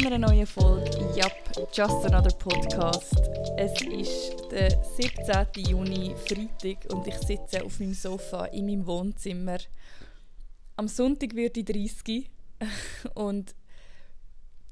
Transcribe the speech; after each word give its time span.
zu 0.00 0.06
einer 0.06 0.18
neuen 0.18 0.46
Folge 0.46 0.98
Yup, 1.14 1.68
Just 1.74 2.06
Another 2.06 2.34
Podcast. 2.38 3.14
Es 3.58 3.82
ist 3.82 4.50
der 4.50 4.82
17. 4.82 5.66
Juni, 5.68 6.14
Freitag, 6.16 6.90
und 6.90 7.06
ich 7.06 7.16
sitze 7.16 7.62
auf 7.62 7.78
meinem 7.78 7.92
Sofa 7.92 8.46
in 8.46 8.64
meinem 8.64 8.86
Wohnzimmer. 8.86 9.58
Am 10.76 10.88
Sonntag 10.88 11.34
wird 11.34 11.58
ich 11.58 11.66
30 11.66 12.30
und 13.14 13.54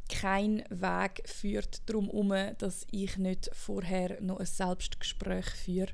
kein 0.09 0.65
Weg 0.71 1.23
führt 1.27 1.83
darum 1.87 2.07
herum, 2.07 2.57
dass 2.57 2.87
ich 2.91 3.19
nicht 3.19 3.51
vorher 3.53 4.19
noch 4.23 4.41
ein 4.41 4.47
Selbstgespräch 4.47 5.51
führe. 5.51 5.93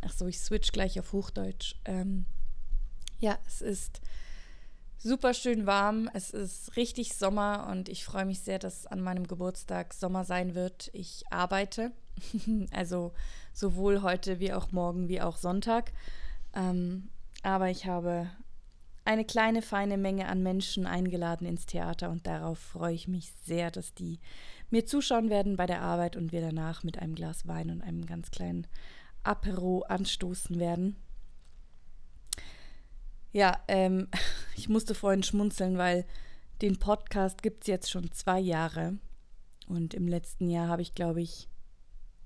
Also 0.00 0.26
ich 0.26 0.40
switch 0.40 0.72
gleich 0.72 0.98
auf 0.98 1.12
Hochdeutsch. 1.12 1.76
Ähm, 1.84 2.24
ja, 3.20 3.38
es 3.46 3.62
ist 3.62 4.00
super 5.02 5.34
schön 5.34 5.66
warm. 5.66 6.10
Es 6.12 6.30
ist 6.30 6.76
richtig 6.76 7.14
Sommer 7.14 7.66
und 7.70 7.88
ich 7.88 8.04
freue 8.04 8.26
mich 8.26 8.40
sehr, 8.40 8.58
dass 8.58 8.86
an 8.86 9.00
meinem 9.00 9.26
Geburtstag 9.26 9.94
Sommer 9.94 10.24
sein 10.24 10.54
wird. 10.54 10.90
Ich 10.92 11.24
arbeite, 11.30 11.92
also 12.72 13.12
sowohl 13.52 14.02
heute 14.02 14.40
wie 14.40 14.52
auch 14.52 14.72
morgen 14.72 15.08
wie 15.08 15.22
auch 15.22 15.36
Sonntag. 15.36 15.92
Ähm, 16.54 17.08
aber 17.42 17.70
ich 17.70 17.86
habe 17.86 18.30
eine 19.04 19.24
kleine, 19.24 19.62
feine 19.62 19.96
Menge 19.96 20.28
an 20.28 20.42
Menschen 20.42 20.86
eingeladen 20.86 21.46
ins 21.46 21.64
Theater 21.64 22.10
und 22.10 22.26
darauf 22.26 22.58
freue 22.58 22.94
ich 22.94 23.08
mich 23.08 23.32
sehr, 23.44 23.70
dass 23.70 23.94
die 23.94 24.20
mir 24.68 24.84
zuschauen 24.84 25.30
werden 25.30 25.56
bei 25.56 25.66
der 25.66 25.80
Arbeit 25.80 26.16
und 26.16 26.30
wir 26.30 26.42
danach 26.42 26.84
mit 26.84 26.98
einem 26.98 27.14
Glas 27.14 27.48
Wein 27.48 27.70
und 27.70 27.80
einem 27.80 28.04
ganz 28.04 28.30
kleinen 28.30 28.66
Apero 29.22 29.82
anstoßen 29.88 30.58
werden. 30.60 30.96
Ja, 33.32 33.58
ähm, 33.68 34.08
ich 34.56 34.68
musste 34.68 34.94
vorhin 34.94 35.22
schmunzeln, 35.22 35.78
weil 35.78 36.04
den 36.62 36.78
Podcast 36.78 37.42
gibt 37.42 37.62
es 37.64 37.68
jetzt 37.68 37.90
schon 37.90 38.10
zwei 38.12 38.38
Jahre. 38.38 38.98
Und 39.68 39.94
im 39.94 40.08
letzten 40.08 40.50
Jahr 40.50 40.68
habe 40.68 40.82
ich, 40.82 40.94
glaube 40.94 41.22
ich, 41.22 41.48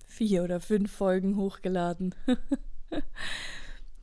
vier 0.07 0.45
oder 0.45 0.61
fünf 0.61 0.91
Folgen 0.91 1.37
hochgeladen. 1.37 2.15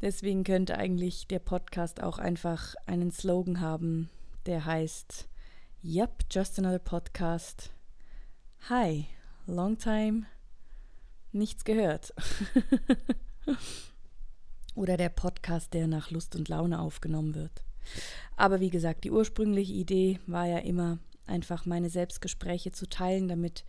Deswegen 0.01 0.43
könnte 0.43 0.77
eigentlich 0.77 1.27
der 1.27 1.39
Podcast 1.39 2.01
auch 2.01 2.17
einfach 2.17 2.75
einen 2.85 3.11
Slogan 3.11 3.61
haben, 3.61 4.09
der 4.45 4.65
heißt 4.65 5.27
Yup, 5.83 6.25
just 6.29 6.59
another 6.59 6.79
podcast. 6.79 7.71
Hi, 8.69 9.05
long 9.47 9.77
time, 9.77 10.25
nichts 11.31 11.63
gehört. 11.63 12.13
oder 14.81 14.97
der 14.97 15.09
Podcast, 15.09 15.75
der 15.75 15.87
nach 15.87 16.09
Lust 16.09 16.35
und 16.35 16.49
Laune 16.49 16.79
aufgenommen 16.79 17.35
wird. 17.35 17.63
Aber 18.35 18.59
wie 18.59 18.71
gesagt, 18.71 19.03
die 19.03 19.11
ursprüngliche 19.11 19.73
Idee 19.73 20.19
war 20.25 20.47
ja 20.47 20.57
immer 20.57 20.97
einfach 21.27 21.67
meine 21.67 21.89
Selbstgespräche 21.89 22.71
zu 22.71 22.89
teilen, 22.89 23.27
damit 23.27 23.63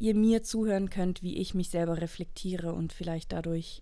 ihr 0.00 0.16
mir 0.16 0.42
zuhören 0.42 0.90
könnt, 0.90 1.22
wie 1.22 1.38
ich 1.38 1.54
mich 1.54 1.70
selber 1.70 2.00
reflektiere 2.00 2.72
und 2.72 2.92
vielleicht 2.92 3.32
dadurch 3.32 3.80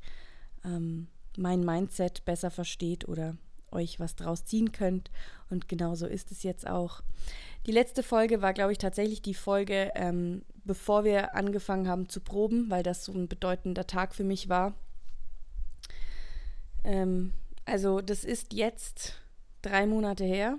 ähm, 0.63 1.09
mein 1.39 1.65
Mindset 1.65 2.27
besser 2.27 2.51
versteht 2.51 3.09
oder 3.09 3.37
euch 3.73 3.98
was 3.98 4.15
draus 4.15 4.45
ziehen 4.45 4.71
könnt. 4.71 5.11
Und 5.48 5.69
genauso 5.69 6.07
ist 6.07 6.31
es 6.31 6.43
jetzt 6.43 6.67
auch. 6.67 7.01
Die 7.67 7.73
letzte 7.73 8.03
Folge 8.03 8.43
war, 8.43 8.53
glaube 8.53 8.73
ich, 8.73 8.79
tatsächlich 8.79 9.23
die 9.23 9.35
Folge, 9.35 9.91
ähm, 9.95 10.43
bevor 10.65 11.05
wir 11.05 11.35
angefangen 11.35 11.89
haben 11.89 12.11
zu 12.11 12.21
proben, 12.21 12.69
weil 12.69 12.83
das 12.83 13.07
so 13.07 13.13
ein 13.13 13.27
bedeutender 13.27 13.87
Tag 13.87 14.15
für 14.15 14.25
mich 14.25 14.51
war. 14.51 14.75
Ähm, 16.85 17.33
also 17.64 18.01
das 18.01 18.25
ist 18.25 18.53
jetzt 18.53 19.14
drei 19.63 19.86
Monate 19.86 20.25
her. 20.25 20.58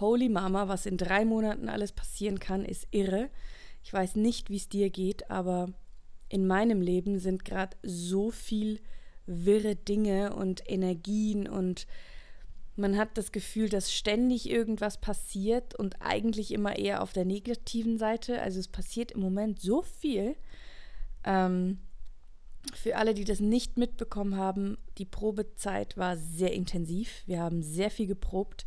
Holy 0.00 0.28
Mama, 0.28 0.68
was 0.68 0.86
in 0.86 0.96
drei 0.96 1.24
Monaten 1.24 1.68
alles 1.68 1.92
passieren 1.92 2.40
kann, 2.40 2.64
ist 2.64 2.88
irre. 2.90 3.30
Ich 3.84 3.92
weiß 3.92 4.16
nicht, 4.16 4.50
wie 4.50 4.56
es 4.56 4.68
dir 4.68 4.90
geht, 4.90 5.30
aber 5.30 5.72
in 6.28 6.46
meinem 6.46 6.80
Leben 6.80 7.18
sind 7.18 7.44
gerade 7.44 7.76
so 7.82 8.30
viel 8.30 8.80
wirre 9.26 9.76
Dinge 9.76 10.34
und 10.34 10.62
Energien 10.66 11.48
und 11.48 11.86
man 12.74 12.96
hat 12.96 13.18
das 13.18 13.32
Gefühl, 13.32 13.68
dass 13.68 13.92
ständig 13.92 14.48
irgendwas 14.48 14.98
passiert 14.98 15.74
und 15.74 15.96
eigentlich 16.00 16.52
immer 16.52 16.76
eher 16.76 17.02
auf 17.02 17.12
der 17.12 17.26
negativen 17.26 17.98
Seite. 17.98 18.40
Also 18.40 18.60
es 18.60 18.68
passiert 18.68 19.12
im 19.12 19.20
Moment 19.20 19.60
so 19.60 19.82
viel. 19.82 20.36
Ähm, 21.24 21.78
für 22.74 22.96
alle, 22.96 23.14
die 23.14 23.24
das 23.24 23.40
nicht 23.40 23.76
mitbekommen 23.76 24.36
haben, 24.36 24.78
die 24.98 25.04
Probezeit 25.04 25.96
war 25.96 26.16
sehr 26.16 26.52
intensiv. 26.52 27.22
Wir 27.26 27.40
haben 27.40 27.62
sehr 27.62 27.90
viel 27.90 28.06
geprobt. 28.06 28.66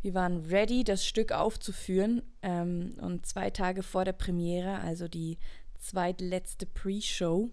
Wir 0.00 0.14
waren 0.14 0.44
ready, 0.46 0.84
das 0.84 1.06
Stück 1.06 1.32
aufzuführen. 1.32 2.22
Ähm, 2.42 2.94
und 3.00 3.26
zwei 3.26 3.50
Tage 3.50 3.82
vor 3.82 4.04
der 4.04 4.12
Premiere, 4.12 4.80
also 4.80 5.08
die 5.08 5.38
zweitletzte 5.78 6.66
Pre-Show, 6.66 7.50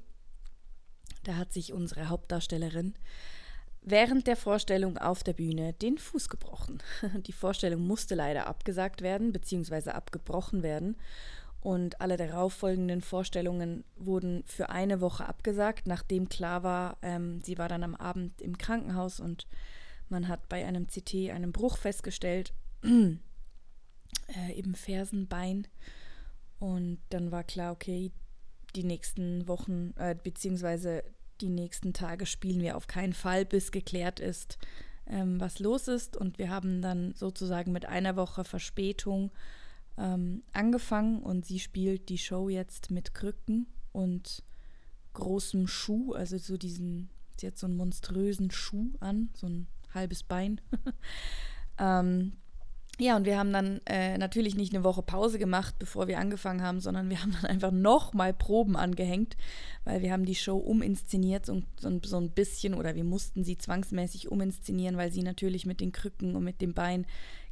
da 1.23 1.35
hat 1.35 1.53
sich 1.53 1.73
unsere 1.73 2.09
Hauptdarstellerin 2.09 2.95
während 3.81 4.28
der 4.28 4.35
Vorstellung 4.35 4.97
auf 4.97 5.23
der 5.23 5.33
Bühne 5.33 5.73
den 5.73 5.97
Fuß 5.97 6.29
gebrochen. 6.29 6.79
Die 7.28 7.31
Vorstellung 7.33 7.85
musste 7.85 8.16
leider 8.16 8.47
abgesagt 8.47 9.01
werden, 9.01 9.31
beziehungsweise 9.31 9.95
abgebrochen 9.95 10.63
werden 10.63 10.97
und 11.62 12.00
alle 12.00 12.16
darauffolgenden 12.16 13.02
Vorstellungen 13.02 13.84
wurden 13.97 14.44
für 14.46 14.70
eine 14.70 15.02
Woche 15.02 15.28
abgesagt, 15.28 15.88
nachdem 15.88 16.30
klar 16.30 16.64
war, 16.64 16.97
ähm, 17.02 17.42
sie 17.42 17.58
war 17.58 17.68
dann 17.68 17.84
am 17.84 17.96
Abend 17.96 18.42
im 18.42 18.58
Krankenhaus 18.58 19.20
und 19.20 19.47
man 20.08 20.28
hat 20.28 20.47
bei 20.50 20.66
einem 20.66 20.88
CT 20.88 21.31
einen 21.31 21.52
Bruch 21.52 21.78
festgestellt, 21.78 22.53
äh, 22.84 23.18
im 24.56 24.74
Fersenbein. 24.74 25.68
Und 26.59 27.00
dann 27.09 27.31
war 27.31 27.44
klar, 27.44 27.72
okay, 27.72 28.12
die 28.76 28.84
nächsten 28.84 29.47
Wochen, 29.47 29.94
äh, 29.97 30.16
beziehungsweise 30.22 31.03
die 31.41 31.50
nächsten 31.50 31.94
Tage 31.94 32.26
spielen 32.26 32.62
wir 32.62 32.76
auf 32.76 32.88
keinen 32.88 33.14
Fall, 33.14 33.46
bis 33.46 33.72
geklärt 33.72 34.20
ist, 34.20 34.58
ähm, 35.08 35.40
was 35.40 35.59
los 35.59 35.88
ist. 35.88 36.18
Und 36.18 36.38
wir 36.38 36.50
haben 36.50 36.81
dann 36.81 37.14
sozusagen 37.16 37.72
mit 37.72 37.86
einer 37.86 38.16
Woche 38.16 38.44
Verspätung 38.44 39.31
ähm, 39.99 40.43
angefangen 40.53 41.21
und 41.21 41.45
sie 41.45 41.59
spielt 41.59 42.09
die 42.09 42.17
Show 42.17 42.49
jetzt 42.49 42.89
mit 42.89 43.13
Krücken 43.13 43.67
und 43.91 44.43
großem 45.13 45.67
Schuh, 45.67 46.13
also 46.13 46.37
so 46.37 46.57
diesen, 46.57 47.09
sie 47.37 47.47
hat 47.47 47.57
so 47.57 47.67
einen 47.67 47.77
monströsen 47.77 48.49
Schuh 48.49 48.93
an, 48.99 49.29
so 49.33 49.47
ein 49.47 49.67
halbes 49.93 50.23
Bein. 50.23 50.61
ähm, 51.77 52.33
ja, 52.99 53.15
und 53.15 53.25
wir 53.25 53.37
haben 53.37 53.53
dann 53.53 53.79
äh, 53.85 54.17
natürlich 54.17 54.55
nicht 54.55 54.73
eine 54.73 54.83
Woche 54.83 55.01
Pause 55.01 55.39
gemacht, 55.39 55.75
bevor 55.79 56.07
wir 56.07 56.19
angefangen 56.19 56.61
haben, 56.61 56.81
sondern 56.81 57.09
wir 57.09 57.19
haben 57.21 57.31
dann 57.31 57.45
einfach 57.45 57.71
nochmal 57.71 58.33
Proben 58.33 58.75
angehängt, 58.75 59.37
weil 59.85 60.01
wir 60.01 60.11
haben 60.11 60.25
die 60.25 60.35
Show 60.35 60.57
uminszeniert 60.57 61.47
und 61.49 61.65
so, 61.79 61.99
so 62.03 62.17
ein 62.17 62.31
bisschen, 62.31 62.73
oder 62.73 62.95
wir 62.95 63.05
mussten 63.05 63.43
sie 63.43 63.57
zwangsmäßig 63.57 64.29
uminszenieren, 64.29 64.97
weil 64.97 65.11
sie 65.11 65.23
natürlich 65.23 65.65
mit 65.65 65.79
den 65.79 65.93
Krücken 65.93 66.35
und 66.35 66.43
mit 66.43 66.61
dem 66.61 66.73
Bein 66.73 67.05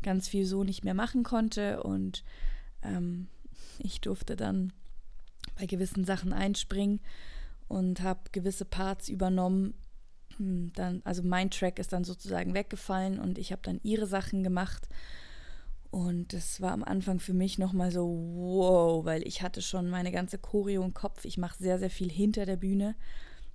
ganz 0.03 0.27
viel 0.27 0.45
so 0.45 0.63
nicht 0.63 0.83
mehr 0.83 0.93
machen 0.93 1.23
konnte. 1.23 1.81
Und 1.81 2.23
ähm, 2.83 3.27
ich 3.79 4.01
durfte 4.01 4.35
dann 4.35 4.73
bei 5.57 5.65
gewissen 5.65 6.03
Sachen 6.03 6.33
einspringen 6.33 6.99
und 7.67 8.01
habe 8.01 8.19
gewisse 8.31 8.65
Parts 8.65 9.07
übernommen. 9.09 9.73
Hm, 10.37 10.71
dann, 10.75 11.01
also 11.05 11.23
mein 11.23 11.51
Track 11.51 11.79
ist 11.79 11.93
dann 11.93 12.03
sozusagen 12.03 12.53
weggefallen 12.53 13.19
und 13.19 13.37
ich 13.37 13.51
habe 13.51 13.61
dann 13.63 13.79
ihre 13.83 14.07
Sachen 14.07 14.43
gemacht. 14.43 14.87
Und 15.89 16.33
das 16.33 16.61
war 16.61 16.73
am 16.73 16.83
Anfang 16.83 17.19
für 17.19 17.33
mich 17.33 17.57
nochmal 17.57 17.91
so, 17.91 18.07
wow, 18.07 19.05
weil 19.05 19.25
ich 19.25 19.41
hatte 19.41 19.61
schon 19.61 19.89
meine 19.89 20.11
ganze 20.11 20.37
Choreo 20.37 20.83
im 20.83 20.93
Kopf. 20.93 21.23
Ich 21.25 21.37
mache 21.37 21.57
sehr, 21.57 21.79
sehr 21.79 21.89
viel 21.89 22.11
hinter 22.11 22.45
der 22.45 22.57
Bühne. 22.57 22.95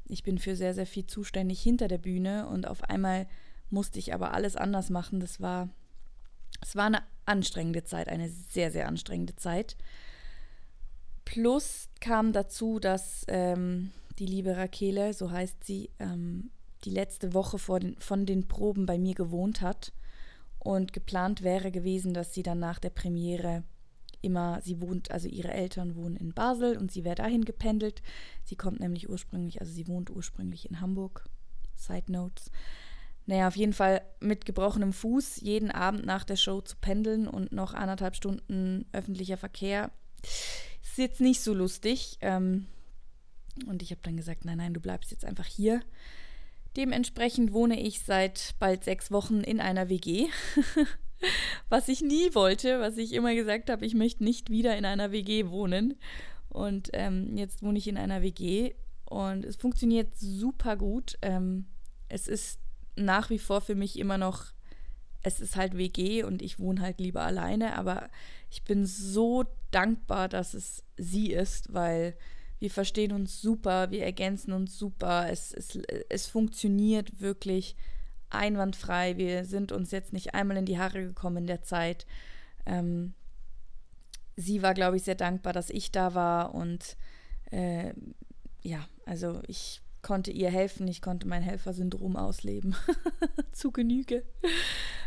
Ich 0.07 0.23
bin 0.23 0.39
für 0.39 0.57
sehr, 0.57 0.75
sehr 0.75 0.87
viel 0.87 1.07
zuständig 1.07 1.63
hinter 1.63 1.89
der 1.89 1.99
Bühne 1.99 2.49
und 2.49 2.67
auf 2.67 2.85
einmal 2.85 3.27
musste 3.71 3.99
ich 3.99 4.15
aber 4.15 4.33
alles 4.33 4.57
anders 4.57 4.91
machen. 4.91 5.21
Das 5.21 5.41
war, 5.41 5.69
es 6.61 6.75
war 6.75 6.87
eine 6.87 7.03
anstrengende 7.27 7.85
Zeit, 7.85 8.09
eine 8.09 8.29
sehr, 8.29 8.71
sehr 8.71 8.89
anstrengende 8.89 9.37
Zeit. 9.37 9.77
Plus 11.25 11.89
kam 12.01 12.33
dazu, 12.33 12.79
dass 12.79 13.25
ähm, 13.29 13.93
die 14.19 14.27
liebe 14.27 14.57
Rakele, 14.57 15.15
so 15.15 15.31
heißt 15.31 15.65
sie, 15.65 15.91
ähm, 15.99 16.51
die 16.85 16.91
letzte 16.91 17.33
Woche 17.33 17.59
den, 17.79 17.97
von 17.99 18.27
den 18.27 18.49
Proben 18.49 18.87
bei 18.87 18.99
mir 18.99 19.15
gewohnt 19.15 19.61
hat 19.61 19.93
und 20.63 20.93
geplant 20.93 21.43
wäre 21.43 21.71
gewesen, 21.71 22.15
dass 22.15 22.35
sie 22.35 22.43
dann 22.43 22.59
nach 22.59 22.79
der 22.79 22.91
Premiere 22.91 23.65
immer, 24.21 24.61
sie 24.63 24.81
wohnt, 24.81 25.11
also 25.11 25.29
ihre 25.29 25.53
Eltern 25.53 25.97
wohnen 25.97 26.17
in 26.17 26.33
Basel 26.33 26.77
und 26.79 26.93
sie 26.93 27.05
wäre 27.05 27.17
dahin 27.17 27.45
gependelt. 27.45 28.03
Sie 28.45 28.55
kommt 28.55 28.79
nämlich 28.79 29.09
ursprünglich, 29.09 29.61
also 29.61 29.73
sie 29.73 29.89
wohnt 29.89 30.11
ursprünglich 30.11 30.71
in 30.71 30.81
Hamburg. 30.81 31.29
Side 31.75 32.13
Notes. 32.13 32.51
Naja, 33.27 33.49
auf 33.49 33.57
jeden 33.57 33.73
Fall 33.73 34.03
mit 34.21 34.45
gebrochenem 34.45 34.93
Fuß 34.93 35.41
jeden 35.41 35.71
Abend 35.71 36.07
nach 36.07 36.25
der 36.25 36.37
Show 36.37 36.61
zu 36.61 36.77
pendeln 36.77 37.27
und 37.27 37.53
noch 37.53 37.75
anderthalb 37.75 38.15
Stunden 38.15 38.87
öffentlicher 38.93 39.37
Verkehr 39.37 39.91
ist 40.83 40.99
jetzt 40.99 41.21
nicht 41.21 41.41
so 41.41 41.55
lustig. 41.55 42.19
Ähm, 42.21 42.67
und 43.67 43.83
ich 43.83 43.91
habe 43.91 44.01
dann 44.03 44.17
gesagt, 44.17 44.45
nein, 44.45 44.59
nein, 44.59 44.75
du 44.75 44.81
bleibst 44.81 45.11
jetzt 45.11 45.25
einfach 45.25 45.47
hier. 45.47 45.83
Dementsprechend 46.77 47.53
wohne 47.53 47.81
ich 47.81 48.01
seit 48.01 48.55
bald 48.59 48.85
sechs 48.85 49.11
Wochen 49.11 49.41
in 49.41 49.61
einer 49.61 49.89
WG. 49.89 50.29
was 51.69 51.89
ich 51.89 52.01
nie 52.01 52.35
wollte, 52.35 52.81
was 52.81 52.97
ich 52.97 53.13
immer 53.13 53.35
gesagt 53.35 53.71
habe, 53.71 53.87
ich 53.87 53.95
möchte 53.95 54.25
nicht 54.25 54.51
wieder 54.51 54.77
in 54.77 54.85
einer 54.85 55.13
WG 55.13 55.49
wohnen. 55.49 55.99
Und 56.49 56.91
ähm, 56.93 57.37
jetzt 57.37 57.63
wohne 57.63 57.79
ich 57.79 57.89
in 57.89 57.97
einer 57.97 58.23
WG 58.23 58.75
und 59.07 59.45
es 59.45 59.57
funktioniert 59.57 60.15
super 60.17 60.77
gut. 60.77 61.19
Ähm, 61.23 61.67
es 62.09 62.29
ist 62.29 62.61
nach 62.97 63.31
wie 63.31 63.39
vor 63.39 63.61
für 63.61 63.75
mich 63.75 63.99
immer 63.99 64.19
noch, 64.19 64.47
es 65.23 65.41
ist 65.41 65.57
halt 65.57 65.77
WG 65.77 66.25
und 66.25 66.43
ich 66.43 66.59
wohne 66.59 66.81
halt 66.81 66.99
lieber 67.01 67.23
alleine, 67.23 67.77
aber 67.79 68.09
ich 68.51 68.65
bin 68.65 68.87
so 68.87 69.45
dankbar, 69.71 70.29
dass 70.29 70.53
es 70.53 70.85
sie 70.97 71.33
ist, 71.33 71.73
weil 71.73 72.17
wir 72.63 72.71
verstehen 72.71 73.11
uns 73.11 73.43
super, 73.43 73.91
wir 73.91 74.05
ergänzen 74.05 74.53
uns 74.53 74.79
super, 74.79 75.27
es, 75.29 75.53
es, 75.53 75.81
es 76.09 76.29
funktioniert 76.29 77.21
wirklich 77.21 77.75
einwandfrei. 78.31 79.17
Wir 79.17 79.45
sind 79.45 79.73
uns 79.73 79.91
jetzt 79.91 80.13
nicht 80.13 80.35
einmal 80.35 80.57
in 80.59 80.65
die 80.65 80.79
Haare 80.79 81.03
gekommen 81.03 81.39
in 81.39 81.47
der 81.49 81.63
Zeit. 81.63 82.07
Ähm, 82.65 83.15
sie 84.37 84.63
war, 84.63 84.75
glaube 84.75 84.97
ich, 84.97 85.03
sehr 85.03 85.17
dankbar, 85.17 85.53
dass 85.53 85.71
ich 85.71 85.91
da 85.91 86.15
war 86.15 86.55
und 86.55 86.97
äh, 87.51 87.95
ja, 88.61 88.87
also 89.07 89.43
ich 89.49 89.83
konnte 90.01 90.31
ihr 90.31 90.49
helfen, 90.49 90.87
ich 90.87 91.03
konnte 91.03 91.27
mein 91.27 91.43
Helfersyndrom 91.43 92.15
ausleben. 92.15 92.77
Zu 93.51 93.73
Genüge. 93.73 94.23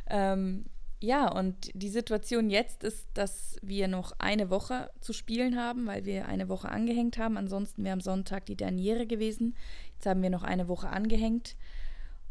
Ähm, 0.08 0.66
ja, 1.02 1.32
und 1.32 1.70
die 1.74 1.90
Situation 1.90 2.50
jetzt 2.50 2.84
ist, 2.84 3.08
dass 3.14 3.58
wir 3.62 3.88
noch 3.88 4.14
eine 4.20 4.50
Woche 4.50 4.90
zu 5.02 5.14
spielen 5.14 5.58
haben, 5.58 5.86
weil 5.88 6.06
wir 6.06 6.28
eine 6.28 6.50
Woche 6.50 6.70
angehängt 6.70 7.18
haben. 7.18 7.38
Ansonsten 7.38 7.84
wäre 7.84 7.94
am 7.94 8.02
Sonntag 8.02 8.46
die 8.46 8.56
Derniere 8.56 9.06
gewesen. 9.06 9.56
Jetzt 9.94 10.06
haben 10.06 10.22
wir 10.22 10.30
noch 10.30 10.44
eine 10.44 10.68
Woche 10.68 10.90
angehängt. 10.90 11.58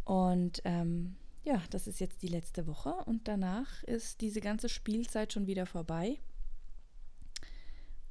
Und 0.05 0.63
ähm, 0.65 1.17
ja, 1.45 1.63
das 1.71 1.87
ist 1.87 2.01
jetzt 2.01 2.23
die 2.23 2.29
letzte 2.29 2.67
Woche 2.67 2.95
und 3.07 3.29
danach 3.29 3.83
ist 3.85 4.23
diese 4.23 4.41
ganze 4.41 4.69
Spielzeit 4.69 5.33
schon 5.33 5.47
wieder 5.47 5.67
vorbei. 5.67 6.19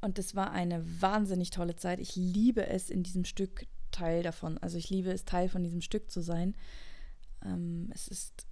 Und 0.01 0.17
das 0.17 0.35
war 0.35 0.51
eine 0.51 0.83
wahnsinnig 1.01 1.49
tolle 1.49 1.75
Zeit. 1.75 1.99
Ich 1.99 2.15
liebe 2.15 2.67
es, 2.67 2.89
in 2.89 3.03
diesem 3.03 3.25
Stück 3.25 3.65
Teil 3.91 4.21
davon, 4.21 4.57
also 4.57 4.77
ich 4.77 4.89
liebe 4.89 5.11
es, 5.11 5.25
Teil 5.25 5.49
von 5.49 5.63
diesem 5.63 5.81
Stück 5.81 6.11
zu 6.11 6.21
sein. 6.21 6.55
Ähm, 7.43 7.89
es 7.93 8.07
ist 8.07 8.45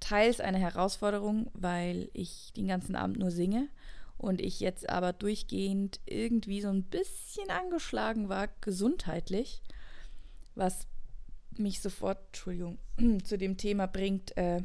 teils 0.00 0.40
eine 0.40 0.58
Herausforderung, 0.58 1.50
weil 1.54 2.10
ich 2.12 2.52
den 2.56 2.68
ganzen 2.68 2.96
Abend 2.96 3.18
nur 3.18 3.30
singe 3.30 3.68
und 4.16 4.40
ich 4.40 4.60
jetzt 4.60 4.88
aber 4.88 5.12
durchgehend 5.12 6.00
irgendwie 6.06 6.60
so 6.60 6.68
ein 6.68 6.82
bisschen 6.82 7.50
angeschlagen 7.50 8.28
war, 8.28 8.48
gesundheitlich, 8.60 9.62
was 10.54 10.86
mich 11.56 11.80
sofort, 11.80 12.18
Entschuldigung, 12.26 12.78
zu 13.24 13.38
dem 13.38 13.56
Thema 13.56 13.86
bringt, 13.86 14.36
äh, 14.36 14.62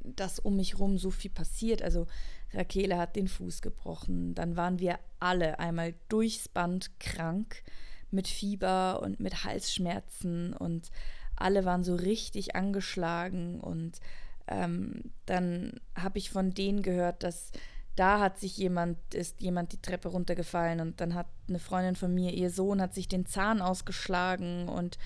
dass 0.00 0.38
um 0.38 0.56
mich 0.56 0.78
rum 0.78 0.98
so 0.98 1.10
viel 1.10 1.30
passiert. 1.30 1.82
Also 1.82 2.06
Rakele 2.52 2.96
hat 2.96 3.16
den 3.16 3.28
Fuß 3.28 3.60
gebrochen, 3.60 4.34
dann 4.34 4.56
waren 4.56 4.78
wir 4.78 4.98
alle 5.20 5.58
einmal 5.58 5.94
durchs 6.08 6.48
Band 6.48 6.98
krank 7.00 7.62
mit 8.10 8.28
Fieber 8.28 9.02
und 9.02 9.20
mit 9.20 9.44
Halsschmerzen 9.44 10.54
und 10.54 10.90
alle 11.36 11.64
waren 11.64 11.84
so 11.84 11.94
richtig 11.94 12.56
angeschlagen 12.56 13.60
und 13.60 14.00
ähm, 14.48 15.12
dann 15.26 15.80
habe 15.96 16.18
ich 16.18 16.30
von 16.30 16.52
denen 16.52 16.82
gehört, 16.82 17.22
dass 17.22 17.52
da 17.96 18.20
hat 18.20 18.38
sich 18.38 18.56
jemand, 18.58 18.98
ist 19.14 19.40
jemand 19.40 19.72
die 19.72 19.80
Treppe 19.80 20.08
runtergefallen 20.08 20.80
und 20.80 21.00
dann 21.00 21.14
hat 21.14 21.26
eine 21.48 21.58
Freundin 21.58 21.96
von 21.96 22.14
mir, 22.14 22.32
ihr 22.34 22.50
Sohn 22.50 22.80
hat 22.80 22.94
sich 22.94 23.08
den 23.08 23.24
Zahn 23.24 23.62
ausgeschlagen 23.62 24.68
und 24.68 24.98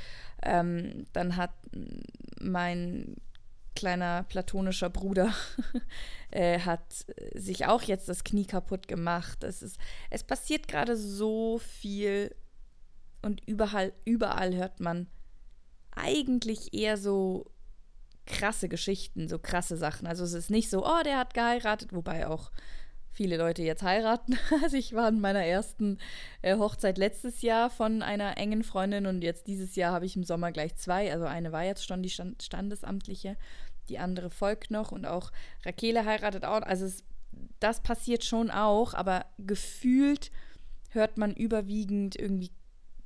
ähm, 0.43 1.07
dann 1.13 1.37
hat 1.37 1.53
mein 2.41 3.17
kleiner 3.77 4.25
platonischer 4.25 4.91
Bruder 4.91 5.33
äh, 6.33 6.59
hat 6.59 7.07
sich 7.35 7.67
auch 7.67 7.83
jetzt 7.83 8.09
das 8.09 8.25
Knie 8.25 8.45
kaputt 8.45 8.89
gemacht. 8.89 9.45
Es, 9.45 9.63
ist, 9.63 9.79
es 10.11 10.25
passiert 10.25 10.67
gerade 10.67 10.97
so 10.97 11.59
viel 11.59 12.35
und 13.23 13.47
überall, 13.47 13.93
überall 14.05 14.55
hört 14.57 14.81
man 14.81 15.07
eigentlich 15.95 16.73
eher 16.73 16.97
so 16.97 17.51
krasse 18.27 18.69
Geschichten, 18.69 19.29
so 19.29 19.39
krasse 19.39 19.77
Sachen. 19.77 20.07
Also 20.07 20.25
es 20.25 20.33
ist 20.33 20.51
nicht 20.51 20.71
so, 20.71 20.87
oh, 20.87 21.03
der 21.05 21.19
hat 21.19 21.35
geheiratet, 21.35 21.93
wobei 21.93 22.27
auch 22.27 22.51
viele 23.13 23.37
Leute 23.37 23.63
jetzt 23.63 23.83
heiraten. 23.83 24.39
Also 24.63 24.77
ich 24.77 24.95
war 24.95 25.09
in 25.09 25.21
meiner 25.21 25.45
ersten 25.45 25.99
äh, 26.43 26.57
Hochzeit 26.57 26.99
letztes 26.99 27.43
Jahr 27.43 27.71
von 27.71 28.03
einer 28.03 28.39
engen 28.39 28.63
Freundin 28.63 29.07
und 29.07 29.23
jetzt 29.23 29.47
dieses 29.47 29.77
Jahr 29.77 29.93
habe 29.93 30.07
ich 30.07 30.17
im 30.17 30.25
Sommer 30.25 30.53
gleich 30.53 30.77
zwei. 30.77 31.13
Also 31.13 31.27
eine 31.27 31.53
war 31.53 31.65
jetzt 31.65 31.87
schon 31.87 32.03
die 32.03 32.11
Stand 32.11 32.43
Standesamtliche, 32.43 33.37
die 33.89 33.99
andere 33.99 34.31
folgt 34.31 34.71
noch 34.71 34.93
und 34.93 35.07
auch 35.07 35.33
Rakele 35.65 36.05
heiratet 36.05 36.45
auch. 36.45 36.63
Also 36.63 36.87
es, 36.87 37.05
das 37.59 37.83
passiert 37.83 38.25
schon 38.25 38.51
auch, 38.51 38.95
aber 38.95 39.27
gefühlt 39.39 40.31
hört 40.91 41.19
man 41.19 41.35
überwiegend 41.35 42.17
irgendwie 42.17 42.51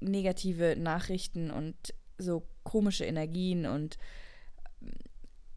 negative 0.01 0.77
Nachrichten 0.77 1.51
und 1.51 1.95
so 2.19 2.47
komische 2.63 3.05
Energien 3.05 3.67
und 3.67 3.99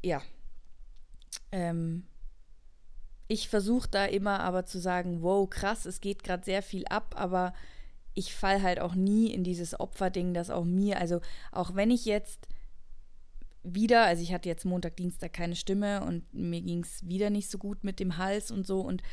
ja. 0.04 0.22
Ähm, 1.52 2.06
ich 3.28 3.50
versuche 3.50 3.90
da 3.90 4.06
immer 4.06 4.40
aber 4.40 4.66
zu 4.66 4.80
sagen, 4.80 5.22
wow, 5.22 5.50
krass, 5.50 5.86
es 5.86 6.00
geht 6.00 6.24
gerade 6.24 6.46
sehr 6.46 6.62
viel 6.62 6.86
ab, 6.88 7.16
aber 7.18 7.54
ich 8.14 8.34
fall 8.34 8.62
halt 8.62 8.80
auch 8.80 8.96
nie 8.96 9.32
in 9.32 9.44
dieses 9.44 9.80
Opferding, 9.80 10.34
das 10.34 10.50
auch 10.50 10.64
mir, 10.64 11.00
also 11.00 11.22
auch 11.52 11.76
wenn 11.76 11.92
ich 11.92 12.06
jetzt 12.06 12.48
wieder, 13.64 14.06
also 14.06 14.24
ich 14.24 14.34
hatte 14.34 14.50
jetzt 14.50 14.66
Montag, 14.66 14.96
Dienstag 14.96 15.34
keine 15.34 15.56
Stimme 15.56 16.04
und 16.04 16.34
mir 16.34 16.62
ging 16.62 16.84
es 16.84 17.08
wieder 17.08 17.30
nicht 17.30 17.52
so 17.52 17.58
gut 17.58 17.84
mit 17.84 18.00
dem 18.00 18.18
Hals 18.18 18.50
und 18.50 18.66
so 18.66 18.80
und 18.80 19.04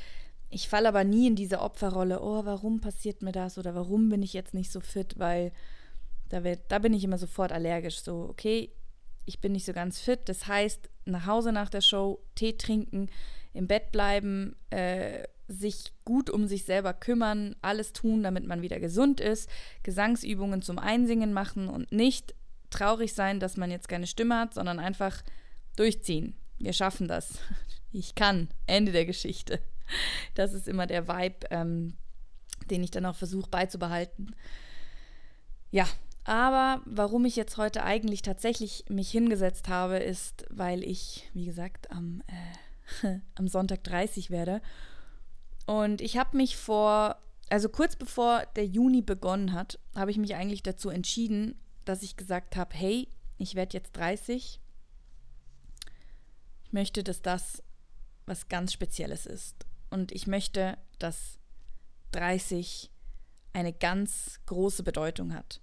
ich 0.48 0.68
falle 0.68 0.88
aber 0.88 1.02
nie 1.02 1.26
in 1.26 1.34
diese 1.34 1.60
Opferrolle, 1.60 2.22
oh, 2.22 2.44
warum 2.44 2.80
passiert 2.80 3.22
mir 3.22 3.32
das 3.32 3.58
oder 3.58 3.74
warum 3.74 4.08
bin 4.08 4.22
ich 4.22 4.32
jetzt 4.32 4.54
nicht 4.54 4.70
so 4.70 4.80
fit, 4.80 5.18
weil 5.18 5.52
da, 6.28 6.44
wird, 6.44 6.60
da 6.68 6.78
bin 6.78 6.94
ich 6.94 7.04
immer 7.04 7.18
sofort 7.18 7.52
allergisch, 7.52 8.00
so, 8.00 8.26
okay, 8.28 8.70
ich 9.24 9.40
bin 9.40 9.52
nicht 9.52 9.64
so 9.64 9.72
ganz 9.72 10.00
fit, 10.00 10.20
das 10.26 10.46
heißt, 10.46 10.90
nach 11.06 11.26
Hause 11.26 11.52
nach 11.52 11.70
der 11.70 11.80
Show, 11.80 12.22
Tee 12.34 12.56
trinken, 12.56 13.08
im 13.52 13.66
Bett 13.66 13.92
bleiben, 13.92 14.56
äh, 14.70 15.24
sich 15.48 15.92
gut 16.04 16.30
um 16.30 16.46
sich 16.46 16.64
selber 16.64 16.94
kümmern, 16.94 17.54
alles 17.60 17.92
tun, 17.92 18.22
damit 18.22 18.46
man 18.46 18.62
wieder 18.62 18.80
gesund 18.80 19.20
ist, 19.20 19.48
Gesangsübungen 19.82 20.62
zum 20.62 20.78
Einsingen 20.78 21.32
machen 21.32 21.68
und 21.68 21.92
nicht 21.92 22.34
traurig 22.70 23.14
sein, 23.14 23.40
dass 23.40 23.56
man 23.56 23.70
jetzt 23.70 23.88
keine 23.88 24.06
Stimme 24.06 24.38
hat, 24.38 24.54
sondern 24.54 24.78
einfach 24.78 25.22
durchziehen. 25.76 26.34
Wir 26.58 26.72
schaffen 26.72 27.08
das. 27.08 27.38
Ich 27.96 28.16
kann. 28.16 28.48
Ende 28.66 28.90
der 28.90 29.06
Geschichte. 29.06 29.60
Das 30.34 30.52
ist 30.52 30.66
immer 30.66 30.88
der 30.88 31.06
Vibe, 31.06 31.46
ähm, 31.50 31.94
den 32.68 32.82
ich 32.82 32.90
dann 32.90 33.06
auch 33.06 33.14
versuche 33.14 33.48
beizubehalten. 33.48 34.34
Ja, 35.70 35.86
aber 36.24 36.82
warum 36.86 37.24
ich 37.24 37.36
jetzt 37.36 37.56
heute 37.56 37.84
eigentlich 37.84 38.22
tatsächlich 38.22 38.84
mich 38.88 39.10
hingesetzt 39.10 39.68
habe, 39.68 39.98
ist, 39.98 40.46
weil 40.50 40.82
ich, 40.82 41.30
wie 41.34 41.44
gesagt, 41.44 41.90
am 41.90 42.22
äh, 42.26 42.64
am 43.34 43.48
Sonntag 43.48 43.84
30 43.84 44.30
werde. 44.30 44.60
Und 45.66 46.00
ich 46.00 46.16
habe 46.16 46.36
mich 46.36 46.56
vor, 46.56 47.16
also 47.50 47.68
kurz 47.68 47.96
bevor 47.96 48.44
der 48.56 48.66
Juni 48.66 49.02
begonnen 49.02 49.52
hat, 49.52 49.78
habe 49.94 50.10
ich 50.10 50.18
mich 50.18 50.34
eigentlich 50.34 50.62
dazu 50.62 50.90
entschieden, 50.90 51.58
dass 51.84 52.02
ich 52.02 52.16
gesagt 52.16 52.56
habe, 52.56 52.74
hey, 52.74 53.08
ich 53.38 53.54
werde 53.54 53.76
jetzt 53.76 53.96
30. 53.96 54.60
Ich 56.64 56.72
möchte, 56.72 57.02
dass 57.02 57.22
das 57.22 57.62
was 58.26 58.48
ganz 58.48 58.72
Spezielles 58.72 59.26
ist. 59.26 59.66
Und 59.90 60.12
ich 60.12 60.26
möchte, 60.26 60.78
dass 60.98 61.38
30 62.12 62.90
eine 63.52 63.72
ganz 63.72 64.40
große 64.46 64.82
Bedeutung 64.82 65.34
hat. 65.34 65.60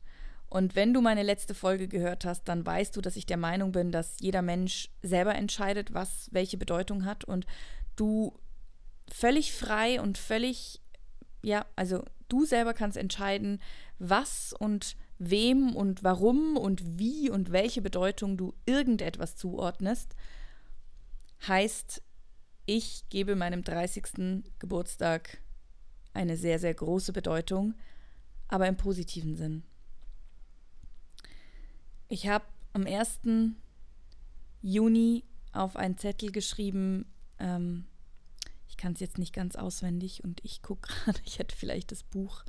Und 0.51 0.75
wenn 0.75 0.93
du 0.93 0.99
meine 0.99 1.23
letzte 1.23 1.55
Folge 1.55 1.87
gehört 1.87 2.25
hast, 2.25 2.43
dann 2.49 2.65
weißt 2.65 2.93
du, 2.97 2.99
dass 2.99 3.15
ich 3.15 3.25
der 3.25 3.37
Meinung 3.37 3.71
bin, 3.71 3.93
dass 3.93 4.17
jeder 4.19 4.41
Mensch 4.41 4.89
selber 5.01 5.33
entscheidet, 5.33 5.93
was 5.93 6.27
welche 6.33 6.57
Bedeutung 6.57 7.05
hat 7.05 7.23
und 7.23 7.45
du 7.95 8.37
völlig 9.09 9.53
frei 9.53 10.01
und 10.01 10.17
völlig, 10.17 10.81
ja, 11.41 11.65
also 11.77 12.03
du 12.27 12.43
selber 12.43 12.73
kannst 12.73 12.97
entscheiden, 12.97 13.61
was 13.97 14.51
und 14.51 14.97
wem 15.19 15.73
und 15.73 16.03
warum 16.03 16.57
und 16.57 16.99
wie 16.99 17.29
und 17.29 17.53
welche 17.53 17.81
Bedeutung 17.81 18.35
du 18.35 18.53
irgendetwas 18.65 19.37
zuordnest. 19.37 20.15
Heißt, 21.47 22.03
ich 22.65 23.07
gebe 23.07 23.37
meinem 23.37 23.63
30. 23.63 24.43
Geburtstag 24.59 25.41
eine 26.11 26.35
sehr, 26.35 26.59
sehr 26.59 26.73
große 26.73 27.13
Bedeutung, 27.13 27.73
aber 28.49 28.67
im 28.67 28.75
positiven 28.75 29.37
Sinn. 29.37 29.63
Ich 32.11 32.27
habe 32.27 32.43
am 32.73 32.85
1. 32.85 33.21
Juni 34.61 35.23
auf 35.53 35.77
einen 35.77 35.97
Zettel 35.97 36.33
geschrieben, 36.33 37.05
ähm, 37.39 37.85
ich 38.67 38.75
kann 38.75 38.91
es 38.91 38.99
jetzt 38.99 39.17
nicht 39.17 39.33
ganz 39.33 39.55
auswendig 39.55 40.21
und 40.21 40.43
ich 40.43 40.61
gucke 40.61 40.89
gerade, 41.05 41.21
ich 41.23 41.39
hätte 41.39 41.55
vielleicht 41.55 41.93
das 41.93 42.03
Buch 42.03 42.43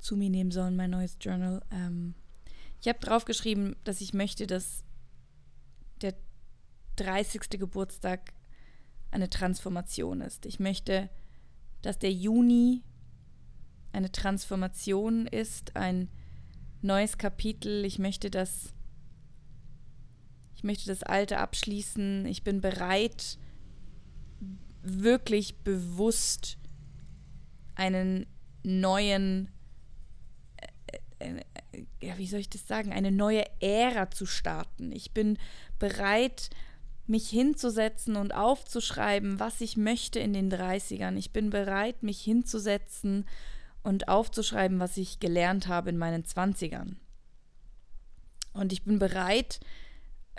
zu 0.00 0.16
mir 0.16 0.28
nehmen 0.28 0.50
sollen, 0.50 0.74
mein 0.74 0.90
neues 0.90 1.18
Journal. 1.20 1.62
Ähm, 1.70 2.16
ich 2.80 2.88
habe 2.88 2.98
drauf 2.98 3.24
geschrieben, 3.26 3.76
dass 3.84 4.00
ich 4.00 4.12
möchte, 4.12 4.48
dass 4.48 4.82
der 6.00 6.16
30. 6.96 7.42
Geburtstag 7.60 8.32
eine 9.12 9.30
Transformation 9.30 10.20
ist. 10.20 10.46
Ich 10.46 10.58
möchte, 10.58 11.10
dass 11.82 12.00
der 12.00 12.12
Juni 12.12 12.82
eine 13.92 14.10
Transformation 14.10 15.28
ist, 15.28 15.76
ein 15.76 16.08
neues 16.82 17.18
Kapitel. 17.18 17.84
Ich 17.84 18.00
möchte 18.00 18.32
das, 18.32 18.74
ich 20.60 20.64
möchte 20.64 20.88
das 20.88 21.02
Alte 21.02 21.38
abschließen. 21.38 22.26
Ich 22.26 22.44
bin 22.44 22.60
bereit, 22.60 23.38
wirklich 24.82 25.56
bewusst 25.56 26.58
einen 27.76 28.26
neuen, 28.62 29.50
äh, 31.18 31.30
äh, 31.30 31.44
äh, 31.72 31.84
ja, 32.02 32.18
wie 32.18 32.26
soll 32.26 32.40
ich 32.40 32.50
das 32.50 32.68
sagen, 32.68 32.92
eine 32.92 33.10
neue 33.10 33.42
Ära 33.60 34.10
zu 34.10 34.26
starten. 34.26 34.92
Ich 34.92 35.12
bin 35.12 35.38
bereit, 35.78 36.50
mich 37.06 37.30
hinzusetzen 37.30 38.16
und 38.16 38.34
aufzuschreiben, 38.34 39.40
was 39.40 39.62
ich 39.62 39.78
möchte 39.78 40.18
in 40.18 40.34
den 40.34 40.52
30ern. 40.52 41.16
Ich 41.16 41.32
bin 41.32 41.48
bereit, 41.48 42.02
mich 42.02 42.20
hinzusetzen 42.20 43.24
und 43.82 44.08
aufzuschreiben, 44.08 44.78
was 44.78 44.98
ich 44.98 45.20
gelernt 45.20 45.68
habe 45.68 45.88
in 45.88 45.96
meinen 45.96 46.24
20ern. 46.24 46.96
Und 48.52 48.74
ich 48.74 48.82
bin 48.82 48.98
bereit, 48.98 49.60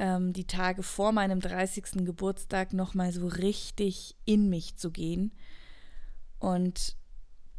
ähm, 0.01 0.33
die 0.33 0.47
Tage 0.47 0.81
vor 0.81 1.11
meinem 1.11 1.39
30. 1.39 2.03
Geburtstag 2.05 2.73
nochmal 2.73 3.11
so 3.11 3.27
richtig 3.27 4.15
in 4.25 4.49
mich 4.49 4.75
zu 4.75 4.89
gehen. 4.89 5.31
Und 6.39 6.97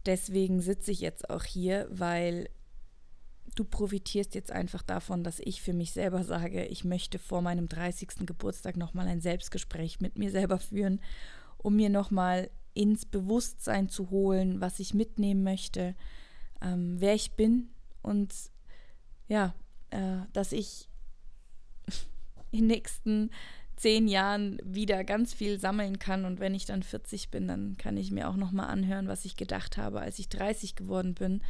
deswegen 0.07 0.61
sitze 0.61 0.91
ich 0.91 1.01
jetzt 1.01 1.31
auch 1.31 1.45
hier, 1.45 1.87
weil 1.89 2.49
du 3.55 3.65
profitierst 3.65 4.35
jetzt 4.35 4.51
einfach 4.51 4.83
davon, 4.83 5.23
dass 5.23 5.39
ich 5.39 5.63
für 5.63 5.73
mich 5.73 5.93
selber 5.93 6.25
sage, 6.25 6.67
ich 6.67 6.83
möchte 6.85 7.21
vor 7.21 7.43
meinem 7.43 7.69
30. 7.69 8.27
Geburtstag 8.27 8.77
nochmal 8.77 9.07
ein 9.07 9.21
Selbstgespräch 9.21 10.01
mit 10.01 10.19
mir 10.19 10.33
selber 10.33 10.59
führen, 10.59 11.01
um 11.59 11.77
mir 11.77 11.91
nochmal 11.91 12.51
ins 12.75 13.07
Bewusstsein 13.07 13.89
zu 13.89 14.11
holen, 14.11 14.61
was 14.61 14.81
ich 14.81 14.95
mitnehmen 14.95 15.45
möchte, 15.45 15.95
ähm, 16.61 16.97
wer 16.99 17.15
ich 17.15 17.37
bin 17.37 17.69
und 18.03 18.35
ja, 19.29 19.55
äh, 19.91 20.23
dass 20.33 20.51
ich 20.51 20.89
in 22.53 22.61
den 22.61 22.67
nächsten 22.69 23.31
zehn 23.77 24.07
Jahren 24.07 24.59
wieder 24.63 25.03
ganz 25.03 25.35
viel 25.35 25.59
sammeln 25.59 25.99
kann. 25.99 26.25
Und 26.25 26.39
wenn 26.39 26.55
ich 26.55 26.67
dann 26.67 26.83
40 26.83 27.31
bin, 27.31 27.49
dann 27.49 27.77
kann 27.79 27.97
ich 27.97 28.11
mir 28.11 28.29
auch 28.29 28.37
noch 28.37 28.53
mal 28.53 28.67
anhören, 28.67 29.09
was 29.09 29.25
ich 29.25 29.37
gedacht 29.37 29.77
habe, 29.77 30.01
als 30.01 30.19
ich 30.19 30.29
30 30.29 30.77
geworden 30.77 31.15
bin, 31.15 31.43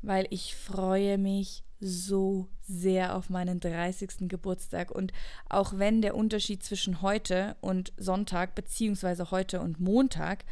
weil 0.00 0.26
ich 0.30 0.54
freue 0.54 1.18
mich 1.18 1.64
so 1.80 2.48
sehr 2.62 3.16
auf 3.16 3.30
meinen 3.30 3.60
30. 3.60 4.28
Geburtstag. 4.28 4.90
Und 4.90 5.12
auch 5.48 5.76
wenn 5.76 6.02
der 6.02 6.14
Unterschied 6.14 6.62
zwischen 6.62 7.02
heute 7.02 7.56
und 7.60 7.92
Sonntag 7.96 8.54
beziehungsweise 8.54 9.30
heute 9.30 9.60
und 9.60 9.80
Montag 9.80 10.44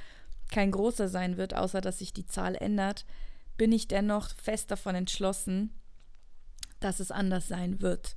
kein 0.50 0.70
großer 0.70 1.08
sein 1.08 1.36
wird, 1.36 1.54
außer 1.54 1.80
dass 1.80 1.98
sich 1.98 2.12
die 2.12 2.26
Zahl 2.26 2.54
ändert, 2.54 3.06
bin 3.56 3.72
ich 3.72 3.88
dennoch 3.88 4.30
fest 4.30 4.70
davon 4.70 4.94
entschlossen, 4.94 5.70
dass 6.80 7.00
es 7.00 7.10
anders 7.10 7.48
sein 7.48 7.80
wird 7.80 8.16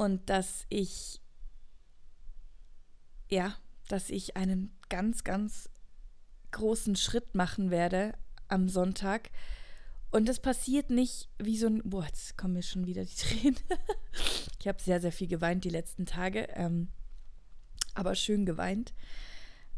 und 0.00 0.30
dass 0.30 0.64
ich 0.70 1.20
ja, 3.28 3.54
dass 3.86 4.08
ich 4.08 4.34
einen 4.34 4.74
ganz, 4.88 5.24
ganz 5.24 5.68
großen 6.52 6.96
Schritt 6.96 7.34
machen 7.34 7.70
werde 7.70 8.14
am 8.48 8.70
Sonntag. 8.70 9.30
Und 10.10 10.26
das 10.26 10.40
passiert 10.40 10.88
nicht 10.88 11.28
wie 11.38 11.58
so 11.58 11.66
ein. 11.66 11.82
Boah, 11.84 12.06
jetzt 12.06 12.38
kommen 12.38 12.54
mir 12.54 12.62
schon 12.62 12.86
wieder 12.86 13.04
die 13.04 13.14
Tränen. 13.14 13.58
ich 14.58 14.66
habe 14.66 14.82
sehr, 14.82 15.02
sehr 15.02 15.12
viel 15.12 15.28
geweint 15.28 15.64
die 15.64 15.70
letzten 15.70 16.06
Tage. 16.06 16.48
Ähm, 16.54 16.88
aber 17.92 18.14
schön 18.14 18.46
geweint. 18.46 18.94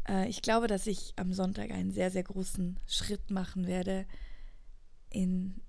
Äh, 0.07 0.29
ich 0.29 0.41
glaube, 0.41 0.67
dass 0.67 0.87
ich 0.87 1.11
am 1.17 1.33
Sonntag 1.33 1.69
einen 1.71 1.91
sehr, 1.91 2.11
sehr 2.11 2.23
großen 2.23 2.79
Schritt 2.87 3.29
machen 3.29 3.67
werde 3.67 4.05
in 5.09 5.59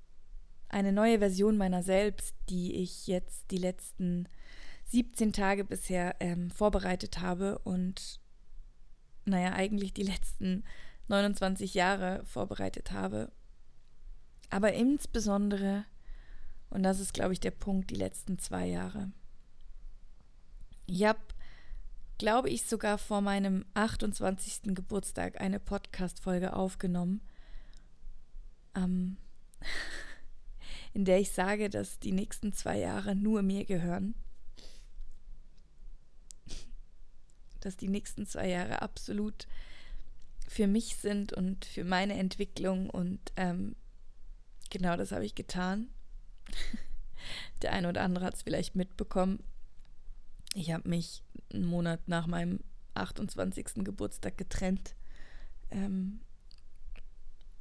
eine 0.68 0.92
neue 0.92 1.18
Version 1.18 1.56
meiner 1.56 1.82
selbst, 1.82 2.37
die 2.49 2.76
ich 2.76 3.08
jetzt 3.08 3.50
die 3.50 3.58
letzten 3.58 4.28
17 4.87 5.33
Tage 5.33 5.64
bisher 5.64 6.17
ähm, 6.21 6.50
vorbereitet 6.50 7.21
habe 7.21 7.59
und 7.61 8.21
naja, 9.25 9.53
eigentlich 9.53 9.93
die 9.93 10.03
letzten 10.03 10.64
29 11.09 11.75
Jahre 11.75 12.25
vorbereitet 12.25 12.93
habe. 12.93 13.31
Aber 14.50 14.73
insbesondere, 14.73 15.85
und 16.71 16.83
das 16.83 17.00
ist, 17.00 17.14
glaube 17.14 17.33
ich, 17.33 17.41
der 17.41 17.50
Punkt, 17.50 17.91
die 17.91 17.97
letzten 17.97 18.38
zwei 18.38 18.67
Jahre. 18.67 19.11
Ich 20.87 21.05
habe, 21.05 21.21
glaube 22.19 22.50
ich, 22.50 22.64
sogar 22.64 22.99
vor 22.99 23.21
meinem 23.21 23.64
28. 23.75 24.75
Geburtstag 24.75 25.41
eine 25.41 25.59
Podcast-Folge 25.59 26.55
aufgenommen, 26.55 27.21
ähm, 28.75 29.17
in 30.93 31.05
der 31.05 31.19
ich 31.19 31.33
sage, 31.33 31.71
dass 31.71 31.99
die 31.99 32.12
nächsten 32.12 32.53
zwei 32.53 32.79
Jahre 32.79 33.17
nur 33.17 33.43
mir 33.43 33.64
gehören. 33.64 34.14
Dass 37.64 37.76
die 37.76 37.88
nächsten 37.88 38.26
zwei 38.26 38.49
Jahre 38.49 38.83
absolut 38.83 39.47
für 40.47 40.66
mich 40.66 40.97
sind 40.97 41.33
und 41.33 41.64
für 41.64 41.85
meine 41.85 42.14
Entwicklung 42.14 42.90
und 42.90 43.21
ähm, 43.37 43.76
genau 44.71 44.97
das 44.97 45.12
habe 45.12 45.25
ich 45.25 45.35
getan. 45.35 45.88
Der 47.62 47.73
eine 47.73 47.88
oder 47.88 48.02
andere 48.02 48.26
hat 48.26 48.35
es 48.35 48.42
vielleicht 48.42 48.76
mitbekommen. 48.76 49.42
Ich 50.54 50.71
habe 50.73 50.88
mich 50.88 51.23
einen 51.52 51.64
Monat 51.64 52.06
nach 52.06 52.26
meinem 52.26 52.61
28. 52.94 53.85
Geburtstag 53.85 54.37
getrennt. 54.37 54.94
Ähm, 55.71 56.21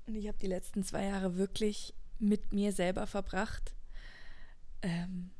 und 0.06 0.16
ich 0.16 0.28
habe 0.28 0.38
die 0.38 0.48
letzten 0.48 0.84
zwei 0.84 1.06
Jahre 1.06 1.38
wirklich 1.38 1.94
mit 2.20 2.54
mir 2.54 2.74
selber 2.74 3.08
verbracht. 3.08 3.74
Ähm, 4.82 5.32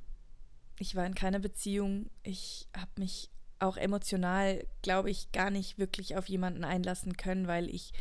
ich 0.80 0.96
war 0.96 1.06
in 1.06 1.16
keiner 1.16 1.40
Beziehung. 1.40 2.10
Ich 2.24 2.68
habe 2.76 2.92
mich 2.98 3.30
auch 3.64 3.78
emotional, 3.78 4.66
glaube 4.82 5.10
ich, 5.10 5.32
gar 5.32 5.50
nicht 5.50 5.78
wirklich 5.78 6.16
auf 6.16 6.28
jemanden 6.28 6.64
einlassen 6.64 7.18
können, 7.18 7.48
weil 7.48 7.70
ich 7.70 7.94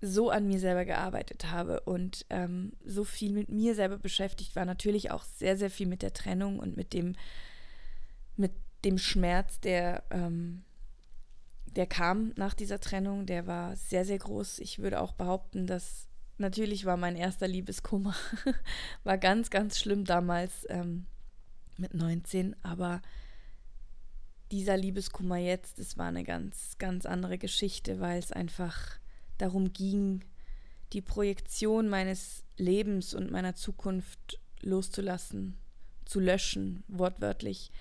so 0.00 0.30
an 0.30 0.48
mir 0.48 0.58
selber 0.58 0.84
gearbeitet 0.84 1.50
habe 1.50 1.80
und 1.80 2.26
ähm, 2.28 2.72
so 2.84 3.04
viel 3.04 3.32
mit 3.32 3.48
mir 3.48 3.74
selber 3.76 3.98
beschäftigt 3.98 4.56
war. 4.56 4.64
Natürlich 4.64 5.12
auch 5.12 5.22
sehr, 5.22 5.56
sehr 5.56 5.70
viel 5.70 5.86
mit 5.86 6.02
der 6.02 6.12
Trennung 6.12 6.58
und 6.58 6.76
mit 6.76 6.92
dem, 6.92 7.14
mit 8.36 8.52
dem 8.84 8.98
Schmerz, 8.98 9.60
der, 9.60 10.02
ähm, 10.10 10.64
der 11.66 11.86
kam 11.86 12.32
nach 12.36 12.54
dieser 12.54 12.80
Trennung. 12.80 13.26
Der 13.26 13.46
war 13.46 13.76
sehr, 13.76 14.04
sehr 14.04 14.18
groß. 14.18 14.58
Ich 14.58 14.80
würde 14.80 15.00
auch 15.00 15.12
behaupten, 15.12 15.68
dass 15.68 16.08
natürlich 16.36 16.84
war 16.84 16.96
mein 16.96 17.14
erster 17.14 17.46
Liebeskummer, 17.46 18.16
war 19.04 19.18
ganz, 19.18 19.50
ganz 19.50 19.78
schlimm 19.78 20.04
damals 20.04 20.66
ähm, 20.68 21.06
mit 21.78 21.94
19, 21.94 22.56
aber 22.64 23.00
dieser 24.52 24.76
Liebeskummer 24.76 25.38
jetzt, 25.38 25.78
das 25.78 25.96
war 25.96 26.06
eine 26.08 26.24
ganz, 26.24 26.76
ganz 26.78 27.06
andere 27.06 27.38
Geschichte, 27.38 28.00
weil 28.00 28.18
es 28.18 28.30
einfach 28.30 28.98
darum 29.38 29.72
ging, 29.72 30.24
die 30.92 31.00
Projektion 31.00 31.88
meines 31.88 32.44
Lebens 32.58 33.14
und 33.14 33.30
meiner 33.30 33.54
Zukunft 33.54 34.38
loszulassen, 34.60 35.56
zu 36.04 36.20
löschen, 36.20 36.84
wortwörtlich, 36.86 37.72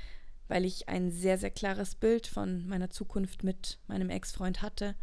weil 0.48 0.64
ich 0.64 0.88
ein 0.88 1.12
sehr, 1.12 1.38
sehr 1.38 1.52
klares 1.52 1.94
Bild 1.94 2.26
von 2.26 2.66
meiner 2.68 2.90
Zukunft 2.90 3.44
mit 3.44 3.78
meinem 3.88 4.10
Ex-Freund 4.10 4.62
hatte. 4.62 4.96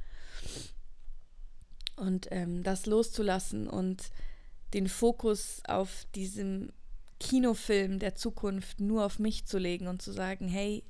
Und 1.96 2.28
ähm, 2.30 2.62
das 2.62 2.86
loszulassen 2.86 3.68
und 3.68 4.10
den 4.72 4.88
Fokus 4.88 5.60
auf 5.66 6.06
diesem 6.14 6.72
Kinofilm 7.20 7.98
der 7.98 8.14
Zukunft 8.14 8.80
nur 8.80 9.04
auf 9.04 9.18
mich 9.18 9.44
zu 9.44 9.58
legen 9.58 9.86
und 9.86 10.00
zu 10.00 10.12
sagen, 10.12 10.48
hey, 10.48 10.82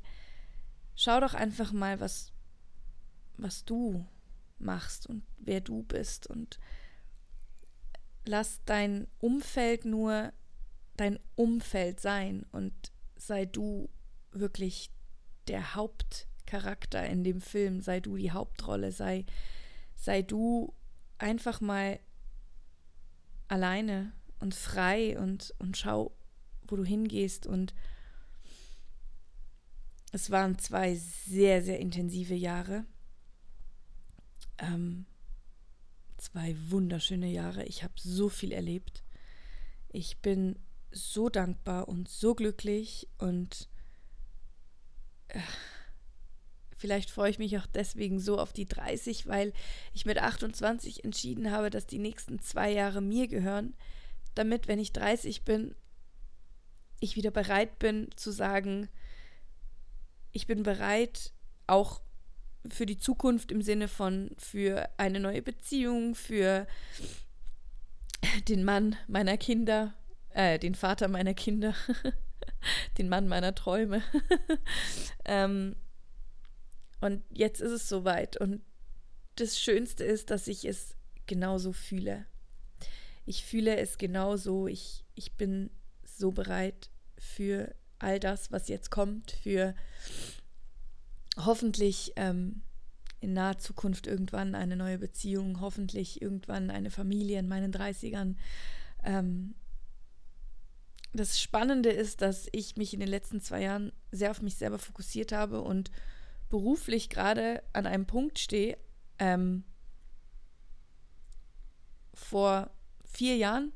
schau 0.99 1.21
doch 1.21 1.35
einfach 1.35 1.73
mal, 1.73 2.00
was, 2.00 2.33
was 3.37 3.64
du 3.64 4.05
machst 4.59 5.07
und 5.07 5.23
wer 5.38 5.61
du 5.61 5.85
bist 5.85 6.26
und 6.26 6.59
lass 8.25 8.61
dein 8.64 9.07
Umfeld 9.19 9.85
nur 9.85 10.33
dein 10.97 11.21
Umfeld 11.37 12.00
sein 12.00 12.45
und 12.50 12.75
sei 13.14 13.47
du 13.47 13.88
wirklich 14.33 14.90
der 15.47 15.76
Hauptcharakter 15.76 17.07
in 17.07 17.23
dem 17.23 17.40
Film, 17.40 17.81
sei 17.81 18.00
du 18.00 18.17
die 18.17 18.33
Hauptrolle, 18.33 18.90
sei, 18.90 19.25
sei 19.95 20.23
du 20.23 20.75
einfach 21.19 21.61
mal 21.61 22.00
alleine 23.47 24.12
und 24.40 24.57
frei 24.57 25.17
und, 25.17 25.55
und 25.61 25.76
schau, 25.76 26.17
wo 26.67 26.75
du 26.75 26.85
hingehst 26.85 27.47
und 27.47 27.73
es 30.18 30.32
waren 30.32 30.58
zwei 30.58 30.96
sehr, 30.96 31.62
sehr 31.62 31.78
intensive 31.78 32.34
Jahre. 32.34 32.84
Ähm, 34.58 35.06
zwei 36.16 36.56
wunderschöne 36.70 37.30
Jahre. 37.30 37.64
Ich 37.66 37.84
habe 37.84 37.94
so 37.96 38.28
viel 38.28 38.50
erlebt. 38.50 39.04
Ich 39.90 40.18
bin 40.18 40.58
so 40.90 41.28
dankbar 41.28 41.87
und 41.87 42.08
so 42.08 42.34
glücklich 42.34 43.06
und 43.18 43.68
vielleicht 46.76 47.10
freue 47.10 47.30
ich 47.30 47.38
mich 47.38 47.56
auch 47.56 47.66
deswegen 47.66 48.18
so 48.18 48.40
auf 48.40 48.52
die 48.52 48.66
30, 48.66 49.28
weil 49.28 49.52
ich 49.92 50.04
mit 50.04 50.18
28 50.18 51.04
entschieden 51.04 51.52
habe, 51.52 51.70
dass 51.70 51.87
die 51.87 52.00
nächsten 52.00 52.40
zwei 52.40 52.72
Jahre 52.72 53.00
mir 53.00 53.28
gehören, 53.28 53.75
damit, 54.34 54.66
wenn 54.66 54.80
ich 54.80 54.92
30 54.92 55.44
bin, 55.44 55.76
ich 56.98 57.14
wieder 57.14 57.30
bereit 57.30 57.78
bin 57.78 58.08
zu 58.16 58.32
sagen, 58.32 58.88
ich 60.38 60.47
bin 60.47 60.62
bereit, 60.62 61.33
auch 61.66 62.00
für 62.71 62.87
die 62.87 62.97
Zukunft 62.97 63.50
im 63.50 63.61
Sinne 63.61 63.88
von 63.88 64.30
für 64.38 64.88
eine 64.97 65.18
neue 65.18 65.42
Beziehung, 65.42 66.14
für 66.14 66.68
den 68.47 68.62
Mann 68.62 68.95
meiner 69.09 69.37
Kinder, 69.37 69.95
äh, 70.30 70.61
den 70.61 70.76
Vater 70.76 71.09
meiner 71.09 71.35
Kinder, 71.35 71.75
den 72.99 73.09
Mann 73.09 73.26
meiner 73.26 73.52
Träume. 73.57 74.00
ähm, 75.25 75.75
und 77.00 77.25
jetzt 77.30 77.61
ist 77.61 77.73
es 77.73 77.88
soweit. 77.88 78.37
Und 78.40 78.62
das 79.35 79.59
Schönste 79.59 80.04
ist, 80.04 80.30
dass 80.30 80.47
ich 80.47 80.64
es 80.64 80.95
genauso 81.26 81.73
fühle. 81.73 82.26
Ich 83.25 83.45
fühle 83.45 83.76
es 83.76 83.99
genauso. 83.99 84.68
Ich, 84.68 85.04
ich 85.16 85.33
bin 85.33 85.71
so 86.04 86.30
bereit 86.30 86.90
für 87.18 87.75
all 87.99 88.21
das, 88.21 88.52
was 88.52 88.69
jetzt 88.69 88.90
kommt, 88.90 89.33
für 89.33 89.75
hoffentlich 91.37 92.12
ähm, 92.17 92.62
in 93.21 93.33
naher 93.33 93.59
Zukunft 93.59 94.07
irgendwann 94.07 94.55
eine 94.55 94.76
neue 94.76 94.99
Beziehung, 94.99 95.61
hoffentlich 95.61 96.23
irgendwann 96.23 96.71
eine 96.71 96.90
Familie 96.90 97.38
in 97.38 97.49
meinen 97.49 97.73
30ern. 97.73 98.37
Ähm, 99.05 99.55
das 101.12 101.40
Spannende 101.40 101.90
ist, 101.90 102.23
dass 102.23 102.49
ich 102.52 102.76
mich 102.76 102.95
in 102.95 103.00
den 103.00 103.09
letzten 103.09 103.40
zwei 103.40 103.62
Jahren 103.62 103.93
sehr 104.12 104.31
auf 104.31 104.43
mich 104.43 104.57
selber 104.57 104.78
fokussiert 104.78 105.33
habe 105.33 105.62
und 105.62 105.90
beruflich 106.49 107.09
gerade 107.09 107.62
an 107.73 107.87
einem 107.87 108.07
Punkt 108.07 108.38
stehe. 108.38 108.78
Ähm, 109.19 109.64
vor 112.14 112.71
vier 113.05 113.37
Jahren 113.37 113.73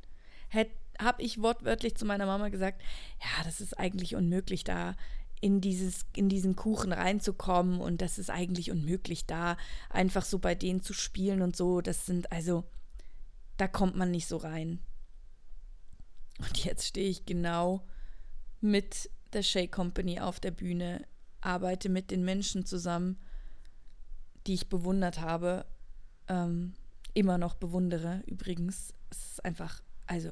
habe 1.03 1.21
ich 1.21 1.41
wortwörtlich 1.41 1.95
zu 1.95 2.05
meiner 2.05 2.25
Mama 2.25 2.49
gesagt, 2.49 2.81
ja, 3.21 3.43
das 3.43 3.61
ist 3.61 3.77
eigentlich 3.79 4.15
unmöglich, 4.15 4.63
da 4.63 4.95
in, 5.43 5.59
dieses, 5.59 6.05
in 6.15 6.29
diesen 6.29 6.55
Kuchen 6.55 6.93
reinzukommen 6.93 7.81
und 7.81 8.01
das 8.01 8.17
ist 8.17 8.29
eigentlich 8.29 8.71
unmöglich, 8.71 9.25
da 9.25 9.57
einfach 9.89 10.23
so 10.23 10.39
bei 10.39 10.55
denen 10.55 10.81
zu 10.81 10.93
spielen 10.93 11.41
und 11.41 11.57
so. 11.57 11.81
Das 11.81 12.05
sind 12.05 12.31
also, 12.31 12.63
da 13.57 13.67
kommt 13.67 13.97
man 13.97 14.09
nicht 14.09 14.27
so 14.27 14.37
rein. 14.37 14.79
Und 16.39 16.63
jetzt 16.63 16.87
stehe 16.87 17.09
ich 17.09 17.25
genau 17.25 17.85
mit 18.61 19.09
der 19.33 19.43
Shake 19.43 19.73
Company 19.73 20.21
auf 20.21 20.39
der 20.39 20.51
Bühne, 20.51 21.05
arbeite 21.41 21.89
mit 21.89 22.09
den 22.11 22.23
Menschen 22.23 22.65
zusammen, 22.65 23.17
die 24.47 24.53
ich 24.53 24.69
bewundert 24.69 25.19
habe, 25.19 25.65
ähm, 26.29 26.73
immer 27.13 27.37
noch 27.37 27.55
bewundere. 27.55 28.23
Übrigens, 28.25 28.93
es 29.09 29.25
ist 29.25 29.45
einfach, 29.45 29.83
also 30.07 30.31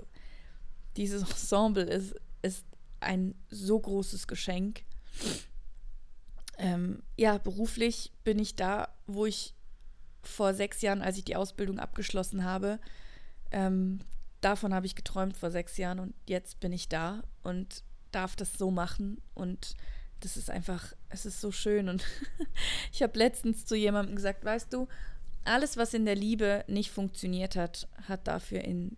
dieses 0.97 1.21
Ensemble 1.29 1.83
ist, 1.83 2.15
ist 2.41 2.65
ein 2.99 3.35
so 3.49 3.79
großes 3.79 4.27
Geschenk. 4.27 4.83
Ähm, 6.57 7.01
ja, 7.17 7.37
beruflich 7.37 8.11
bin 8.23 8.39
ich 8.39 8.55
da, 8.55 8.89
wo 9.07 9.25
ich 9.25 9.55
vor 10.21 10.53
sechs 10.53 10.81
Jahren, 10.81 11.01
als 11.01 11.17
ich 11.17 11.25
die 11.25 11.35
Ausbildung 11.35 11.79
abgeschlossen 11.79 12.43
habe, 12.43 12.79
ähm, 13.51 14.01
davon 14.41 14.73
habe 14.73 14.85
ich 14.85 14.95
geträumt 14.95 15.37
vor 15.37 15.51
sechs 15.51 15.77
Jahren 15.77 15.99
und 15.99 16.13
jetzt 16.27 16.59
bin 16.59 16.71
ich 16.71 16.89
da 16.89 17.23
und 17.43 17.83
darf 18.11 18.35
das 18.35 18.53
so 18.53 18.71
machen 18.71 19.21
und 19.33 19.75
das 20.19 20.37
ist 20.37 20.49
einfach, 20.49 20.93
es 21.09 21.25
ist 21.25 21.41
so 21.41 21.51
schön 21.51 21.89
und 21.89 22.03
ich 22.91 23.01
habe 23.01 23.17
letztens 23.17 23.65
zu 23.65 23.75
jemandem 23.75 24.15
gesagt, 24.15 24.45
weißt 24.45 24.71
du, 24.73 24.87
alles, 25.43 25.77
was 25.77 25.93
in 25.93 26.05
der 26.05 26.15
Liebe 26.15 26.63
nicht 26.67 26.91
funktioniert 26.91 27.55
hat, 27.55 27.87
hat 28.07 28.27
dafür 28.27 28.61
in, 28.63 28.97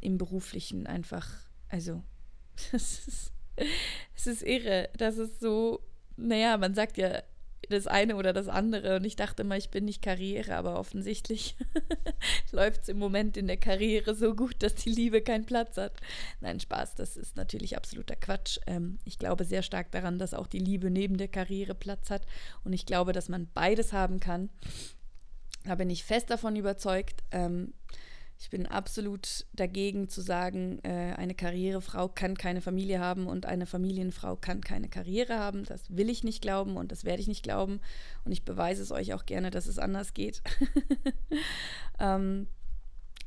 im 0.00 0.18
beruflichen 0.18 0.86
einfach, 0.86 1.28
also, 1.68 2.02
es 2.72 3.06
ist, 3.06 3.32
es 4.16 4.26
ist 4.26 4.42
irre. 4.42 4.88
Das 4.96 5.18
ist 5.18 5.40
so, 5.40 5.80
naja, 6.16 6.56
man 6.56 6.74
sagt 6.74 6.98
ja 6.98 7.22
das 7.68 7.86
eine 7.86 8.16
oder 8.16 8.32
das 8.32 8.48
andere. 8.48 8.96
Und 8.96 9.04
ich 9.04 9.16
dachte 9.16 9.42
immer, 9.42 9.56
ich 9.56 9.70
bin 9.70 9.84
nicht 9.84 10.02
Karriere, 10.02 10.56
aber 10.56 10.78
offensichtlich 10.78 11.56
läuft 12.52 12.82
es 12.82 12.88
im 12.88 12.98
Moment 12.98 13.36
in 13.36 13.46
der 13.46 13.56
Karriere 13.56 14.14
so 14.14 14.34
gut, 14.34 14.56
dass 14.62 14.74
die 14.74 14.90
Liebe 14.90 15.20
keinen 15.20 15.44
Platz 15.44 15.76
hat. 15.76 15.92
Nein, 16.40 16.60
Spaß, 16.60 16.94
das 16.94 17.16
ist 17.16 17.36
natürlich 17.36 17.76
absoluter 17.76 18.16
Quatsch. 18.16 18.58
Ähm, 18.66 18.98
ich 19.04 19.18
glaube 19.18 19.44
sehr 19.44 19.62
stark 19.62 19.90
daran, 19.90 20.18
dass 20.18 20.34
auch 20.34 20.46
die 20.46 20.58
Liebe 20.58 20.90
neben 20.90 21.18
der 21.18 21.28
Karriere 21.28 21.74
Platz 21.74 22.10
hat. 22.10 22.26
Und 22.64 22.72
ich 22.72 22.86
glaube, 22.86 23.12
dass 23.12 23.28
man 23.28 23.48
beides 23.52 23.92
haben 23.92 24.20
kann. 24.20 24.50
Da 25.64 25.74
bin 25.74 25.90
ich 25.90 26.04
fest 26.04 26.30
davon 26.30 26.56
überzeugt. 26.56 27.22
Ähm, 27.30 27.74
ich 28.40 28.50
bin 28.50 28.66
absolut 28.66 29.46
dagegen 29.52 30.08
zu 30.08 30.20
sagen, 30.20 30.78
äh, 30.84 31.14
eine 31.16 31.34
Karrierefrau 31.34 32.08
kann 32.08 32.36
keine 32.36 32.60
Familie 32.60 33.00
haben 33.00 33.26
und 33.26 33.46
eine 33.46 33.66
Familienfrau 33.66 34.36
kann 34.36 34.60
keine 34.60 34.88
Karriere 34.88 35.40
haben. 35.40 35.64
Das 35.64 35.84
will 35.88 36.08
ich 36.08 36.22
nicht 36.22 36.40
glauben 36.40 36.76
und 36.76 36.92
das 36.92 37.04
werde 37.04 37.20
ich 37.20 37.26
nicht 37.26 37.42
glauben. 37.42 37.80
Und 38.24 38.30
ich 38.30 38.44
beweise 38.44 38.82
es 38.82 38.92
euch 38.92 39.12
auch 39.12 39.26
gerne, 39.26 39.50
dass 39.50 39.66
es 39.66 39.80
anders 39.80 40.14
geht. 40.14 40.42
ähm, 41.98 42.46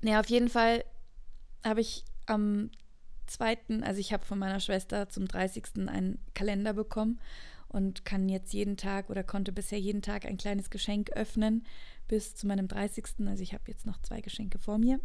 naja, 0.01 0.21
auf 0.21 0.29
jeden 0.29 0.49
Fall 0.49 0.85
habe 1.65 1.81
ich 1.81 2.05
am 2.25 2.71
zweiten, 3.27 3.83
also 3.83 3.99
ich 3.99 4.13
habe 4.13 4.25
von 4.25 4.39
meiner 4.39 4.61
Schwester 4.61 5.09
zum 5.09 5.27
30. 5.27 5.89
einen 5.89 6.19
Kalender 6.33 6.73
bekommen 6.73 7.19
und 7.71 8.05
kann 8.05 8.27
jetzt 8.27 8.53
jeden 8.53 8.77
Tag 8.77 9.09
oder 9.09 9.23
konnte 9.23 9.51
bisher 9.51 9.79
jeden 9.79 10.01
Tag 10.01 10.25
ein 10.25 10.37
kleines 10.37 10.69
Geschenk 10.69 11.11
öffnen 11.11 11.65
bis 12.07 12.35
zu 12.35 12.45
meinem 12.45 12.67
30. 12.67 13.05
Also 13.25 13.41
ich 13.41 13.53
habe 13.53 13.63
jetzt 13.67 13.85
noch 13.85 14.01
zwei 14.01 14.19
Geschenke 14.19 14.59
vor 14.59 14.77
mir. 14.77 14.99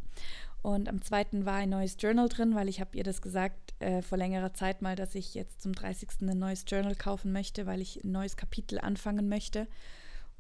Und 0.63 0.89
am 0.89 1.01
zweiten 1.01 1.45
war 1.45 1.55
ein 1.55 1.71
neues 1.71 1.97
Journal 2.01 2.29
drin, 2.29 2.57
weil 2.57 2.69
ich 2.69 2.81
habe 2.81 2.97
ihr 2.97 3.05
das 3.05 3.23
gesagt 3.23 3.75
äh, 3.79 4.03
vor 4.03 4.19
längerer 4.19 4.53
Zeit 4.53 4.83
mal, 4.83 4.97
dass 4.97 5.15
ich 5.15 5.35
jetzt 5.35 5.63
zum 5.63 5.73
30. 5.73 6.09
ein 6.23 6.39
neues 6.39 6.65
Journal 6.67 6.97
kaufen 6.97 7.31
möchte, 7.31 7.67
weil 7.67 7.81
ich 7.81 8.03
ein 8.03 8.11
neues 8.11 8.37
Kapitel 8.37 8.81
anfangen 8.81 9.29
möchte. 9.29 9.69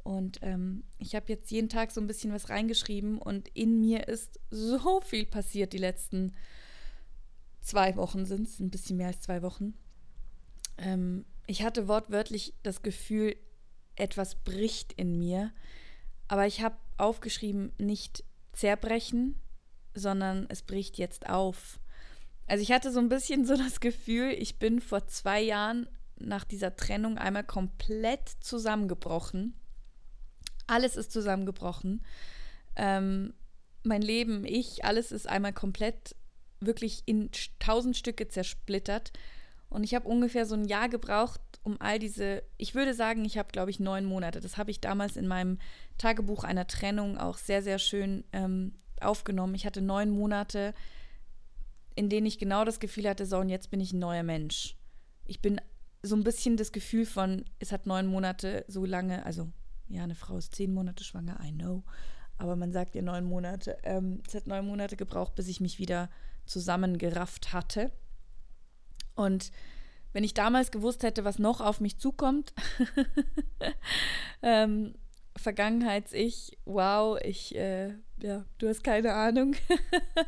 Und 0.02 0.38
ähm, 0.42 0.82
ich 0.98 1.14
habe 1.14 1.26
jetzt 1.28 1.50
jeden 1.52 1.68
Tag 1.68 1.92
so 1.92 2.00
ein 2.00 2.06
bisschen 2.08 2.32
was 2.32 2.48
reingeschrieben 2.48 3.18
und 3.18 3.48
in 3.54 3.80
mir 3.80 4.08
ist 4.08 4.40
so 4.50 5.00
viel 5.00 5.26
passiert 5.26 5.72
die 5.72 5.78
letzten 5.78 6.32
zwei 7.60 7.96
Wochen 7.96 8.24
sind 8.24 8.46
es, 8.46 8.60
ein 8.60 8.70
bisschen 8.70 8.96
mehr 8.96 9.08
als 9.08 9.20
zwei 9.20 9.42
Wochen. 9.42 9.74
Ähm, 10.78 11.24
ich 11.46 11.62
hatte 11.62 11.88
wortwörtlich 11.88 12.54
das 12.62 12.82
Gefühl, 12.82 13.36
etwas 13.94 14.36
bricht 14.36 14.92
in 14.92 15.18
mir. 15.18 15.52
Aber 16.28 16.46
ich 16.46 16.62
habe 16.62 16.76
aufgeschrieben, 16.98 17.72
nicht 17.78 18.24
zerbrechen, 18.52 19.40
sondern 19.94 20.46
es 20.48 20.62
bricht 20.62 20.98
jetzt 20.98 21.28
auf. 21.28 21.80
Also 22.46 22.62
ich 22.62 22.72
hatte 22.72 22.92
so 22.92 23.00
ein 23.00 23.08
bisschen 23.08 23.44
so 23.44 23.56
das 23.56 23.80
Gefühl, 23.80 24.30
ich 24.30 24.58
bin 24.58 24.80
vor 24.80 25.06
zwei 25.08 25.40
Jahren 25.40 25.88
nach 26.18 26.44
dieser 26.44 26.76
Trennung 26.76 27.18
einmal 27.18 27.44
komplett 27.44 28.28
zusammengebrochen. 28.40 29.54
Alles 30.66 30.96
ist 30.96 31.12
zusammengebrochen. 31.12 32.04
Ähm, 32.76 33.34
mein 33.82 34.02
Leben, 34.02 34.44
ich, 34.44 34.84
alles 34.84 35.12
ist 35.12 35.28
einmal 35.28 35.52
komplett 35.52 36.16
wirklich 36.60 37.02
in 37.06 37.30
tausend 37.58 37.96
Stücke 37.96 38.28
zersplittert. 38.28 39.12
Und 39.68 39.84
ich 39.84 39.94
habe 39.94 40.08
ungefähr 40.08 40.46
so 40.46 40.54
ein 40.54 40.64
Jahr 40.64 40.88
gebraucht, 40.88 41.40
um 41.62 41.80
all 41.80 41.98
diese, 41.98 42.42
ich 42.56 42.74
würde 42.74 42.94
sagen, 42.94 43.24
ich 43.24 43.36
habe, 43.38 43.50
glaube 43.50 43.70
ich, 43.70 43.80
neun 43.80 44.04
Monate. 44.04 44.40
Das 44.40 44.56
habe 44.56 44.70
ich 44.70 44.80
damals 44.80 45.16
in 45.16 45.26
meinem 45.26 45.58
Tagebuch 45.98 46.44
einer 46.44 46.66
Trennung 46.66 47.18
auch 47.18 47.36
sehr, 47.36 47.62
sehr 47.62 47.78
schön 47.78 48.24
ähm, 48.32 48.74
aufgenommen. 49.00 49.54
Ich 49.54 49.66
hatte 49.66 49.82
neun 49.82 50.10
Monate, 50.10 50.74
in 51.96 52.08
denen 52.08 52.26
ich 52.26 52.38
genau 52.38 52.64
das 52.64 52.78
Gefühl 52.78 53.08
hatte, 53.08 53.26
so 53.26 53.38
und 53.38 53.48
jetzt 53.48 53.70
bin 53.70 53.80
ich 53.80 53.92
ein 53.92 53.98
neuer 53.98 54.22
Mensch. 54.22 54.76
Ich 55.24 55.40
bin 55.40 55.60
so 56.02 56.14
ein 56.14 56.24
bisschen 56.24 56.56
das 56.56 56.72
Gefühl 56.72 57.04
von, 57.04 57.44
es 57.58 57.72
hat 57.72 57.86
neun 57.86 58.06
Monate 58.06 58.64
so 58.68 58.84
lange, 58.84 59.26
also 59.26 59.50
ja, 59.88 60.04
eine 60.04 60.14
Frau 60.14 60.36
ist 60.36 60.54
zehn 60.54 60.72
Monate 60.72 61.04
schwanger, 61.04 61.38
I 61.42 61.52
know, 61.52 61.82
aber 62.38 62.56
man 62.56 62.72
sagt 62.72 62.94
ja 62.94 63.02
neun 63.02 63.24
Monate. 63.24 63.78
Ähm, 63.82 64.22
es 64.26 64.34
hat 64.34 64.46
neun 64.46 64.66
Monate 64.66 64.96
gebraucht, 64.96 65.34
bis 65.34 65.48
ich 65.48 65.60
mich 65.60 65.78
wieder 65.78 66.10
zusammengerafft 66.44 67.52
hatte. 67.52 67.90
Und 69.16 69.50
wenn 70.12 70.24
ich 70.24 70.34
damals 70.34 70.70
gewusst 70.70 71.02
hätte, 71.02 71.24
was 71.24 71.38
noch 71.38 71.60
auf 71.60 71.80
mich 71.80 71.98
zukommt, 71.98 72.54
ähm, 74.42 74.94
Vergangenheits-Ich, 75.36 76.56
wow, 76.64 77.18
ich, 77.22 77.54
äh, 77.54 77.94
ja, 78.22 78.44
du 78.58 78.68
hast 78.68 78.84
keine 78.84 79.12
Ahnung. 79.12 79.56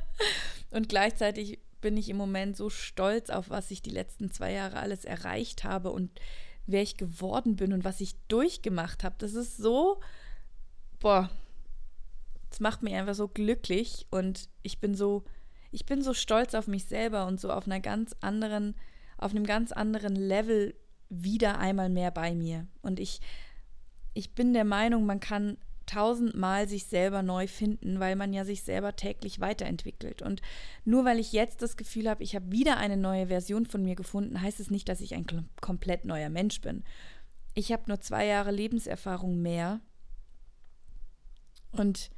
und 0.71 0.89
gleichzeitig 0.89 1.61
bin 1.81 1.97
ich 1.97 2.09
im 2.09 2.17
Moment 2.17 2.57
so 2.57 2.69
stolz 2.71 3.31
auf, 3.31 3.51
was 3.51 3.71
ich 3.71 3.83
die 3.83 3.91
letzten 3.91 4.31
zwei 4.31 4.53
Jahre 4.53 4.79
alles 4.79 5.05
erreicht 5.05 5.65
habe 5.65 5.91
und 5.91 6.11
wer 6.67 6.83
ich 6.83 6.97
geworden 6.97 7.57
bin 7.57 7.73
und 7.73 7.85
was 7.85 8.01
ich 8.01 8.17
durchgemacht 8.27 9.05
habe. 9.05 9.17
Das 9.19 9.35
ist 9.35 9.57
so, 9.57 10.01
boah, 10.99 11.31
das 12.51 12.61
macht 12.61 12.83
mich 12.83 12.95
einfach 12.95 13.15
so 13.15 13.29
glücklich 13.29 14.07
und 14.11 14.49
ich 14.63 14.81
bin 14.81 14.95
so, 14.95 15.25
ich 15.71 15.87
bin 15.87 16.03
so 16.03 16.15
stolz 16.15 16.55
auf 16.55 16.67
mich 16.67 16.87
selber 16.87 17.27
und 17.27 17.41
so 17.41 17.51
auf 17.51 17.67
einer 17.67 17.81
ganz 17.81 18.15
anderen, 18.21 18.75
auf 19.17 19.33
einem 19.33 19.45
ganz 19.45 19.73
anderen 19.73 20.17
Level 20.17 20.75
wieder 21.09 21.59
einmal 21.59 21.89
mehr 21.89 22.11
bei 22.11 22.35
mir. 22.35 22.67
Und 22.83 23.01
ich, 23.01 23.21
ich 24.15 24.35
bin 24.35 24.53
der 24.53 24.65
Meinung, 24.65 25.07
man 25.07 25.21
kann 25.21 25.59
tausendmal 25.89 26.69
sich 26.69 26.85
selber 26.85 27.23
neu 27.23 27.47
finden, 27.47 27.99
weil 27.99 28.15
man 28.15 28.33
ja 28.33 28.45
sich 28.45 28.63
selber 28.63 28.95
täglich 28.95 29.41
weiterentwickelt. 29.41 30.23
Und 30.23 30.43
nur 30.85 31.05
weil 31.05 31.19
ich 31.19 31.33
jetzt 31.33 31.63
das 31.63 31.77
Gefühl 31.77 32.09
habe, 32.09 32.23
ich 32.23 32.35
habe 32.35 32.53
wieder 32.53 32.77
eine 32.77 32.97
neue 32.97 33.29
Version 33.29 33.65
von 33.67 33.83
mir 33.83 33.97
gefunden, 33.97 34.41
heißt 34.41 34.61
es 34.61 34.71
nicht, 34.71 34.89
dass 34.89 35.01
ich 35.01 35.15
ein 35.15 35.27
komplett 35.61 36.05
neuer 36.05 36.29
Mensch 36.29 36.61
bin. 36.61 36.85
Ich 37.55 37.73
habe 37.73 37.85
nur 37.87 38.01
zwei 38.01 38.27
Jahre 38.27 38.51
Lebenserfahrung 38.51 39.41
mehr. 39.41 39.81
Und 41.73 42.11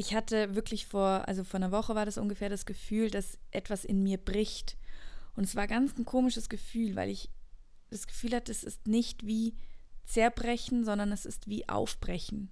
ich 0.00 0.14
hatte 0.14 0.54
wirklich 0.54 0.86
vor, 0.86 1.28
also 1.28 1.44
vor 1.44 1.58
einer 1.58 1.72
Woche 1.72 1.94
war 1.94 2.06
das 2.06 2.16
ungefähr 2.16 2.48
das 2.48 2.64
Gefühl, 2.64 3.10
dass 3.10 3.36
etwas 3.50 3.84
in 3.84 4.02
mir 4.02 4.16
bricht. 4.16 4.78
Und 5.36 5.44
es 5.44 5.54
war 5.56 5.66
ganz 5.66 5.94
ein 5.98 6.06
komisches 6.06 6.48
Gefühl, 6.48 6.96
weil 6.96 7.10
ich 7.10 7.28
das 7.90 8.06
Gefühl 8.06 8.34
hatte, 8.34 8.50
es 8.50 8.64
ist 8.64 8.86
nicht 8.86 9.26
wie 9.26 9.54
zerbrechen, 10.06 10.86
sondern 10.86 11.12
es 11.12 11.26
ist 11.26 11.48
wie 11.48 11.68
aufbrechen. 11.68 12.50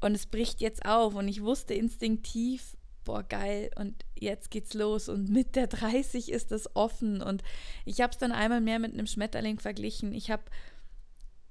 Und 0.00 0.16
es 0.16 0.26
bricht 0.26 0.60
jetzt 0.60 0.84
auf 0.84 1.14
und 1.14 1.28
ich 1.28 1.44
wusste 1.44 1.74
instinktiv, 1.74 2.76
boah, 3.04 3.22
geil, 3.22 3.70
und 3.76 4.04
jetzt 4.18 4.50
geht's 4.50 4.74
los. 4.74 5.08
Und 5.08 5.28
mit 5.28 5.54
der 5.54 5.68
30 5.68 6.32
ist 6.32 6.50
das 6.50 6.74
offen. 6.74 7.22
Und 7.22 7.44
ich 7.84 8.00
habe 8.00 8.10
es 8.10 8.18
dann 8.18 8.32
einmal 8.32 8.60
mehr 8.60 8.80
mit 8.80 8.94
einem 8.94 9.06
Schmetterling 9.06 9.60
verglichen. 9.60 10.12
Ich 10.12 10.28
habe 10.28 10.42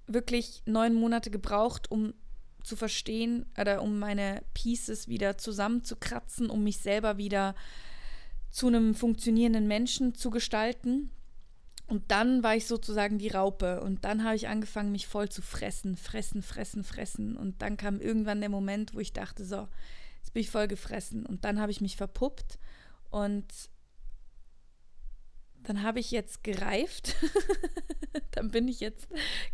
wirklich 0.06 0.64
neun 0.66 0.96
Monate 0.96 1.32
gebraucht, 1.32 1.90
um 1.90 2.14
zu 2.64 2.76
verstehen 2.76 3.46
oder 3.60 3.82
um 3.82 4.00
meine 4.00 4.44
Pieces 4.54 5.08
wieder 5.08 5.38
zusammenzukratzen, 5.38 6.50
um 6.50 6.64
mich 6.64 6.78
selber 6.80 7.18
wieder 7.18 7.56
zu 8.50 8.68
einem 8.68 8.96
funktionierenden 8.96 9.68
Menschen 9.68 10.16
zu 10.16 10.30
gestalten. 10.30 11.12
Und 11.88 12.12
dann 12.12 12.44
war 12.44 12.56
ich 12.56 12.66
sozusagen 12.66 13.18
die 13.18 13.28
Raupe 13.28 13.82
und 13.82 14.06
dann 14.06 14.24
habe 14.24 14.36
ich 14.36 14.48
angefangen, 14.48 14.92
mich 14.92 15.06
voll 15.06 15.30
zu 15.30 15.42
fressen, 15.42 15.98
fressen, 15.98 16.42
fressen, 16.42 16.84
fressen. 16.84 17.36
Und 17.36 17.62
dann 17.62 17.78
kam 17.78 18.00
irgendwann 18.00 18.40
der 18.40 18.50
Moment, 18.50 18.94
wo 18.96 19.00
ich 19.00 19.12
dachte, 19.12 19.44
so, 19.44 19.68
jetzt 20.20 20.34
bin 20.34 20.42
ich 20.42 20.50
voll 20.50 20.68
gefressen. 20.68 21.26
Und 21.26 21.44
dann 21.44 21.60
habe 21.60 21.72
ich 21.72 21.82
mich 21.82 21.98
verpuppt 21.98 22.58
und 23.10 23.46
dann 25.64 25.84
habe 25.84 26.00
ich 26.00 26.12
jetzt 26.12 26.44
gereift. 26.44 27.16
dann 28.32 28.52
bin 28.52 28.68
ich 28.68 28.80
jetzt 28.80 29.08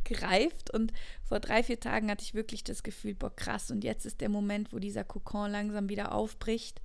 gereift 0.03 0.73
und 0.73 0.91
vor 1.23 1.39
drei, 1.39 1.63
vier 1.63 1.79
Tagen 1.79 2.09
hatte 2.09 2.23
ich 2.23 2.33
wirklich 2.33 2.63
das 2.63 2.83
Gefühl, 2.83 3.15
boah, 3.15 3.35
krass. 3.35 3.71
Und 3.71 3.83
jetzt 3.83 4.05
ist 4.05 4.21
der 4.21 4.29
Moment, 4.29 4.73
wo 4.73 4.79
dieser 4.79 5.03
Kokon 5.03 5.51
langsam 5.51 5.89
wieder 5.89 6.13
aufbricht 6.13 6.81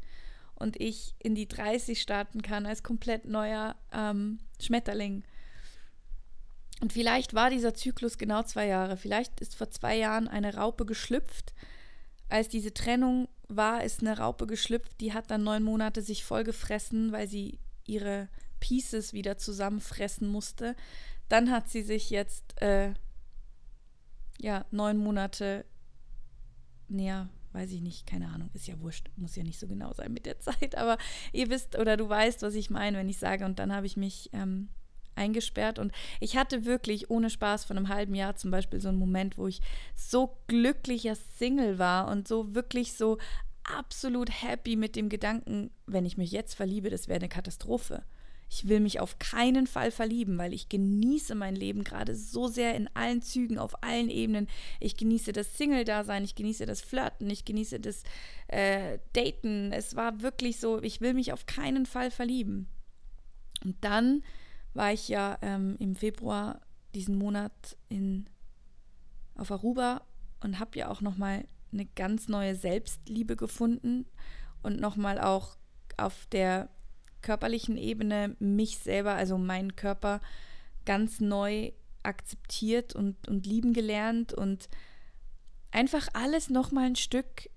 und 0.55 0.81
ich 0.81 1.15
in 1.19 1.35
die 1.35 1.49
30 1.49 2.01
starten 2.01 2.43
kann 2.43 2.67
als 2.67 2.83
komplett 2.83 3.27
neuer 3.27 3.77
ähm, 3.93 4.39
Schmetterling. 4.61 5.25
Und 6.81 6.93
vielleicht 6.93 7.35
war 7.35 7.51
dieser 7.51 7.75
Zyklus 7.75 8.19
genau 8.19 8.43
zwei 8.43 8.67
Jahre. 8.67 8.97
Vielleicht 8.97 9.41
ist 9.41 9.55
vor 9.55 9.71
zwei 9.71 9.97
Jahren 9.97 10.29
eine 10.29 10.55
Raupe 10.55 10.85
geschlüpft. 10.85 11.55
Als 12.29 12.49
diese 12.49 12.75
Trennung 12.75 13.29
war, 13.49 13.85
ist 13.85 14.01
eine 14.01 14.19
Raupe 14.19 14.47
geschlüpft, 14.47 15.01
die 15.01 15.13
hat 15.13 15.31
dann 15.31 15.45
neun 15.45 15.63
Monate 15.63 16.03
sich 16.03 16.25
voll 16.25 16.45
gefressen, 16.45 17.13
weil 17.13 17.29
sie 17.29 17.59
ihre 17.87 18.29
Pieces 18.61 19.13
wieder 19.13 19.39
zusammenfressen 19.39 20.29
musste. 20.29 20.77
Dann 21.29 21.51
hat 21.51 21.69
sie 21.69 21.83
sich 21.83 22.11
jetzt 22.11 22.61
äh, 22.61 22.95
ja 24.41 24.65
neun 24.71 24.99
Monate 24.99 25.65
näher, 26.89 27.29
weiß 27.53 27.71
ich 27.71 27.81
nicht, 27.81 28.07
keine 28.07 28.29
Ahnung, 28.29 28.51
ist 28.53 28.67
ja 28.67 28.79
wurscht, 28.81 29.11
muss 29.17 29.37
ja 29.37 29.43
nicht 29.43 29.59
so 29.59 29.67
genau 29.67 29.93
sein 29.93 30.13
mit 30.13 30.27
der 30.27 30.39
Zeit, 30.41 30.77
aber 30.77 30.99
ihr 31.33 31.51
wisst 31.51 31.79
oder 31.79 31.97
du 31.97 32.09
weißt, 32.09 32.43
was 32.43 32.55
ich 32.55 32.71
meine, 32.71 32.99
wenn 32.99 33.09
ich 33.09 33.19
sage, 33.19 33.45
und 33.45 33.59
dann 33.59 33.73
habe 33.73 33.87
ich 33.87 33.97
mich 33.97 34.31
ähm, 34.33 34.69
eingesperrt. 35.17 35.79
Und 35.79 35.93
ich 36.21 36.37
hatte 36.37 36.65
wirklich 36.65 37.11
ohne 37.11 37.31
Spaß 37.31 37.65
von 37.65 37.77
einem 37.77 37.89
halben 37.89 38.15
Jahr 38.15 38.37
zum 38.37 38.51
Beispiel 38.51 38.81
so 38.81 38.89
einen 38.89 38.99
Moment, 38.99 39.39
wo 39.39 39.47
ich 39.47 39.61
so 39.95 40.37
glücklicher 40.47 41.17
Single 41.39 41.79
war 41.79 42.09
und 42.09 42.29
so 42.29 42.55
wirklich 42.55 42.95
so 42.95 43.19
absolut 43.65 44.31
happy 44.43 44.77
mit 44.77 44.97
dem 44.97 45.09
Gedanken, 45.09 45.71
wenn 45.87 46.05
ich 46.05 46.17
mich 46.17 46.33
jetzt 46.33 46.55
verliebe, 46.55 46.91
das 46.91 47.09
wäre 47.09 47.21
eine 47.21 47.29
Katastrophe. 47.29 48.03
Ich 48.55 48.69
will 48.69 48.79
mich 48.79 49.01
auf 49.01 49.19
keinen 49.19 49.67
Fall 49.67 49.91
verlieben, 49.91 50.39
weil 50.39 50.53
ich 50.53 50.69
genieße 50.69 51.35
mein 51.35 51.57
Leben 51.57 51.83
gerade 51.83 52.15
so 52.15 52.47
sehr 52.47 52.77
in 52.77 52.89
allen 52.95 53.21
Zügen, 53.21 53.59
auf 53.59 53.83
allen 53.83 54.09
Ebenen. 54.09 54.47
Ich 54.79 54.97
genieße 54.97 55.33
das 55.33 55.59
Single-Dasein, 55.59 56.23
ich 56.23 56.37
genieße 56.37 56.65
das 56.65 56.81
Flirten, 56.81 57.29
ich 57.29 57.45
genieße 57.45 57.81
das 57.81 58.05
äh, 58.47 59.01
Daten. 59.13 59.73
Es 59.73 59.97
war 59.97 60.23
wirklich 60.23 60.61
so, 60.61 60.81
ich 60.81 61.01
will 61.01 61.15
mich 61.15 61.33
auf 61.33 61.47
keinen 61.47 61.85
Fall 61.85 62.13
verlieben. 62.13 62.69
Und 63.65 63.75
dann 63.81 64.23
war 64.73 64.93
ich 64.93 65.09
ja 65.09 65.37
ähm, 65.43 65.75
im 65.81 65.97
Februar 65.97 66.61
diesen 66.95 67.17
Monat 67.19 67.77
in, 67.89 68.31
auf 69.35 69.51
Aruba 69.51 70.07
und 70.41 70.61
habe 70.61 70.79
ja 70.79 70.91
auch 70.91 71.01
nochmal 71.01 71.45
eine 71.73 71.87
ganz 71.87 72.29
neue 72.29 72.55
Selbstliebe 72.55 73.35
gefunden 73.35 74.07
und 74.63 74.79
nochmal 74.79 75.19
auch 75.19 75.57
auf 75.97 76.29
der 76.31 76.69
körperlichen 77.25 77.77
Ebene 77.77 78.37
mich 78.39 78.79
selber, 78.79 79.15
also 79.15 79.39
meinen 79.39 79.75
Körper, 79.75 80.21
ganz 80.85 81.21
neu 81.21 81.73
akzeptiert 82.03 82.95
und, 82.95 83.29
und 83.29 83.47
lieben 83.47 83.73
gelernt 83.73 84.33
und 84.35 84.69
einfach 85.71 86.07
alles 86.13 86.51
nochmal 86.51 86.85
ein 86.85 86.97
Stück 86.97 87.49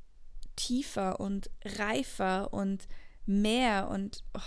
tiefer 0.56 1.20
und 1.20 1.52
reifer 1.66 2.54
und 2.54 2.88
mehr 3.26 3.90
und 3.90 4.24
oh, 4.34 4.40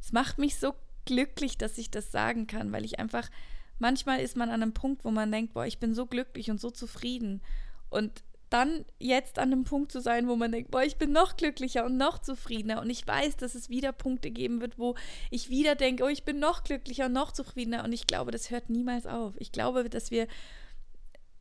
es 0.00 0.12
macht 0.12 0.38
mich 0.38 0.56
so 0.56 0.74
glücklich, 1.04 1.58
dass 1.58 1.78
ich 1.78 1.90
das 1.90 2.10
sagen 2.10 2.46
kann, 2.46 2.72
weil 2.72 2.84
ich 2.84 2.98
einfach, 2.98 3.30
manchmal 3.78 4.20
ist 4.20 4.36
man 4.36 4.50
an 4.50 4.62
einem 4.62 4.72
Punkt, 4.72 5.04
wo 5.04 5.10
man 5.10 5.30
denkt, 5.30 5.54
boah, 5.54 5.66
ich 5.66 5.78
bin 5.78 5.94
so 5.94 6.06
glücklich 6.06 6.50
und 6.50 6.60
so 6.60 6.70
zufrieden. 6.70 7.42
Und 7.90 8.24
dann 8.50 8.84
jetzt 8.98 9.38
an 9.38 9.52
einem 9.52 9.64
Punkt 9.64 9.90
zu 9.90 10.00
sein, 10.00 10.28
wo 10.28 10.36
man 10.36 10.52
denkt, 10.52 10.70
boah, 10.70 10.82
ich 10.82 10.96
bin 10.96 11.12
noch 11.12 11.36
glücklicher 11.36 11.84
und 11.84 11.96
noch 11.96 12.18
zufriedener 12.18 12.80
und 12.80 12.90
ich 12.90 13.06
weiß, 13.06 13.36
dass 13.36 13.54
es 13.54 13.68
wieder 13.68 13.92
Punkte 13.92 14.30
geben 14.30 14.60
wird, 14.60 14.78
wo 14.78 14.94
ich 15.30 15.50
wieder 15.50 15.74
denke, 15.74 16.04
oh, 16.04 16.08
ich 16.08 16.24
bin 16.24 16.38
noch 16.38 16.62
glücklicher 16.62 17.06
und 17.06 17.12
noch 17.12 17.32
zufriedener 17.32 17.84
und 17.84 17.92
ich 17.92 18.06
glaube, 18.06 18.30
das 18.30 18.50
hört 18.50 18.70
niemals 18.70 19.06
auf. 19.06 19.34
Ich 19.38 19.52
glaube, 19.52 19.88
dass 19.90 20.10
wir 20.10 20.28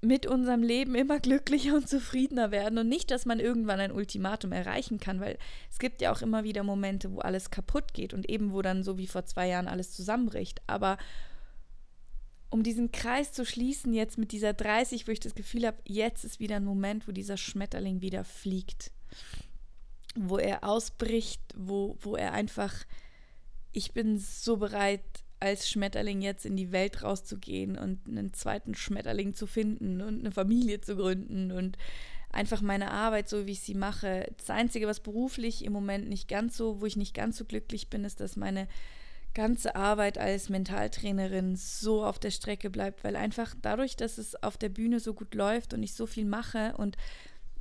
mit 0.02 0.26
unserem 0.26 0.64
Leben 0.64 0.96
immer 0.96 1.20
glücklicher 1.20 1.76
und 1.76 1.90
zufriedener 1.90 2.52
werden 2.52 2.78
und 2.78 2.88
nicht, 2.88 3.12
dass 3.12 3.26
man 3.26 3.40
irgendwann 3.40 3.80
ein 3.80 3.92
Ultimatum 3.92 4.52
erreichen 4.52 5.00
kann, 5.00 5.20
weil 5.20 5.38
es 5.70 5.80
gibt 5.80 6.02
ja 6.02 6.12
auch 6.12 6.22
immer 6.22 6.44
wieder 6.44 6.64
Momente, 6.64 7.12
wo 7.12 7.20
alles 7.20 7.52
kaputt 7.52 7.94
geht 7.94 8.14
und 8.14 8.30
eben 8.30 8.54
wo 8.54 8.62
dann 8.62 8.84
so 8.84 8.98
wie 8.98 9.08
vor 9.08 9.26
zwei 9.26 9.48
Jahren 9.48 9.68
alles 9.68 9.92
zusammenbricht. 9.92 10.62
Aber 10.68 10.98
um 12.50 12.64
diesen 12.64 12.92
Kreis 12.92 13.32
zu 13.32 13.46
schließen, 13.46 13.94
jetzt 13.94 14.18
mit 14.18 14.32
dieser 14.32 14.54
30, 14.54 15.08
wo 15.08 15.12
ich 15.12 15.20
das 15.20 15.36
Gefühl 15.36 15.66
habe, 15.66 15.78
jetzt 15.86 16.24
ist 16.24 16.40
wieder 16.40 16.58
ein 16.58 16.66
Moment, 16.66 17.08
wo 17.08 17.12
dieser 17.12 17.38
Schmetterling 17.38 18.02
wieder 18.02 18.24
fliegt, 18.24 18.92
wo 20.16 20.38
er 20.38 20.64
ausbricht, 20.64 21.42
wo, 21.56 21.98
wo 22.02 22.16
er 22.16 22.34
einfach, 22.34 22.74
ich 23.72 23.94
bin 23.94 24.18
so 24.18 24.58
bereit, 24.58 25.04
als 25.40 25.70
Schmetterling 25.70 26.22
jetzt 26.22 26.46
in 26.46 26.56
die 26.56 26.72
Welt 26.72 27.04
rauszugehen 27.04 27.78
und 27.78 28.08
einen 28.08 28.34
zweiten 28.34 28.74
Schmetterling 28.74 29.36
zu 29.36 29.48
finden 29.48 30.02
und 30.02 30.20
eine 30.20 30.32
Familie 30.32 30.82
zu 30.82 30.96
gründen 30.96 31.52
und 31.52 31.78
einfach 32.30 32.62
meine 32.62 32.92
Arbeit 32.92 33.30
so, 33.30 33.46
wie 33.46 33.52
ich 33.52 33.62
sie 33.62 33.76
mache. 33.76 34.32
Das 34.38 34.50
Einzige, 34.50 34.88
was 34.88 35.02
beruflich 35.02 35.64
im 35.64 35.74
Moment 35.74 36.10
nicht 36.10 36.28
ganz 36.28 36.58
so, 36.58 36.82
wo 36.82 36.86
ich 36.86 36.96
nicht 36.96 37.14
ganz 37.14 37.38
so 37.38 37.46
glücklich 37.46 37.90
bin, 37.90 38.04
ist, 38.06 38.20
dass 38.20 38.36
meine 38.36 38.68
ganze 39.36 39.76
Arbeit 39.76 40.18
als 40.18 40.50
Mentaltrainerin 40.50 41.56
so 41.56 42.04
auf 42.04 42.18
der 42.18 42.32
Strecke 42.32 42.72
bleibt, 42.72 43.04
weil 43.04 43.16
einfach 43.16 43.54
dadurch, 43.62 43.96
dass 43.96 44.18
es 44.18 44.42
auf 44.42 44.58
der 44.58 44.70
Bühne 44.70 45.00
so 45.00 45.14
gut 45.14 45.36
läuft 45.36 45.76
und 45.76 45.84
ich 45.84 45.94
so 45.94 46.08
viel 46.08 46.26
mache 46.26 46.74
und 46.78 46.98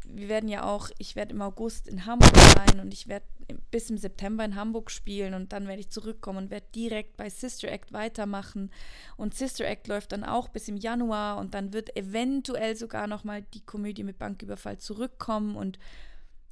wir 0.06 0.28
werden 0.28 0.48
ja 0.48 0.64
auch, 0.64 0.90
ich 0.98 1.16
werde 1.16 1.34
im 1.34 1.42
August 1.42 1.88
in 1.88 2.06
Hamburg 2.06 2.36
sein 2.36 2.80
und 2.80 2.92
ich 2.92 3.08
werde 3.08 3.26
bis 3.70 3.90
im 3.90 3.98
September 3.98 4.44
in 4.44 4.54
Hamburg 4.54 4.90
spielen 4.90 5.34
und 5.34 5.52
dann 5.52 5.66
werde 5.66 5.80
ich 5.80 5.90
zurückkommen 5.90 6.38
und 6.38 6.50
werde 6.50 6.66
direkt 6.74 7.16
bei 7.16 7.28
Sister 7.30 7.70
Act 7.70 7.92
weitermachen. 7.92 8.70
Und 9.16 9.34
Sister 9.34 9.66
Act 9.66 9.88
läuft 9.88 10.12
dann 10.12 10.24
auch 10.24 10.48
bis 10.48 10.68
im 10.68 10.76
Januar 10.76 11.38
und 11.38 11.54
dann 11.54 11.72
wird 11.72 11.96
eventuell 11.96 12.76
sogar 12.76 13.06
nochmal 13.06 13.42
die 13.54 13.64
Komödie 13.64 14.04
mit 14.04 14.18
Banküberfall 14.18 14.78
zurückkommen 14.78 15.56
und 15.56 15.78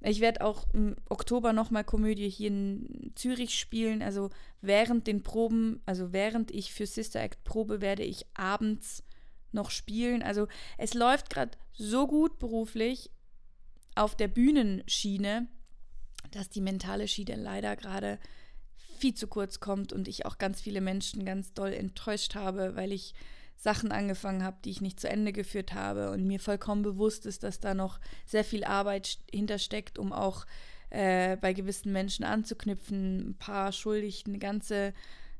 ich 0.05 0.21
werde 0.21 0.45
auch 0.45 0.67
im 0.73 0.97
Oktober 1.09 1.53
nochmal 1.53 1.85
Komödie 1.85 2.29
hier 2.29 2.49
in 2.49 3.12
Zürich 3.15 3.59
spielen. 3.59 4.03
Also 4.03 4.31
während 4.61 5.07
den 5.07 5.23
Proben, 5.23 5.81
also 5.87 6.12
während 6.12 6.51
ich 6.51 6.73
für 6.73 6.87
Sister 6.87 7.21
Act 7.21 7.45
probe, 7.45 7.81
werde 7.81 8.03
ich 8.03 8.27
abends 8.35 9.05
noch 9.53 9.71
spielen. 9.71 10.23
Also 10.23 10.49
es 10.79 10.95
läuft 10.95 11.31
gerade 11.31 11.57
so 11.73 12.07
gut 12.07 12.38
beruflich 12.38 13.11
auf 13.95 14.17
der 14.17 14.29
Bühnenschiene, 14.29 15.49
dass 16.31 16.49
die 16.49 16.61
mentale 16.61 17.07
Schiene 17.07 17.37
leider 17.37 17.77
gerade 17.77 18.19
viel 18.99 19.15
zu 19.15 19.27
kurz 19.27 19.61
kommt 19.61 19.93
und 19.93 20.09
ich 20.09 20.27
auch 20.27 20.38
ganz 20.38 20.61
viele 20.61 20.81
Menschen 20.81 21.25
ganz 21.25 21.53
doll 21.53 21.73
enttäuscht 21.73 22.35
habe, 22.35 22.77
weil 22.77 22.93
ich 22.93 23.15
Sachen 23.57 23.93
angefangen 23.93 24.43
habe, 24.43 24.57
die 24.65 24.71
ich 24.71 24.81
nicht 24.81 24.99
zu 24.99 25.09
Ende 25.09 25.33
geführt 25.33 25.73
habe 25.73 26.11
und 26.11 26.27
mir 26.27 26.41
vollkommen 26.41 26.83
bewusst 26.83 27.27
ist, 27.27 27.43
dass 27.43 27.61
da 27.61 27.75
noch 27.75 28.01
sehr 28.27 28.45
viel 28.45 28.65
Arbeit 28.65 29.19
hintersteckt, 29.33 29.99
um 29.99 30.12
auch 30.12 30.47
äh, 30.91 31.37
bei 31.37 31.53
gewissen 31.53 31.93
Menschen 31.93 32.25
anzuknüpfen, 32.25 33.31
ein 33.31 33.35
paar 33.38 33.73
schuldig, 33.73 34.25
eine 34.27 34.38
ganze 34.38 34.93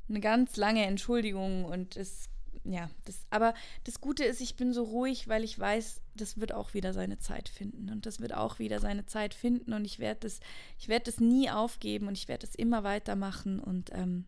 eine 0.09 0.21
ganz 0.21 0.57
lange 0.57 0.85
Entschuldigung 0.85 1.65
und 1.65 1.97
es, 1.97 2.29
ja, 2.65 2.91
das, 3.05 3.25
aber 3.31 3.55
das 3.85 4.01
Gute 4.01 4.25
ist, 4.25 4.41
ich 4.41 4.57
bin 4.57 4.73
so 4.73 4.85
ruhig, 4.85 5.29
weil 5.29 5.43
ich 5.45 5.59
weiß, 5.59 6.01
das 6.15 6.39
wird 6.39 6.53
auch 6.53 6.75
wieder 6.75 6.93
seine 6.93 7.19
Zeit 7.19 7.49
finden 7.49 7.91
und 7.91 8.07
das 8.07 8.21
wird 8.21 8.35
auch 8.35 8.59
wieder 8.59 8.81
seine 8.81 9.07
Zeit 9.07 9.35
finden 9.35 9.73
und 9.73 9.85
ich 9.85 9.99
werde 9.99 10.21
das, 10.21 10.41
ich 10.79 10.89
werde 10.89 11.07
das 11.07 11.21
nie 11.21 11.51
aufgeben 11.51 12.09
und 12.09 12.17
ich 12.17 12.29
werde 12.29 12.47
es 12.47 12.55
immer 12.55 12.85
weitermachen 12.85 13.59
und 13.59 13.91
ähm, 13.93 14.27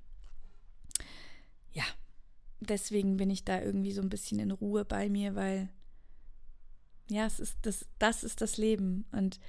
ja, 1.72 1.84
deswegen 2.70 3.16
bin 3.16 3.30
ich 3.30 3.44
da 3.44 3.60
irgendwie 3.60 3.92
so 3.92 4.02
ein 4.02 4.08
bisschen 4.08 4.38
in 4.38 4.50
Ruhe 4.50 4.84
bei 4.84 5.08
mir, 5.08 5.34
weil 5.34 5.68
ja, 7.08 7.26
es 7.26 7.40
ist 7.40 7.58
das, 7.62 7.86
das 7.98 8.24
ist 8.24 8.40
das 8.40 8.56
Leben. 8.56 9.04
Und 9.12 9.40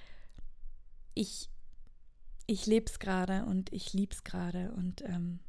ich, 1.14 1.50
ich 2.48 2.66
lebe 2.66 2.86
es 2.88 3.00
gerade 3.00 3.46
und 3.46 3.72
ich 3.72 3.94
liebe 3.94 4.14
es 4.14 4.24
gerade. 4.24 4.72
Und 4.74 5.02
ähm, 5.04 5.40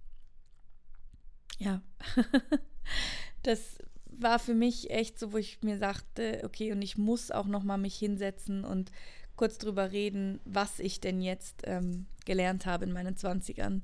ja, 1.59 1.83
das 3.42 3.79
war 4.07 4.38
für 4.38 4.55
mich 4.55 4.90
echt 4.90 5.18
so, 5.18 5.33
wo 5.33 5.37
ich 5.37 5.62
mir 5.62 5.79
sagte, 5.79 6.42
okay, 6.44 6.72
und 6.72 6.83
ich 6.83 6.96
muss 6.96 7.31
auch 7.31 7.46
noch 7.46 7.64
mal 7.64 7.76
mich 7.76 7.96
hinsetzen 7.96 8.64
und 8.64 8.90
kurz 9.37 9.59
drüber 9.59 9.92
reden, 9.92 10.40
was 10.44 10.79
ich 10.79 11.00
denn 11.00 11.20
jetzt 11.20 11.62
ähm, 11.64 12.07
gelernt 12.24 12.64
habe 12.64 12.85
in 12.85 12.92
meinen 12.92 13.16
Zwanzigern. 13.16 13.83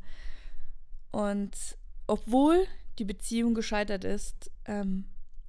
Und 1.11 1.55
obwohl 2.07 2.67
die 2.99 3.05
Beziehung 3.05 3.55
gescheitert 3.55 4.05
ist, 4.05 4.51
ähm, 4.65 5.05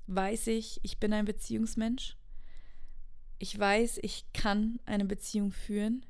weiß 0.07 0.47
ich, 0.47 0.79
ich 0.83 0.99
bin 0.99 1.13
ein 1.13 1.25
Beziehungsmensch. 1.25 2.17
Ich 3.39 3.57
weiß, 3.57 3.99
ich 4.01 4.25
kann 4.33 4.79
eine 4.85 5.05
Beziehung 5.05 5.51
führen. 5.51 6.05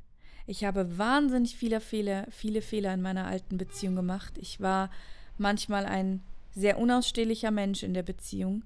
Ich 0.45 0.65
habe 0.65 0.97
wahnsinnig 0.97 1.55
viele 1.55 1.79
Fehler, 1.79 2.27
viele 2.29 2.61
Fehler 2.61 2.93
in 2.93 3.01
meiner 3.01 3.25
alten 3.25 3.57
Beziehung 3.57 3.95
gemacht. 3.95 4.37
Ich 4.37 4.59
war 4.59 4.91
manchmal 5.37 5.85
ein 5.85 6.21
sehr 6.53 6.77
unausstehlicher 6.77 7.49
Mensch 7.49 7.81
in 7.81 7.93
der 7.93 8.03
Beziehung, 8.03 8.63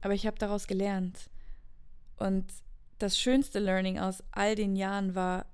aber 0.00 0.14
ich 0.14 0.26
habe 0.26 0.38
daraus 0.38 0.66
gelernt. 0.66 1.28
Und 2.16 2.46
das 2.98 3.18
schönste 3.18 3.58
Learning 3.58 3.98
aus 3.98 4.24
all 4.30 4.54
den 4.54 4.76
Jahren 4.76 5.14
war, 5.14 5.46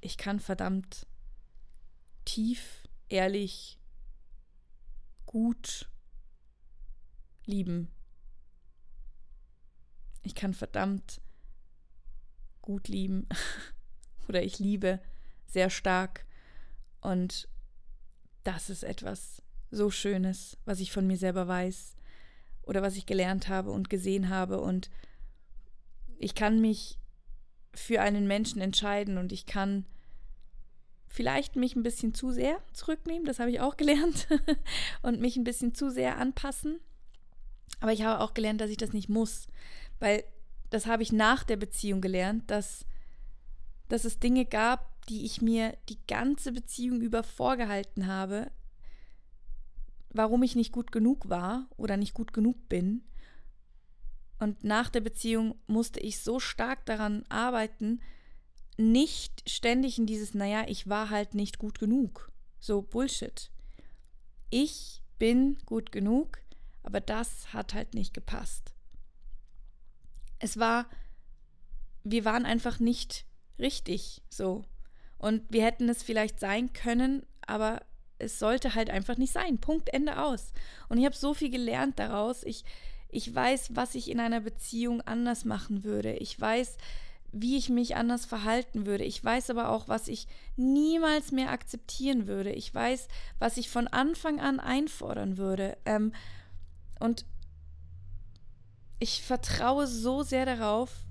ich 0.00 0.16
kann 0.16 0.40
verdammt 0.40 1.06
tief, 2.24 2.88
ehrlich, 3.08 3.79
gut 5.30 5.88
lieben. 7.46 7.86
Ich 10.22 10.34
kann 10.34 10.54
verdammt 10.54 11.20
gut 12.62 12.88
lieben. 12.88 13.28
Oder 14.28 14.42
ich 14.42 14.58
liebe 14.58 15.00
sehr 15.46 15.70
stark. 15.70 16.26
Und 17.00 17.48
das 18.42 18.70
ist 18.70 18.82
etwas 18.82 19.40
so 19.70 19.88
Schönes, 19.88 20.58
was 20.64 20.80
ich 20.80 20.90
von 20.90 21.06
mir 21.06 21.16
selber 21.16 21.46
weiß. 21.46 21.94
Oder 22.62 22.82
was 22.82 22.96
ich 22.96 23.06
gelernt 23.06 23.48
habe 23.48 23.70
und 23.70 23.88
gesehen 23.88 24.30
habe. 24.30 24.60
Und 24.60 24.90
ich 26.18 26.34
kann 26.34 26.60
mich 26.60 26.98
für 27.72 28.00
einen 28.00 28.26
Menschen 28.26 28.60
entscheiden. 28.60 29.16
Und 29.16 29.30
ich 29.30 29.46
kann 29.46 29.86
vielleicht 31.10 31.56
mich 31.56 31.76
ein 31.76 31.82
bisschen 31.82 32.14
zu 32.14 32.30
sehr 32.30 32.62
zurücknehmen, 32.72 33.24
das 33.26 33.40
habe 33.40 33.50
ich 33.50 33.60
auch 33.60 33.76
gelernt, 33.76 34.28
und 35.02 35.20
mich 35.20 35.36
ein 35.36 35.44
bisschen 35.44 35.74
zu 35.74 35.90
sehr 35.90 36.16
anpassen. 36.16 36.78
Aber 37.80 37.92
ich 37.92 38.02
habe 38.02 38.22
auch 38.22 38.32
gelernt, 38.32 38.60
dass 38.60 38.70
ich 38.70 38.76
das 38.76 38.92
nicht 38.92 39.08
muss, 39.08 39.48
weil 39.98 40.24
das 40.70 40.86
habe 40.86 41.02
ich 41.02 41.12
nach 41.12 41.42
der 41.42 41.56
Beziehung 41.56 42.00
gelernt, 42.00 42.50
dass, 42.50 42.86
dass 43.88 44.04
es 44.04 44.20
Dinge 44.20 44.44
gab, 44.44 45.04
die 45.08 45.24
ich 45.24 45.42
mir 45.42 45.76
die 45.88 45.98
ganze 46.06 46.52
Beziehung 46.52 47.00
über 47.00 47.24
vorgehalten 47.24 48.06
habe, 48.06 48.50
warum 50.10 50.42
ich 50.44 50.54
nicht 50.54 50.72
gut 50.72 50.92
genug 50.92 51.28
war 51.28 51.68
oder 51.76 51.96
nicht 51.96 52.14
gut 52.14 52.32
genug 52.32 52.68
bin. 52.68 53.02
Und 54.38 54.62
nach 54.62 54.88
der 54.90 55.00
Beziehung 55.00 55.56
musste 55.66 55.98
ich 56.00 56.20
so 56.20 56.38
stark 56.38 56.86
daran 56.86 57.24
arbeiten, 57.28 58.00
nicht 58.80 59.48
ständig 59.48 59.98
in 59.98 60.06
dieses, 60.06 60.34
naja, 60.34 60.64
ich 60.66 60.88
war 60.88 61.10
halt 61.10 61.34
nicht 61.34 61.58
gut 61.58 61.78
genug. 61.78 62.32
So 62.58 62.82
Bullshit. 62.82 63.50
Ich 64.50 65.02
bin 65.18 65.58
gut 65.66 65.92
genug, 65.92 66.38
aber 66.82 67.00
das 67.00 67.52
hat 67.52 67.74
halt 67.74 67.94
nicht 67.94 68.14
gepasst. 68.14 68.74
Es 70.38 70.58
war, 70.58 70.88
wir 72.02 72.24
waren 72.24 72.46
einfach 72.46 72.80
nicht 72.80 73.26
richtig 73.58 74.22
so. 74.28 74.64
Und 75.18 75.42
wir 75.50 75.64
hätten 75.64 75.88
es 75.88 76.02
vielleicht 76.02 76.40
sein 76.40 76.72
können, 76.72 77.26
aber 77.46 77.82
es 78.18 78.38
sollte 78.38 78.74
halt 78.74 78.90
einfach 78.90 79.18
nicht 79.18 79.32
sein. 79.32 79.58
Punkt, 79.58 79.90
Ende 79.92 80.22
aus. 80.22 80.52
Und 80.88 80.98
ich 80.98 81.04
habe 81.04 81.16
so 81.16 81.34
viel 81.34 81.50
gelernt 81.50 81.98
daraus. 81.98 82.42
Ich, 82.44 82.64
ich 83.10 83.34
weiß, 83.34 83.76
was 83.76 83.94
ich 83.94 84.10
in 84.10 84.20
einer 84.20 84.40
Beziehung 84.40 85.02
anders 85.02 85.44
machen 85.44 85.84
würde. 85.84 86.14
Ich 86.14 86.38
weiß, 86.40 86.78
wie 87.32 87.56
ich 87.56 87.68
mich 87.68 87.96
anders 87.96 88.24
verhalten 88.24 88.86
würde. 88.86 89.04
Ich 89.04 89.22
weiß 89.22 89.50
aber 89.50 89.70
auch, 89.70 89.88
was 89.88 90.08
ich 90.08 90.26
niemals 90.56 91.30
mehr 91.30 91.50
akzeptieren 91.50 92.26
würde. 92.26 92.50
Ich 92.52 92.74
weiß, 92.74 93.08
was 93.38 93.56
ich 93.56 93.70
von 93.70 93.86
Anfang 93.86 94.40
an 94.40 94.58
einfordern 94.58 95.36
würde. 95.36 95.76
Ähm, 95.84 96.12
und 96.98 97.24
ich 98.98 99.22
vertraue 99.22 99.86
so 99.86 100.22
sehr 100.22 100.44
darauf, 100.44 101.04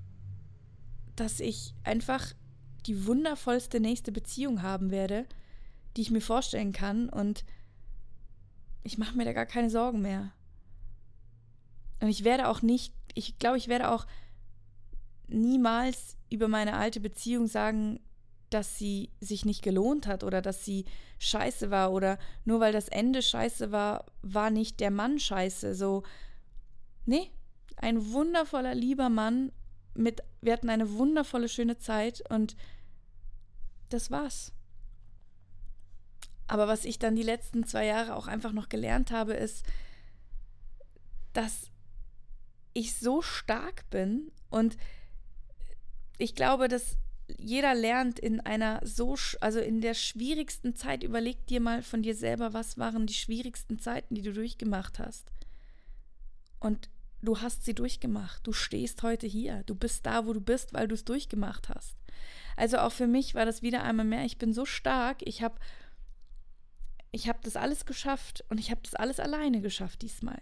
dass 1.15 1.39
ich 1.39 1.73
einfach 1.84 2.34
die 2.86 3.05
wundervollste 3.05 3.79
nächste 3.79 4.12
Beziehung 4.12 4.62
haben 4.62 4.91
werde, 4.91 5.25
die 5.95 6.01
ich 6.01 6.12
mir 6.12 6.21
vorstellen 6.21 6.73
kann. 6.73 7.10
Und 7.10 7.45
ich 8.84 8.97
mache 8.97 9.15
mir 9.15 9.25
da 9.25 9.34
gar 9.34 9.45
keine 9.45 9.69
Sorgen 9.69 10.01
mehr. 10.01 10.32
Und 12.01 12.10
ich 12.10 12.23
werde 12.23 12.47
auch 12.47 12.62
nicht, 12.62 12.93
ich 13.13 13.39
glaube, 13.39 13.58
ich 13.58 13.67
werde 13.67 13.89
auch 13.89 14.05
niemals 15.30 16.18
über 16.30 16.48
meine 16.48 16.76
alte 16.76 17.00
Beziehung 17.00 17.48
sagen, 17.48 18.00
dass 18.50 18.78
sie 18.78 19.12
sich 19.20 19.46
nicht 19.46 19.62
gelohnt 19.62 20.08
hat 20.08 20.24
oder 20.24 20.42
dass 20.42 20.65
sie 20.65 20.86
scheiße 21.20 21.70
war 21.70 21.92
oder 21.92 22.18
nur 22.46 22.60
weil 22.60 22.74
das 22.74 22.88
Ende 22.88 23.22
scheiße 23.22 23.72
war, 23.72 24.06
war 24.22 24.50
nicht 24.50 24.80
der 24.80 24.92
Mann 24.92 25.20
scheiße. 25.20 25.76
So, 25.76 26.04
nee, 27.06 27.30
ein 27.78 28.12
wundervoller, 28.12 28.74
lieber 28.74 29.10
Mann 29.10 29.52
mit, 29.94 30.22
wir 30.42 30.54
hatten 30.54 30.70
eine 30.70 30.94
wundervolle, 30.94 31.50
schöne 31.50 31.78
Zeit 31.78 32.24
und 32.30 32.56
das 33.89 34.12
war's. 34.12 34.52
Aber 36.48 36.68
was 36.68 36.86
ich 36.86 36.98
dann 36.98 37.15
die 37.15 37.24
letzten 37.24 37.65
zwei 37.65 37.86
Jahre 37.86 38.15
auch 38.15 38.28
einfach 38.28 38.54
noch 38.54 38.70
gelernt 38.70 39.12
habe, 39.12 39.34
ist, 39.34 39.63
dass 41.34 41.70
ich 42.74 42.96
so 42.96 43.22
stark 43.22 43.88
bin 43.89 44.32
und 44.50 44.78
ich 46.19 46.36
glaube, 46.36 46.67
dass 46.67 46.97
jeder 47.38 47.73
lernt 47.73 48.19
in 48.19 48.39
einer 48.41 48.82
so, 48.84 49.15
also 49.41 49.60
in 49.60 49.82
der 49.82 49.93
schwierigsten 49.93 50.75
Zeit, 50.75 51.03
überleg 51.03 51.47
dir 51.47 51.62
mal 51.62 51.82
von 51.82 52.03
dir 52.03 52.15
selber, 52.15 52.53
was 52.53 52.77
waren 52.77 53.08
die 53.08 53.13
schwierigsten 53.13 53.79
Zeiten, 53.79 54.15
die 54.15 54.21
du 54.21 54.34
durchgemacht 54.34 54.99
hast. 54.99 55.32
Und 56.60 56.89
du 57.21 57.39
hast 57.39 57.63
sie 57.65 57.73
durchgemacht. 57.73 58.45
Du 58.45 58.51
stehst 58.51 59.03
heute 59.03 59.27
hier. 59.27 59.63
Du 59.65 59.75
bist 59.75 60.05
da, 60.05 60.25
wo 60.25 60.34
du 60.34 60.41
bist, 60.41 60.73
weil 60.73 60.88
du 60.88 60.95
es 60.95 61.05
durchgemacht 61.05 61.69
hast. 61.69 61.95
Also 62.58 62.79
auch 62.79 62.91
für 62.91 63.08
mich 63.08 63.36
war 63.36 63.45
das 63.45 63.62
wieder 63.62 63.84
einmal 63.84 64.05
mehr, 64.05 64.25
ich 64.25 64.38
bin 64.38 64.51
so 64.51 64.65
stark, 64.65 65.17
ich 65.21 65.41
habe 65.41 65.58
ich 67.12 67.27
habe 67.27 67.39
das 67.41 67.55
alles 67.55 67.86
geschafft 67.86 68.43
und 68.49 68.60
ich 68.60 68.69
habe 68.69 68.82
das 68.84 68.93
alles 68.93 69.19
alleine 69.19 69.62
geschafft 69.62 70.01
diesmal. 70.01 70.39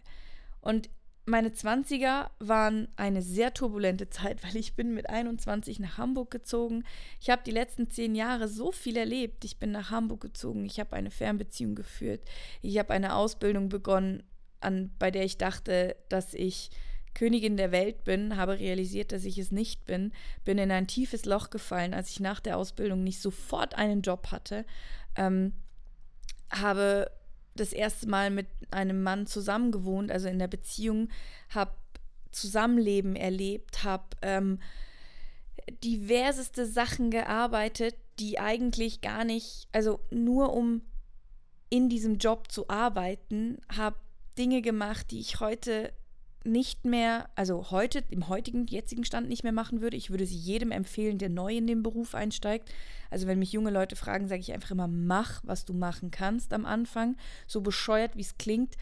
Und 0.59 0.89
meine 1.27 1.49
20er 1.49 2.29
waren 2.39 2.87
eine 2.95 3.21
sehr 3.21 3.53
turbulente 3.53 4.09
Zeit, 4.09 4.43
weil 4.43 4.55
ich 4.55 4.75
bin 4.75 4.93
mit 4.93 5.09
21 5.09 5.79
nach 5.79 5.97
Hamburg 5.97 6.31
gezogen. 6.31 6.83
Ich 7.21 7.29
habe 7.29 7.43
die 7.45 7.51
letzten 7.51 7.91
zehn 7.91 8.15
Jahre 8.15 8.47
so 8.47 8.71
viel 8.71 8.97
erlebt. 8.97 9.43
Ich 9.45 9.59
bin 9.59 9.71
nach 9.71 9.91
Hamburg 9.91 10.21
gezogen, 10.21 10.65
ich 10.65 10.79
habe 10.79 10.95
eine 10.95 11.11
Fernbeziehung 11.11 11.75
geführt, 11.75 12.21
ich 12.61 12.77
habe 12.79 12.93
eine 12.93 13.15
Ausbildung 13.15 13.69
begonnen, 13.69 14.23
an, 14.59 14.91
bei 14.97 15.11
der 15.11 15.23
ich 15.23 15.37
dachte, 15.37 15.95
dass 16.09 16.33
ich 16.33 16.71
Königin 17.13 17.57
der 17.57 17.71
Welt 17.71 18.03
bin, 18.03 18.37
habe 18.37 18.59
realisiert, 18.59 19.11
dass 19.11 19.25
ich 19.25 19.37
es 19.37 19.51
nicht 19.51 19.85
bin, 19.85 20.13
bin 20.45 20.57
in 20.57 20.71
ein 20.71 20.87
tiefes 20.87 21.25
Loch 21.25 21.49
gefallen, 21.49 21.93
als 21.93 22.09
ich 22.11 22.19
nach 22.19 22.39
der 22.39 22.57
Ausbildung 22.57 23.03
nicht 23.03 23.21
sofort 23.21 23.75
einen 23.75 24.01
Job 24.01 24.31
hatte, 24.31 24.65
ähm, 25.15 25.53
habe 26.49 27.11
das 27.59 27.73
erste 27.73 28.07
Mal 28.07 28.29
mit 28.29 28.47
einem 28.71 29.03
Mann 29.03 29.27
zusammengewohnt, 29.27 30.11
also 30.11 30.27
in 30.27 30.39
der 30.39 30.47
Beziehung, 30.47 31.09
habe 31.49 31.71
Zusammenleben 32.31 33.15
erlebt, 33.15 33.83
habe 33.83 34.05
ähm, 34.21 34.59
diverseste 35.83 36.65
Sachen 36.65 37.09
gearbeitet, 37.11 37.95
die 38.19 38.39
eigentlich 38.39 39.01
gar 39.01 39.23
nicht, 39.23 39.67
also 39.71 39.99
nur 40.11 40.53
um 40.53 40.81
in 41.69 41.89
diesem 41.89 42.17
Job 42.17 42.51
zu 42.51 42.69
arbeiten, 42.69 43.59
habe 43.75 43.97
Dinge 44.37 44.61
gemacht, 44.61 45.11
die 45.11 45.19
ich 45.19 45.39
heute 45.39 45.91
nicht 46.47 46.85
mehr, 46.85 47.29
also 47.35 47.71
heute, 47.71 48.03
im 48.09 48.27
heutigen, 48.27 48.65
jetzigen 48.67 49.03
Stand 49.03 49.29
nicht 49.29 49.43
mehr 49.43 49.51
machen 49.51 49.81
würde. 49.81 49.97
Ich 49.97 50.09
würde 50.09 50.25
sie 50.25 50.37
jedem 50.37 50.71
empfehlen, 50.71 51.17
der 51.17 51.29
neu 51.29 51.55
in 51.55 51.67
den 51.67 51.83
Beruf 51.83 52.15
einsteigt. 52.15 52.71
Also 53.09 53.27
wenn 53.27 53.39
mich 53.39 53.51
junge 53.51 53.69
Leute 53.69 53.95
fragen, 53.95 54.27
sage 54.27 54.41
ich 54.41 54.53
einfach 54.53 54.71
immer, 54.71 54.87
mach, 54.87 55.41
was 55.43 55.65
du 55.65 55.73
machen 55.73 56.11
kannst 56.11 56.53
am 56.53 56.65
Anfang. 56.65 57.17
So 57.45 57.61
bescheuert, 57.61 58.15
wie 58.15 58.21
es 58.21 58.37
klingt. 58.37 58.75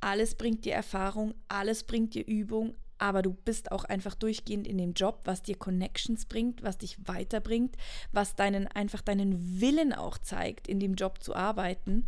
Alles 0.00 0.34
bringt 0.34 0.64
dir 0.64 0.74
Erfahrung, 0.74 1.34
alles 1.48 1.84
bringt 1.84 2.14
dir 2.14 2.26
Übung, 2.26 2.74
aber 2.98 3.22
du 3.22 3.32
bist 3.32 3.72
auch 3.72 3.84
einfach 3.84 4.14
durchgehend 4.14 4.66
in 4.66 4.78
dem 4.78 4.92
Job, 4.92 5.20
was 5.24 5.42
dir 5.42 5.56
Connections 5.56 6.26
bringt, 6.26 6.62
was 6.62 6.78
dich 6.78 6.96
weiterbringt, 7.06 7.76
was 8.12 8.34
deinen 8.34 8.66
einfach 8.66 9.00
deinen 9.00 9.60
Willen 9.60 9.92
auch 9.92 10.18
zeigt, 10.18 10.68
in 10.68 10.80
dem 10.80 10.94
Job 10.94 11.22
zu 11.22 11.34
arbeiten. 11.34 12.06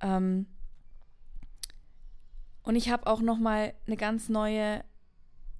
Ähm, 0.00 0.46
und 2.70 2.76
ich 2.76 2.88
habe 2.88 3.08
auch 3.08 3.20
noch 3.20 3.38
mal 3.38 3.74
eine 3.88 3.96
ganz 3.96 4.28
neue 4.28 4.84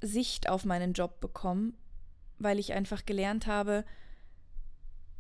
Sicht 0.01 0.49
auf 0.49 0.65
meinen 0.65 0.93
Job 0.93 1.19
bekommen, 1.19 1.77
weil 2.39 2.61
ich 2.61 2.73
einfach 2.73 3.05
gelernt 3.05 3.49
habe, 3.49 3.85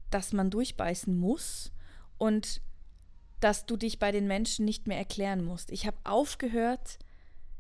dass 0.09 0.33
man 0.33 0.51
durchbeißen 0.51 1.13
muss 1.19 1.73
und 2.17 2.63
dass 3.41 3.67
du 3.67 3.77
dich 3.77 3.99
bei 3.99 4.13
den 4.13 4.29
Menschen 4.29 4.65
nicht 4.65 4.87
mehr 4.87 4.99
erklären 4.99 5.43
musst. 5.43 5.73
Ich 5.73 5.85
habe 5.85 5.97
aufgehört, 6.05 7.01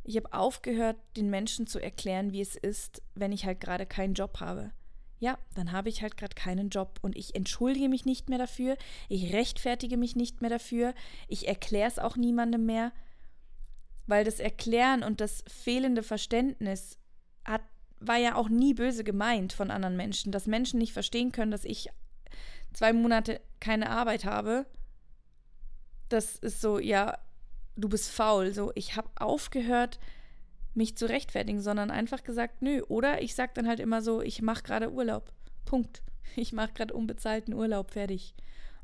ich 0.04 0.14
habe 0.14 0.32
aufgehört, 0.32 0.98
den 1.16 1.28
Menschen 1.28 1.66
zu 1.66 1.80
erklären, 1.80 2.32
wie 2.32 2.40
es 2.40 2.54
ist, 2.54 3.02
wenn 3.16 3.32
ich 3.32 3.46
halt 3.46 3.58
gerade 3.58 3.84
keinen 3.84 4.14
Job 4.14 4.38
habe. 4.38 4.70
Ja, 5.18 5.40
dann 5.56 5.72
habe 5.72 5.88
ich 5.88 6.02
halt 6.02 6.16
gerade 6.16 6.36
keinen 6.36 6.68
Job 6.68 7.00
und 7.02 7.16
ich 7.16 7.34
entschuldige 7.34 7.88
mich 7.88 8.04
nicht 8.04 8.28
mehr 8.28 8.38
dafür, 8.38 8.76
ich 9.08 9.32
rechtfertige 9.32 9.96
mich 9.96 10.14
nicht 10.14 10.40
mehr 10.40 10.50
dafür, 10.50 10.94
ich 11.26 11.48
erkläre 11.48 11.88
es 11.88 11.98
auch 11.98 12.16
niemandem 12.16 12.64
mehr, 12.64 12.92
weil 14.10 14.24
das 14.24 14.40
Erklären 14.40 15.02
und 15.04 15.20
das 15.20 15.44
fehlende 15.46 16.02
Verständnis 16.02 16.98
hat, 17.44 17.62
war 18.00 18.16
ja 18.16 18.34
auch 18.34 18.48
nie 18.48 18.74
böse 18.74 19.04
gemeint 19.04 19.52
von 19.52 19.70
anderen 19.70 19.96
Menschen, 19.96 20.32
dass 20.32 20.46
Menschen 20.46 20.78
nicht 20.78 20.92
verstehen 20.92 21.32
können, 21.32 21.52
dass 21.52 21.64
ich 21.64 21.88
zwei 22.72 22.92
Monate 22.92 23.40
keine 23.60 23.88
Arbeit 23.88 24.24
habe. 24.24 24.66
Das 26.08 26.36
ist 26.36 26.60
so, 26.60 26.78
ja, 26.80 27.18
du 27.76 27.88
bist 27.88 28.10
faul. 28.10 28.52
So, 28.52 28.72
ich 28.74 28.96
habe 28.96 29.08
aufgehört, 29.14 30.00
mich 30.74 30.96
zu 30.96 31.08
rechtfertigen, 31.08 31.60
sondern 31.60 31.90
einfach 31.90 32.24
gesagt, 32.24 32.62
nö. 32.62 32.82
Oder 32.88 33.22
ich 33.22 33.34
sage 33.36 33.52
dann 33.54 33.68
halt 33.68 33.78
immer 33.78 34.02
so, 34.02 34.22
ich 34.22 34.42
mache 34.42 34.64
gerade 34.64 34.92
Urlaub. 34.92 35.32
Punkt. 35.64 36.02
Ich 36.36 36.52
mache 36.52 36.72
gerade 36.72 36.94
unbezahlten 36.94 37.54
Urlaub, 37.54 37.90
fertig. 37.90 38.34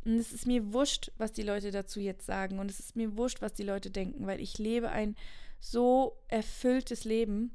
Und 0.07 0.19
es 0.21 0.33
ist 0.33 0.47
mir 0.47 0.73
wurscht, 0.73 1.11
was 1.19 1.33
die 1.33 1.43
Leute 1.43 1.73
dazu 1.73 1.99
jetzt 1.99 2.27
sagen. 2.27 2.61
Und 2.61 2.71
es 2.71 2.79
ist 2.79 2.95
mir 2.95 3.17
wurscht, 3.17 3.43
was 3.43 3.55
die 3.55 3.65
Leute 3.65 3.91
denken, 3.91 4.29
weil 4.29 4.41
ich 4.41 4.57
lebe 4.57 4.89
ein 4.89 5.17
so 5.59 6.17
erfülltes 6.29 7.03
Leben, 7.03 7.51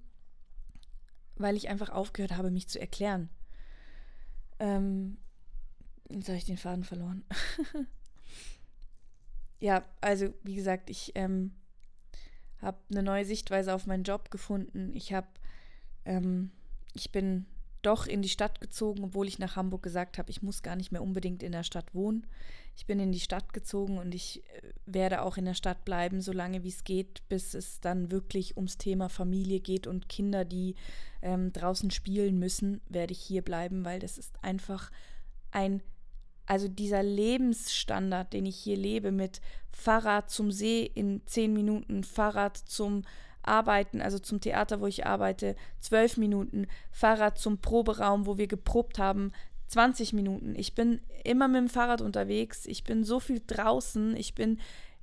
weil 1.37 1.55
ich 1.55 1.69
einfach 1.69 1.89
aufgehört 1.89 2.35
habe, 2.35 2.51
mich 2.51 2.67
zu 2.67 2.77
erklären. 2.77 3.29
Ähm, 4.59 5.17
jetzt 6.09 6.27
habe 6.27 6.37
ich 6.37 6.43
den 6.43 6.57
Faden 6.57 6.83
verloren. 6.83 7.23
ja, 9.61 9.85
also 10.01 10.33
wie 10.43 10.55
gesagt, 10.55 10.89
ich 10.89 11.13
ähm, 11.15 11.53
habe 12.61 12.79
eine 12.89 13.01
neue 13.01 13.23
Sichtweise 13.23 13.73
auf 13.73 13.87
meinen 13.87 14.03
Job 14.03 14.29
gefunden. 14.29 14.91
Ich 14.93 15.13
habe, 15.13 15.29
ähm, 16.03 16.51
ich 16.93 17.13
bin 17.13 17.45
doch 17.81 18.07
in 18.07 18.21
die 18.21 18.29
Stadt 18.29 18.61
gezogen, 18.61 19.03
obwohl 19.03 19.27
ich 19.27 19.39
nach 19.39 19.55
Hamburg 19.55 19.83
gesagt 19.83 20.17
habe, 20.17 20.29
ich 20.29 20.41
muss 20.41 20.63
gar 20.63 20.75
nicht 20.75 20.91
mehr 20.91 21.01
unbedingt 21.01 21.43
in 21.43 21.51
der 21.51 21.63
Stadt 21.63 21.93
wohnen. 21.93 22.27
Ich 22.75 22.85
bin 22.85 22.99
in 22.99 23.11
die 23.11 23.19
Stadt 23.19 23.53
gezogen 23.53 23.97
und 23.97 24.15
ich 24.15 24.43
äh, 24.55 24.73
werde 24.85 25.21
auch 25.21 25.37
in 25.37 25.45
der 25.45 25.53
Stadt 25.53 25.83
bleiben, 25.85 26.21
solange 26.21 26.63
wie 26.63 26.69
es 26.69 26.83
geht, 26.83 27.27
bis 27.27 27.53
es 27.53 27.79
dann 27.81 28.11
wirklich 28.11 28.55
ums 28.57 28.77
Thema 28.77 29.09
Familie 29.09 29.59
geht 29.59 29.87
und 29.87 30.09
Kinder, 30.09 30.45
die 30.45 30.75
ähm, 31.21 31.51
draußen 31.51 31.91
spielen 31.91 32.39
müssen, 32.39 32.81
werde 32.87 33.13
ich 33.13 33.19
hier 33.19 33.41
bleiben, 33.41 33.85
weil 33.85 33.99
das 33.99 34.17
ist 34.17 34.43
einfach 34.43 34.91
ein, 35.51 35.81
also 36.45 36.67
dieser 36.67 37.03
Lebensstandard, 37.03 38.33
den 38.33 38.45
ich 38.45 38.57
hier 38.57 38.77
lebe, 38.77 39.11
mit 39.11 39.41
Fahrrad 39.71 40.29
zum 40.29 40.51
See 40.51 40.83
in 40.83 41.21
zehn 41.25 41.53
Minuten, 41.53 42.03
Fahrrad 42.03 42.57
zum 42.57 43.03
Arbeiten, 43.43 44.01
also 44.01 44.19
zum 44.19 44.39
Theater, 44.41 44.82
wo 44.82 44.88
ich 44.88 45.06
arbeite, 45.06 45.56
zwölf 45.80 46.17
Minuten, 46.17 46.67
Fahrrad 46.91 47.38
zum 47.38 47.60
Proberaum, 47.60 48.25
wo 48.25 48.38
wir 48.38 48.47
geprobt 48.47 48.99
haben, 48.99 49.32
20 49.67 50.13
Minuten. 50.13 50.56
Ich 50.56 50.75
bin 50.75 51.01
immer 51.23 51.47
mit 51.47 51.58
dem 51.58 51.69
Fahrrad 51.69 52.01
unterwegs, 52.01 52.65
ich 52.65 52.84
bin 52.84 53.04
so 53.04 53.19
viel 53.19 53.41
draußen, 53.45 54.15
ich 54.15 54.36
bin 54.36 54.60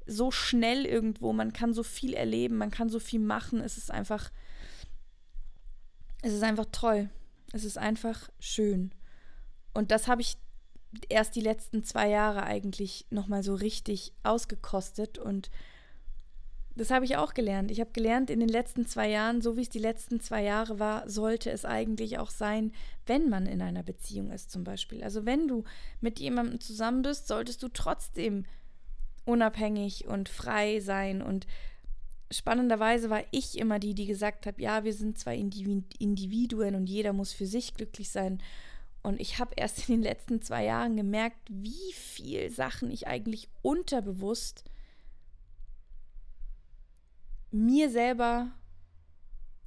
so 0.06 0.30
schnell 0.30 0.86
irgendwo, 0.86 1.32
man 1.32 1.52
kann 1.52 1.72
so 1.72 1.82
viel 1.82 2.14
erleben, 2.14 2.56
man 2.56 2.70
kann 2.70 2.88
so 2.88 2.98
viel 2.98 3.20
machen, 3.20 3.60
es 3.60 3.76
ist 3.76 3.90
einfach, 3.90 4.30
es 6.22 6.32
ist 6.32 6.42
einfach 6.42 6.66
toll. 6.72 7.10
Es 7.52 7.64
ist 7.64 7.78
einfach 7.78 8.28
schön. 8.38 8.92
Und 9.72 9.90
das 9.90 10.08
habe 10.08 10.20
ich 10.20 10.36
erst 11.08 11.34
die 11.34 11.40
letzten 11.40 11.84
zwei 11.84 12.08
Jahre 12.08 12.42
eigentlich 12.42 13.06
nochmal 13.10 13.42
so 13.42 13.54
richtig 13.54 14.12
ausgekostet 14.22 15.18
und 15.18 15.50
das 16.78 16.90
habe 16.92 17.04
ich 17.04 17.16
auch 17.16 17.34
gelernt. 17.34 17.70
Ich 17.70 17.80
habe 17.80 17.90
gelernt, 17.92 18.30
in 18.30 18.38
den 18.38 18.48
letzten 18.48 18.86
zwei 18.86 19.08
Jahren, 19.08 19.42
so 19.42 19.56
wie 19.56 19.62
es 19.62 19.68
die 19.68 19.80
letzten 19.80 20.20
zwei 20.20 20.44
Jahre 20.44 20.78
war, 20.78 21.08
sollte 21.08 21.50
es 21.50 21.64
eigentlich 21.64 22.18
auch 22.18 22.30
sein, 22.30 22.72
wenn 23.06 23.28
man 23.28 23.46
in 23.46 23.60
einer 23.60 23.82
Beziehung 23.82 24.30
ist 24.30 24.52
zum 24.52 24.62
Beispiel. 24.62 25.02
Also 25.02 25.26
wenn 25.26 25.48
du 25.48 25.64
mit 26.00 26.20
jemandem 26.20 26.60
zusammen 26.60 27.02
bist, 27.02 27.26
solltest 27.26 27.62
du 27.64 27.68
trotzdem 27.68 28.44
unabhängig 29.24 30.06
und 30.06 30.28
frei 30.28 30.78
sein. 30.78 31.20
Und 31.20 31.48
spannenderweise 32.30 33.10
war 33.10 33.24
ich 33.32 33.58
immer 33.58 33.80
die, 33.80 33.94
die 33.94 34.06
gesagt 34.06 34.46
hat, 34.46 34.60
ja, 34.60 34.84
wir 34.84 34.92
sind 34.92 35.18
zwei 35.18 35.36
Individuen 35.36 36.76
und 36.76 36.88
jeder 36.88 37.12
muss 37.12 37.32
für 37.32 37.46
sich 37.46 37.74
glücklich 37.74 38.10
sein. 38.10 38.40
Und 39.02 39.20
ich 39.20 39.40
habe 39.40 39.54
erst 39.56 39.88
in 39.88 39.96
den 39.96 40.02
letzten 40.02 40.42
zwei 40.42 40.64
Jahren 40.64 40.96
gemerkt, 40.96 41.40
wie 41.48 41.92
viel 41.92 42.50
Sachen 42.50 42.90
ich 42.92 43.08
eigentlich 43.08 43.48
unterbewusst 43.62 44.64
mir 47.50 47.90
selber 47.90 48.52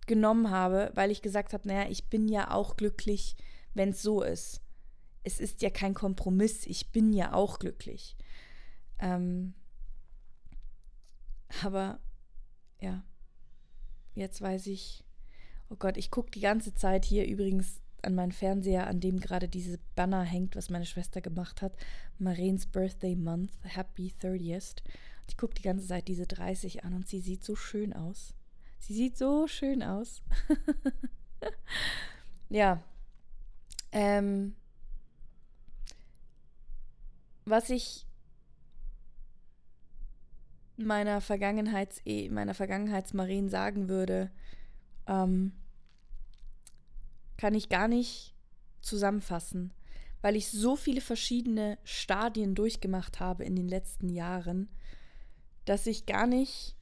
genommen 0.07 0.49
habe, 0.49 0.91
weil 0.95 1.11
ich 1.11 1.21
gesagt 1.21 1.53
habe, 1.53 1.67
naja, 1.67 1.89
ich 1.89 2.09
bin 2.09 2.27
ja 2.27 2.51
auch 2.51 2.75
glücklich, 2.75 3.35
wenn 3.73 3.89
es 3.89 4.01
so 4.01 4.21
ist. 4.21 4.61
Es 5.23 5.39
ist 5.39 5.61
ja 5.61 5.69
kein 5.69 5.93
Kompromiss, 5.93 6.65
ich 6.65 6.91
bin 6.91 7.13
ja 7.13 7.33
auch 7.33 7.59
glücklich. 7.59 8.15
Ähm, 8.99 9.53
aber 11.63 11.99
ja, 12.79 13.03
jetzt 14.15 14.41
weiß 14.41 14.67
ich, 14.67 15.03
oh 15.69 15.75
Gott, 15.75 15.97
ich 15.97 16.11
gucke 16.11 16.31
die 16.31 16.41
ganze 16.41 16.73
Zeit 16.73 17.05
hier 17.05 17.27
übrigens 17.27 17.81
an 18.01 18.15
meinen 18.15 18.31
Fernseher, 18.31 18.87
an 18.87 18.99
dem 18.99 19.19
gerade 19.19 19.47
diese 19.47 19.79
Banner 19.95 20.23
hängt, 20.23 20.55
was 20.55 20.69
meine 20.69 20.85
Schwester 20.85 21.21
gemacht 21.21 21.61
hat. 21.61 21.75
Mareens 22.17 22.65
Birthday 22.65 23.15
Month, 23.15 23.51
Happy 23.63 24.13
30th. 24.19 24.77
Ich 25.27 25.37
gucke 25.37 25.53
die 25.53 25.61
ganze 25.61 25.87
Zeit 25.87 26.07
diese 26.07 26.27
30 26.27 26.83
an 26.83 26.93
und 26.93 27.07
sie 27.07 27.19
sieht 27.19 27.43
so 27.43 27.55
schön 27.55 27.93
aus. 27.93 28.33
Sie 28.79 28.93
sieht 28.93 29.17
so 29.17 29.47
schön 29.47 29.83
aus. 29.83 30.21
ja. 32.49 32.83
Ähm, 33.91 34.55
was 37.45 37.69
ich 37.69 38.05
meiner 40.77 41.21
Vergangenheits 41.21 42.01
meiner 42.29 42.53
Vergangenheitsmarien 42.53 43.49
sagen 43.49 43.89
würde, 43.89 44.31
ähm, 45.07 45.53
kann 47.37 47.53
ich 47.53 47.69
gar 47.69 47.87
nicht 47.87 48.35
zusammenfassen, 48.81 49.73
weil 50.21 50.35
ich 50.35 50.49
so 50.49 50.75
viele 50.75 51.01
verschiedene 51.01 51.77
Stadien 51.83 52.55
durchgemacht 52.55 53.19
habe 53.19 53.43
in 53.43 53.55
den 53.55 53.67
letzten 53.67 54.09
Jahren, 54.09 54.69
dass 55.65 55.87
ich 55.87 56.05
gar 56.05 56.27
nicht 56.27 56.75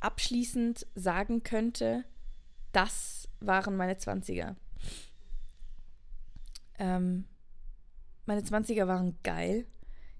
abschließend 0.00 0.86
sagen 0.94 1.42
könnte, 1.42 2.04
das 2.72 3.28
waren 3.40 3.76
meine 3.76 3.94
20er. 3.94 4.56
Ähm, 6.78 7.26
meine 8.26 8.40
20er 8.40 8.86
waren 8.86 9.18
geil. 9.22 9.66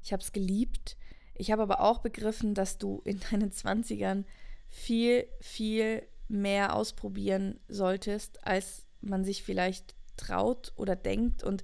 Ich 0.02 0.12
habe 0.12 0.22
es 0.22 0.32
geliebt. 0.32 0.96
Ich 1.34 1.50
habe 1.50 1.62
aber 1.62 1.80
auch 1.80 1.98
begriffen, 1.98 2.54
dass 2.54 2.78
du 2.78 3.00
in 3.04 3.20
deinen 3.30 3.50
20ern 3.50 4.24
viel, 4.68 5.26
viel 5.40 6.06
mehr 6.28 6.74
ausprobieren 6.74 7.60
solltest, 7.68 8.44
als 8.46 8.86
man 9.00 9.24
sich 9.24 9.42
vielleicht 9.42 9.94
traut 10.16 10.72
oder 10.76 10.96
denkt. 10.96 11.42
Und 11.42 11.62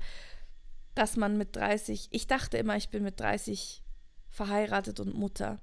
dass 0.94 1.16
man 1.16 1.38
mit 1.38 1.56
30, 1.56 2.08
ich 2.10 2.26
dachte 2.26 2.58
immer, 2.58 2.76
ich 2.76 2.90
bin 2.90 3.02
mit 3.02 3.20
30 3.20 3.84
verheiratet 4.30 5.00
und 5.00 5.14
Mutter. 5.14 5.60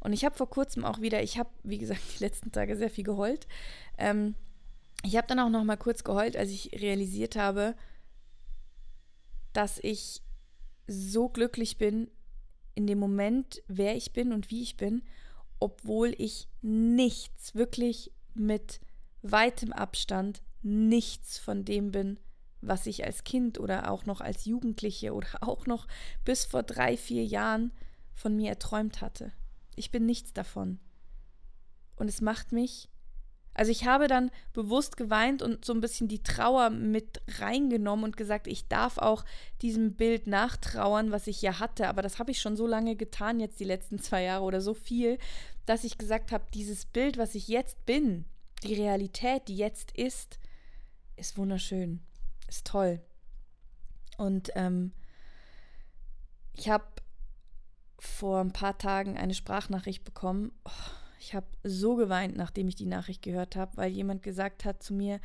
Und 0.00 0.12
ich 0.12 0.24
habe 0.24 0.36
vor 0.36 0.48
kurzem 0.48 0.84
auch 0.84 1.00
wieder, 1.00 1.22
ich 1.22 1.38
habe, 1.38 1.50
wie 1.62 1.78
gesagt, 1.78 2.00
die 2.18 2.24
letzten 2.24 2.52
Tage 2.52 2.76
sehr 2.76 2.90
viel 2.90 3.04
geheult. 3.04 3.46
Ähm, 3.98 4.34
ich 5.04 5.16
habe 5.16 5.26
dann 5.26 5.40
auch 5.40 5.50
noch 5.50 5.64
mal 5.64 5.76
kurz 5.76 6.04
geheult, 6.04 6.36
als 6.36 6.50
ich 6.50 6.72
realisiert 6.80 7.36
habe, 7.36 7.74
dass 9.52 9.78
ich 9.82 10.22
so 10.86 11.28
glücklich 11.28 11.78
bin 11.78 12.10
in 12.74 12.86
dem 12.86 12.98
Moment, 12.98 13.62
wer 13.68 13.96
ich 13.96 14.12
bin 14.12 14.32
und 14.32 14.50
wie 14.50 14.62
ich 14.62 14.76
bin 14.76 15.02
obwohl 15.58 16.14
ich 16.18 16.48
nichts, 16.62 17.54
wirklich 17.54 18.12
mit 18.34 18.80
weitem 19.22 19.72
Abstand 19.72 20.42
nichts 20.62 21.38
von 21.38 21.64
dem 21.64 21.90
bin, 21.90 22.18
was 22.60 22.86
ich 22.86 23.04
als 23.04 23.24
Kind 23.24 23.60
oder 23.60 23.90
auch 23.90 24.06
noch 24.06 24.20
als 24.20 24.44
Jugendliche 24.44 25.12
oder 25.12 25.28
auch 25.40 25.66
noch 25.66 25.86
bis 26.24 26.44
vor 26.44 26.62
drei, 26.62 26.96
vier 26.96 27.24
Jahren 27.24 27.72
von 28.14 28.34
mir 28.34 28.50
erträumt 28.50 29.00
hatte. 29.00 29.32
Ich 29.74 29.90
bin 29.90 30.06
nichts 30.06 30.32
davon. 30.32 30.78
Und 31.96 32.08
es 32.08 32.20
macht 32.20 32.52
mich 32.52 32.88
also 33.56 33.72
ich 33.72 33.86
habe 33.86 34.06
dann 34.06 34.30
bewusst 34.52 34.98
geweint 34.98 35.40
und 35.40 35.64
so 35.64 35.72
ein 35.72 35.80
bisschen 35.80 36.08
die 36.08 36.22
Trauer 36.22 36.68
mit 36.68 37.22
reingenommen 37.40 38.04
und 38.04 38.16
gesagt, 38.16 38.48
ich 38.48 38.68
darf 38.68 38.98
auch 38.98 39.24
diesem 39.62 39.94
Bild 39.94 40.26
nachtrauern, 40.26 41.10
was 41.10 41.26
ich 41.26 41.40
ja 41.40 41.58
hatte. 41.58 41.88
Aber 41.88 42.02
das 42.02 42.18
habe 42.18 42.30
ich 42.30 42.40
schon 42.40 42.54
so 42.54 42.66
lange 42.66 42.96
getan, 42.96 43.40
jetzt 43.40 43.58
die 43.58 43.64
letzten 43.64 43.98
zwei 43.98 44.24
Jahre 44.24 44.44
oder 44.44 44.60
so 44.60 44.74
viel, 44.74 45.18
dass 45.64 45.84
ich 45.84 45.96
gesagt 45.96 46.32
habe, 46.32 46.44
dieses 46.52 46.84
Bild, 46.84 47.16
was 47.16 47.34
ich 47.34 47.48
jetzt 47.48 47.86
bin, 47.86 48.26
die 48.62 48.74
Realität, 48.74 49.48
die 49.48 49.56
jetzt 49.56 49.90
ist, 49.92 50.38
ist 51.16 51.38
wunderschön, 51.38 52.00
ist 52.48 52.66
toll. 52.66 53.00
Und 54.16 54.50
ähm, 54.54 54.92
ich 56.52 56.68
habe 56.68 56.84
vor 57.98 58.40
ein 58.40 58.52
paar 58.52 58.78
Tagen 58.78 59.16
eine 59.16 59.34
Sprachnachricht 59.34 60.04
bekommen. 60.04 60.52
Oh, 60.64 60.70
ich 61.18 61.34
habe 61.34 61.46
so 61.62 61.96
geweint, 61.96 62.36
nachdem 62.36 62.68
ich 62.68 62.76
die 62.76 62.86
Nachricht 62.86 63.22
gehört 63.22 63.56
habe, 63.56 63.76
weil 63.76 63.90
jemand 63.90 64.22
gesagt 64.22 64.64
hat 64.64 64.82
zu 64.82 64.94
mir, 64.94 65.20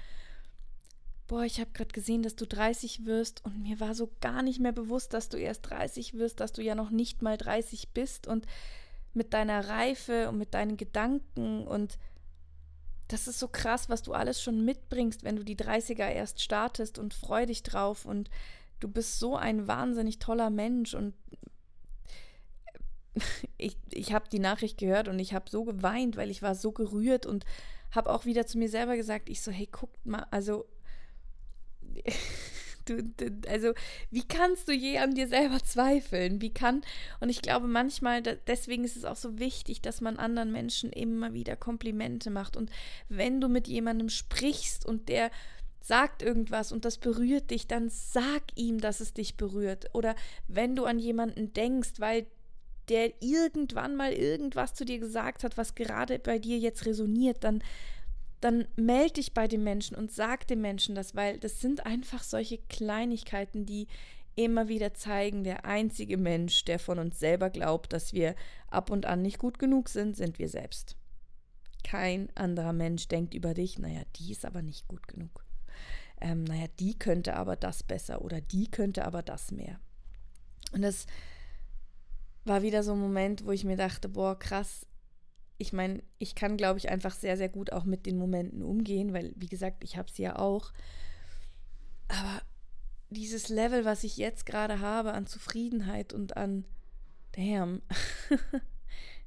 boah, 1.27 1.43
ich 1.43 1.59
habe 1.59 1.71
gerade 1.71 1.93
gesehen, 1.93 2.23
dass 2.23 2.35
du 2.35 2.45
30 2.45 3.05
wirst 3.05 3.45
und 3.45 3.61
mir 3.61 3.79
war 3.79 3.95
so 3.95 4.11
gar 4.19 4.41
nicht 4.41 4.59
mehr 4.59 4.73
bewusst, 4.73 5.13
dass 5.13 5.29
du 5.29 5.37
erst 5.37 5.69
30 5.69 6.15
wirst, 6.15 6.39
dass 6.39 6.51
du 6.51 6.61
ja 6.61 6.75
noch 6.75 6.89
nicht 6.89 7.21
mal 7.21 7.37
30 7.37 7.93
bist 7.93 8.27
und 8.27 8.45
mit 9.13 9.33
deiner 9.33 9.67
Reife 9.67 10.29
und 10.29 10.37
mit 10.37 10.53
deinen 10.53 10.75
Gedanken 10.75 11.67
und 11.67 11.97
das 13.11 13.27
ist 13.27 13.39
so 13.39 13.47
krass, 13.47 13.89
was 13.89 14.03
du 14.03 14.13
alles 14.13 14.41
schon 14.41 14.63
mitbringst, 14.63 15.23
wenn 15.23 15.35
du 15.35 15.43
die 15.43 15.57
30er 15.57 16.09
erst 16.09 16.41
startest 16.41 16.97
und 16.97 17.13
freu 17.13 17.45
dich 17.45 17.63
drauf 17.63 18.05
und 18.05 18.29
du 18.79 18.87
bist 18.87 19.19
so 19.19 19.35
ein 19.35 19.67
wahnsinnig 19.67 20.19
toller 20.19 20.49
Mensch 20.49 20.93
und 20.93 21.13
ich, 23.57 23.77
ich 23.91 24.13
habe 24.13 24.29
die 24.29 24.39
Nachricht 24.39 24.77
gehört 24.77 25.07
und 25.07 25.19
ich 25.19 25.33
habe 25.33 25.49
so 25.49 25.65
geweint, 25.65 26.15
weil 26.15 26.31
ich 26.31 26.41
war 26.41 26.55
so 26.55 26.71
gerührt 26.71 27.25
und 27.25 27.45
habe 27.91 28.11
auch 28.11 28.25
wieder 28.25 28.45
zu 28.45 28.57
mir 28.57 28.69
selber 28.69 28.95
gesagt, 28.95 29.29
ich 29.29 29.41
so, 29.41 29.51
hey, 29.51 29.67
guckt 29.69 30.05
mal, 30.05 30.25
also, 30.31 30.65
du, 32.85 33.03
du, 33.03 33.31
also, 33.47 33.73
wie 34.09 34.23
kannst 34.23 34.67
du 34.67 34.73
je 34.73 34.97
an 34.97 35.13
dir 35.13 35.27
selber 35.27 35.59
zweifeln? 35.63 36.41
Wie 36.41 36.53
kann, 36.53 36.81
und 37.19 37.29
ich 37.29 37.41
glaube 37.41 37.67
manchmal, 37.67 38.21
da, 38.21 38.33
deswegen 38.47 38.83
ist 38.83 38.97
es 38.97 39.05
auch 39.05 39.15
so 39.15 39.39
wichtig, 39.39 39.81
dass 39.81 40.01
man 40.01 40.17
anderen 40.17 40.51
Menschen 40.51 40.91
immer 40.91 41.33
wieder 41.33 41.55
Komplimente 41.55 42.29
macht 42.29 42.57
und 42.57 42.71
wenn 43.09 43.41
du 43.41 43.47
mit 43.47 43.67
jemandem 43.67 44.09
sprichst 44.09 44.85
und 44.85 45.09
der 45.09 45.31
sagt 45.81 46.21
irgendwas 46.21 46.71
und 46.71 46.85
das 46.85 46.97
berührt 46.97 47.49
dich, 47.51 47.67
dann 47.67 47.89
sag 47.89 48.43
ihm, 48.55 48.79
dass 48.79 48.99
es 48.99 49.13
dich 49.13 49.35
berührt. 49.35 49.89
Oder 49.93 50.15
wenn 50.47 50.75
du 50.75 50.85
an 50.85 50.99
jemanden 50.99 51.53
denkst, 51.53 51.93
weil 51.97 52.27
der 52.87 53.11
irgendwann 53.21 53.95
mal 53.95 54.13
irgendwas 54.13 54.73
zu 54.73 54.85
dir 54.85 54.99
gesagt 54.99 55.43
hat, 55.43 55.57
was 55.57 55.75
gerade 55.75 56.19
bei 56.19 56.39
dir 56.39 56.57
jetzt 56.57 56.85
resoniert, 56.85 57.43
dann, 57.43 57.63
dann 58.41 58.67
melde 58.75 59.13
dich 59.13 59.33
bei 59.33 59.47
dem 59.47 59.63
Menschen 59.63 59.95
und 59.95 60.11
sag 60.11 60.47
dem 60.47 60.61
Menschen 60.61 60.95
das, 60.95 61.15
weil 61.15 61.39
das 61.39 61.61
sind 61.61 61.85
einfach 61.85 62.23
solche 62.23 62.57
Kleinigkeiten, 62.57 63.65
die 63.65 63.87
immer 64.35 64.67
wieder 64.67 64.93
zeigen, 64.93 65.43
der 65.43 65.65
einzige 65.65 66.17
Mensch, 66.17 66.65
der 66.65 66.79
von 66.79 66.99
uns 66.99 67.19
selber 67.19 67.49
glaubt, 67.49 67.93
dass 67.93 68.13
wir 68.13 68.35
ab 68.67 68.89
und 68.89 69.05
an 69.05 69.21
nicht 69.21 69.37
gut 69.37 69.59
genug 69.59 69.89
sind, 69.89 70.15
sind 70.15 70.39
wir 70.39 70.49
selbst. 70.49 70.95
Kein 71.83 72.29
anderer 72.35 72.73
Mensch 72.73 73.07
denkt 73.07 73.33
über 73.33 73.53
dich, 73.53 73.77
naja, 73.77 74.01
die 74.15 74.31
ist 74.31 74.45
aber 74.45 74.61
nicht 74.61 74.87
gut 74.87 75.07
genug. 75.07 75.45
Ähm, 76.19 76.43
naja, 76.43 76.67
die 76.79 76.97
könnte 76.97 77.35
aber 77.35 77.55
das 77.55 77.83
besser 77.83 78.21
oder 78.21 78.41
die 78.41 78.69
könnte 78.69 79.05
aber 79.05 79.21
das 79.23 79.51
mehr. 79.51 79.79
Und 80.71 80.83
das 80.83 81.07
war 82.45 82.61
wieder 82.61 82.83
so 82.83 82.93
ein 82.93 82.99
Moment, 82.99 83.45
wo 83.45 83.51
ich 83.51 83.63
mir 83.63 83.77
dachte, 83.77 84.09
boah, 84.09 84.37
krass. 84.37 84.85
Ich 85.61 85.73
meine, 85.73 86.01
ich 86.17 86.33
kann, 86.33 86.57
glaube 86.57 86.79
ich, 86.79 86.89
einfach 86.89 87.13
sehr, 87.13 87.37
sehr 87.37 87.49
gut 87.49 87.71
auch 87.71 87.83
mit 87.83 88.07
den 88.07 88.17
Momenten 88.17 88.63
umgehen, 88.63 89.13
weil, 89.13 89.31
wie 89.35 89.47
gesagt, 89.47 89.83
ich 89.83 89.95
habe 89.95 90.09
sie 90.11 90.23
ja 90.23 90.39
auch. 90.39 90.73
Aber 92.07 92.41
dieses 93.11 93.47
Level, 93.47 93.85
was 93.85 94.03
ich 94.03 94.17
jetzt 94.17 94.47
gerade 94.47 94.79
habe 94.79 95.13
an 95.13 95.27
Zufriedenheit 95.27 96.13
und 96.13 96.35
an, 96.35 96.65
damn, 97.33 97.83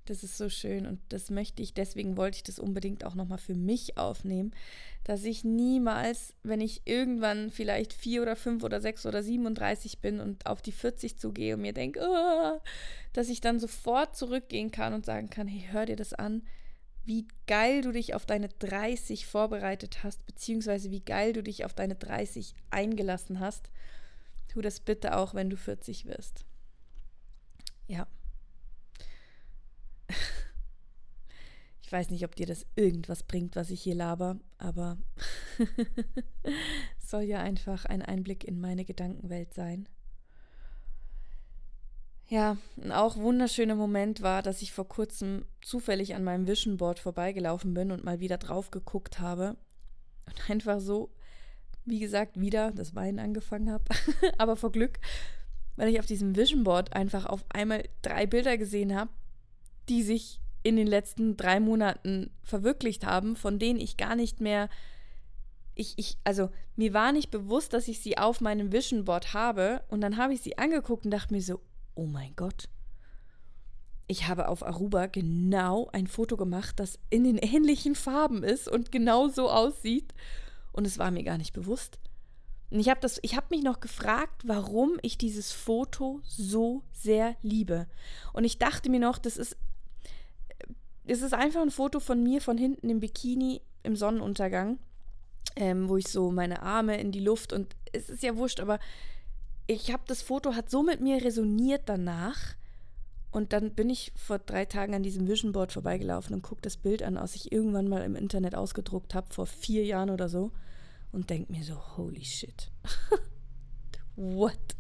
Das 0.06 0.22
ist 0.22 0.36
so 0.36 0.50
schön 0.50 0.86
und 0.86 1.00
das 1.08 1.30
möchte 1.30 1.62
ich, 1.62 1.72
deswegen 1.72 2.18
wollte 2.18 2.36
ich 2.36 2.42
das 2.42 2.58
unbedingt 2.58 3.04
auch 3.04 3.14
nochmal 3.14 3.38
für 3.38 3.54
mich 3.54 3.96
aufnehmen, 3.96 4.52
dass 5.02 5.24
ich 5.24 5.44
niemals, 5.44 6.34
wenn 6.42 6.60
ich 6.60 6.82
irgendwann 6.84 7.50
vielleicht 7.50 7.94
vier 7.94 8.20
oder 8.20 8.36
fünf 8.36 8.64
oder 8.64 8.82
sechs 8.82 9.06
oder 9.06 9.22
37 9.22 10.00
bin 10.00 10.20
und 10.20 10.44
auf 10.44 10.60
die 10.60 10.72
40 10.72 11.18
zugehe 11.18 11.54
und 11.54 11.62
mir 11.62 11.72
denke, 11.72 12.00
oh, 12.02 12.60
dass 13.14 13.30
ich 13.30 13.40
dann 13.40 13.58
sofort 13.58 14.14
zurückgehen 14.14 14.70
kann 14.70 14.92
und 14.92 15.06
sagen 15.06 15.30
kann, 15.30 15.48
hey, 15.48 15.68
hör 15.70 15.86
dir 15.86 15.96
das 15.96 16.12
an, 16.12 16.42
wie 17.04 17.26
geil 17.46 17.82
du 17.82 17.92
dich 17.92 18.14
auf 18.14 18.26
deine 18.26 18.48
30 18.48 19.26
vorbereitet 19.26 20.02
hast, 20.04 20.24
beziehungsweise 20.26 20.90
wie 20.90 21.00
geil 21.00 21.32
du 21.32 21.42
dich 21.42 21.64
auf 21.64 21.74
deine 21.74 21.94
30 21.94 22.54
eingelassen 22.70 23.40
hast. 23.40 23.70
Tu 24.48 24.60
das 24.60 24.80
bitte 24.80 25.16
auch, 25.16 25.34
wenn 25.34 25.50
du 25.50 25.56
40 25.56 26.06
wirst. 26.06 26.44
Ja. 27.86 28.06
Ich 31.82 31.92
weiß 31.92 32.10
nicht, 32.10 32.24
ob 32.24 32.34
dir 32.34 32.46
das 32.46 32.66
irgendwas 32.76 33.22
bringt, 33.22 33.56
was 33.56 33.70
ich 33.70 33.82
hier 33.82 33.94
laber, 33.94 34.38
aber 34.58 34.96
soll 36.98 37.22
ja 37.22 37.40
einfach 37.40 37.84
ein 37.84 38.02
Einblick 38.02 38.44
in 38.44 38.60
meine 38.60 38.84
Gedankenwelt 38.84 39.52
sein. 39.52 39.86
Ja, 42.26 42.56
ein 42.82 42.90
auch 42.90 43.16
wunderschöner 43.16 43.74
Moment 43.74 44.22
war, 44.22 44.42
dass 44.42 44.62
ich 44.62 44.72
vor 44.72 44.88
kurzem 44.88 45.44
zufällig 45.60 46.14
an 46.14 46.24
meinem 46.24 46.46
Vision 46.46 46.78
Board 46.78 46.98
vorbeigelaufen 46.98 47.74
bin 47.74 47.92
und 47.92 48.02
mal 48.02 48.18
wieder 48.18 48.38
drauf 48.38 48.70
geguckt 48.70 49.20
habe 49.20 49.56
und 50.26 50.50
einfach 50.50 50.80
so, 50.80 51.10
wie 51.84 52.00
gesagt, 52.00 52.40
wieder 52.40 52.72
das 52.72 52.94
Weinen 52.94 53.18
angefangen 53.18 53.70
habe, 53.70 53.84
aber 54.38 54.56
vor 54.56 54.72
Glück, 54.72 55.00
weil 55.76 55.90
ich 55.90 56.00
auf 56.00 56.06
diesem 56.06 56.34
Vision 56.34 56.64
Board 56.64 56.94
einfach 56.94 57.26
auf 57.26 57.44
einmal 57.50 57.84
drei 58.00 58.26
Bilder 58.26 58.56
gesehen 58.56 58.94
habe, 58.94 59.10
die 59.88 60.02
sich 60.02 60.40
in 60.62 60.76
den 60.76 60.86
letzten 60.86 61.36
drei 61.36 61.60
Monaten 61.60 62.30
verwirklicht 62.42 63.04
haben, 63.04 63.36
von 63.36 63.58
denen 63.58 63.78
ich 63.78 63.96
gar 63.96 64.16
nicht 64.16 64.40
mehr. 64.40 64.68
Ich, 65.74 65.94
ich, 65.98 66.16
also 66.24 66.50
mir 66.76 66.94
war 66.94 67.12
nicht 67.12 67.30
bewusst, 67.30 67.72
dass 67.72 67.86
ich 67.86 68.00
sie 68.00 68.16
auf 68.16 68.40
meinem 68.40 68.72
Vision 68.72 69.04
Board 69.04 69.34
habe. 69.34 69.82
Und 69.88 70.00
dann 70.00 70.16
habe 70.16 70.32
ich 70.32 70.40
sie 70.40 70.56
angeguckt 70.56 71.04
und 71.04 71.10
dachte 71.10 71.34
mir 71.34 71.42
so, 71.42 71.60
oh 71.94 72.06
mein 72.06 72.34
Gott. 72.34 72.68
Ich 74.06 74.28
habe 74.28 74.48
auf 74.48 74.64
Aruba 74.64 75.06
genau 75.06 75.88
ein 75.92 76.06
Foto 76.06 76.36
gemacht, 76.36 76.78
das 76.78 76.98
in 77.10 77.24
den 77.24 77.38
ähnlichen 77.38 77.94
Farben 77.94 78.42
ist 78.42 78.68
und 78.68 78.92
genau 78.92 79.28
so 79.28 79.50
aussieht. 79.50 80.14
Und 80.72 80.86
es 80.86 80.98
war 80.98 81.10
mir 81.10 81.24
gar 81.24 81.38
nicht 81.38 81.52
bewusst. 81.52 81.98
Und 82.70 82.80
ich 82.80 82.88
habe 82.88 83.06
habe 83.06 83.46
mich 83.50 83.62
noch 83.62 83.80
gefragt, 83.80 84.42
warum 84.46 84.98
ich 85.02 85.18
dieses 85.18 85.52
Foto 85.52 86.20
so 86.24 86.82
sehr 86.92 87.36
liebe. 87.42 87.86
Und 88.32 88.44
ich 88.44 88.58
dachte 88.58 88.90
mir 88.90 89.00
noch, 89.00 89.18
das 89.18 89.36
ist 89.36 89.56
es 91.06 91.22
ist 91.22 91.34
einfach 91.34 91.60
ein 91.60 91.70
Foto 91.70 92.00
von 92.00 92.22
mir 92.22 92.40
von 92.40 92.56
hinten 92.56 92.88
im 92.88 93.00
Bikini 93.00 93.60
im 93.82 93.96
Sonnenuntergang, 93.96 94.78
ähm, 95.56 95.88
wo 95.88 95.96
ich 95.96 96.08
so 96.08 96.30
meine 96.30 96.62
Arme 96.62 96.98
in 96.98 97.12
die 97.12 97.20
Luft 97.20 97.52
und 97.52 97.76
es 97.92 98.08
ist 98.08 98.22
ja 98.22 98.36
wurscht, 98.36 98.60
aber 98.60 98.80
ich 99.66 99.92
habe 99.92 100.02
das 100.06 100.22
Foto 100.22 100.54
hat 100.54 100.70
so 100.70 100.82
mit 100.82 101.00
mir 101.00 101.22
resoniert 101.22 101.82
danach. 101.86 102.54
Und 103.30 103.52
dann 103.52 103.74
bin 103.74 103.90
ich 103.90 104.12
vor 104.14 104.38
drei 104.38 104.64
Tagen 104.64 104.94
an 104.94 105.02
diesem 105.02 105.26
Vision 105.26 105.50
Board 105.50 105.72
vorbeigelaufen 105.72 106.34
und 106.36 106.42
gucke 106.42 106.62
das 106.62 106.76
Bild 106.76 107.02
an, 107.02 107.16
was 107.16 107.34
ich 107.34 107.50
irgendwann 107.50 107.88
mal 107.88 108.04
im 108.04 108.14
Internet 108.14 108.54
ausgedruckt 108.54 109.12
habe, 109.12 109.32
vor 109.34 109.46
vier 109.46 109.84
Jahren 109.84 110.10
oder 110.10 110.28
so. 110.28 110.52
Und 111.10 111.30
denke 111.30 111.50
mir 111.50 111.64
so, 111.64 111.74
holy 111.96 112.24
shit. 112.24 112.70
What? 114.16 114.76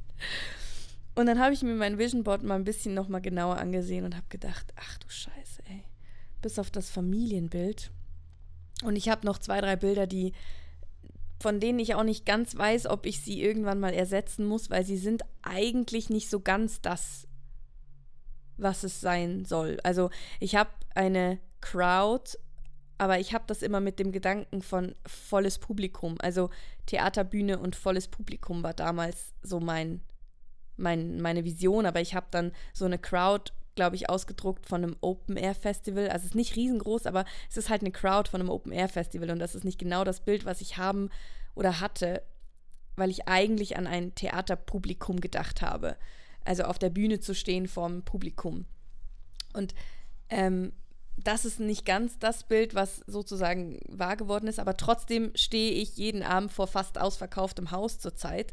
Und 1.16 1.26
dann 1.26 1.40
habe 1.40 1.52
ich 1.52 1.62
mir 1.62 1.74
mein 1.74 1.98
Vision 1.98 2.22
Board 2.22 2.44
mal 2.44 2.54
ein 2.54 2.64
bisschen 2.64 2.94
nochmal 2.94 3.22
genauer 3.22 3.56
angesehen 3.56 4.04
und 4.04 4.14
habe 4.14 4.26
gedacht, 4.28 4.72
ach 4.76 4.98
du 4.98 5.08
Scheiße, 5.08 5.62
ey 5.68 5.84
bis 6.44 6.58
auf 6.58 6.70
das 6.70 6.90
Familienbild. 6.90 7.90
Und 8.82 8.96
ich 8.96 9.08
habe 9.08 9.24
noch 9.24 9.38
zwei, 9.38 9.62
drei 9.62 9.76
Bilder, 9.76 10.06
die 10.06 10.34
von 11.40 11.58
denen 11.58 11.78
ich 11.78 11.94
auch 11.94 12.04
nicht 12.04 12.24
ganz 12.26 12.56
weiß, 12.56 12.86
ob 12.86 13.06
ich 13.06 13.20
sie 13.20 13.42
irgendwann 13.42 13.80
mal 13.80 13.92
ersetzen 13.92 14.46
muss, 14.46 14.70
weil 14.70 14.84
sie 14.84 14.96
sind 14.96 15.22
eigentlich 15.42 16.08
nicht 16.10 16.30
so 16.30 16.40
ganz 16.40 16.80
das, 16.80 17.26
was 18.56 18.84
es 18.84 19.00
sein 19.00 19.44
soll. 19.44 19.78
Also 19.82 20.10
ich 20.38 20.54
habe 20.54 20.70
eine 20.94 21.38
Crowd, 21.60 22.38
aber 22.98 23.18
ich 23.18 23.34
habe 23.34 23.44
das 23.46 23.62
immer 23.62 23.80
mit 23.80 23.98
dem 23.98 24.12
Gedanken 24.12 24.62
von 24.62 24.94
volles 25.06 25.58
Publikum. 25.58 26.16
Also 26.20 26.50
Theaterbühne 26.86 27.58
und 27.58 27.74
volles 27.74 28.08
Publikum 28.08 28.62
war 28.62 28.74
damals 28.74 29.34
so 29.42 29.60
mein, 29.60 30.02
mein 30.76 31.20
meine 31.20 31.44
Vision, 31.44 31.86
aber 31.86 32.00
ich 32.00 32.14
habe 32.14 32.26
dann 32.30 32.52
so 32.72 32.84
eine 32.84 32.98
Crowd 32.98 33.52
glaube 33.74 33.96
ich, 33.96 34.08
ausgedruckt 34.08 34.66
von 34.66 34.82
einem 34.82 34.96
Open 35.00 35.36
Air 35.36 35.54
Festival. 35.54 36.08
Also 36.08 36.24
es 36.24 36.30
ist 36.30 36.34
nicht 36.34 36.56
riesengroß, 36.56 37.06
aber 37.06 37.24
es 37.50 37.56
ist 37.56 37.70
halt 37.70 37.82
eine 37.82 37.92
Crowd 37.92 38.30
von 38.30 38.40
einem 38.40 38.50
Open 38.50 38.72
Air 38.72 38.88
Festival 38.88 39.30
und 39.30 39.38
das 39.38 39.54
ist 39.54 39.64
nicht 39.64 39.78
genau 39.78 40.04
das 40.04 40.20
Bild, 40.20 40.44
was 40.44 40.60
ich 40.60 40.76
haben 40.76 41.10
oder 41.54 41.80
hatte, 41.80 42.22
weil 42.96 43.10
ich 43.10 43.28
eigentlich 43.28 43.76
an 43.76 43.86
ein 43.86 44.14
Theaterpublikum 44.14 45.20
gedacht 45.20 45.62
habe. 45.62 45.96
Also 46.44 46.64
auf 46.64 46.78
der 46.78 46.90
Bühne 46.90 47.20
zu 47.20 47.34
stehen 47.34 47.68
vorm 47.68 48.02
Publikum. 48.02 48.66
Und 49.54 49.74
ähm, 50.28 50.72
das 51.16 51.44
ist 51.44 51.60
nicht 51.60 51.84
ganz 51.84 52.18
das 52.18 52.44
Bild, 52.44 52.74
was 52.74 52.98
sozusagen 53.06 53.78
wahr 53.88 54.16
geworden 54.16 54.48
ist, 54.48 54.58
aber 54.58 54.76
trotzdem 54.76 55.30
stehe 55.34 55.72
ich 55.72 55.96
jeden 55.96 56.22
Abend 56.22 56.52
vor 56.52 56.66
fast 56.66 56.98
ausverkauftem 56.98 57.70
Haus 57.70 57.98
zurzeit. 57.98 58.52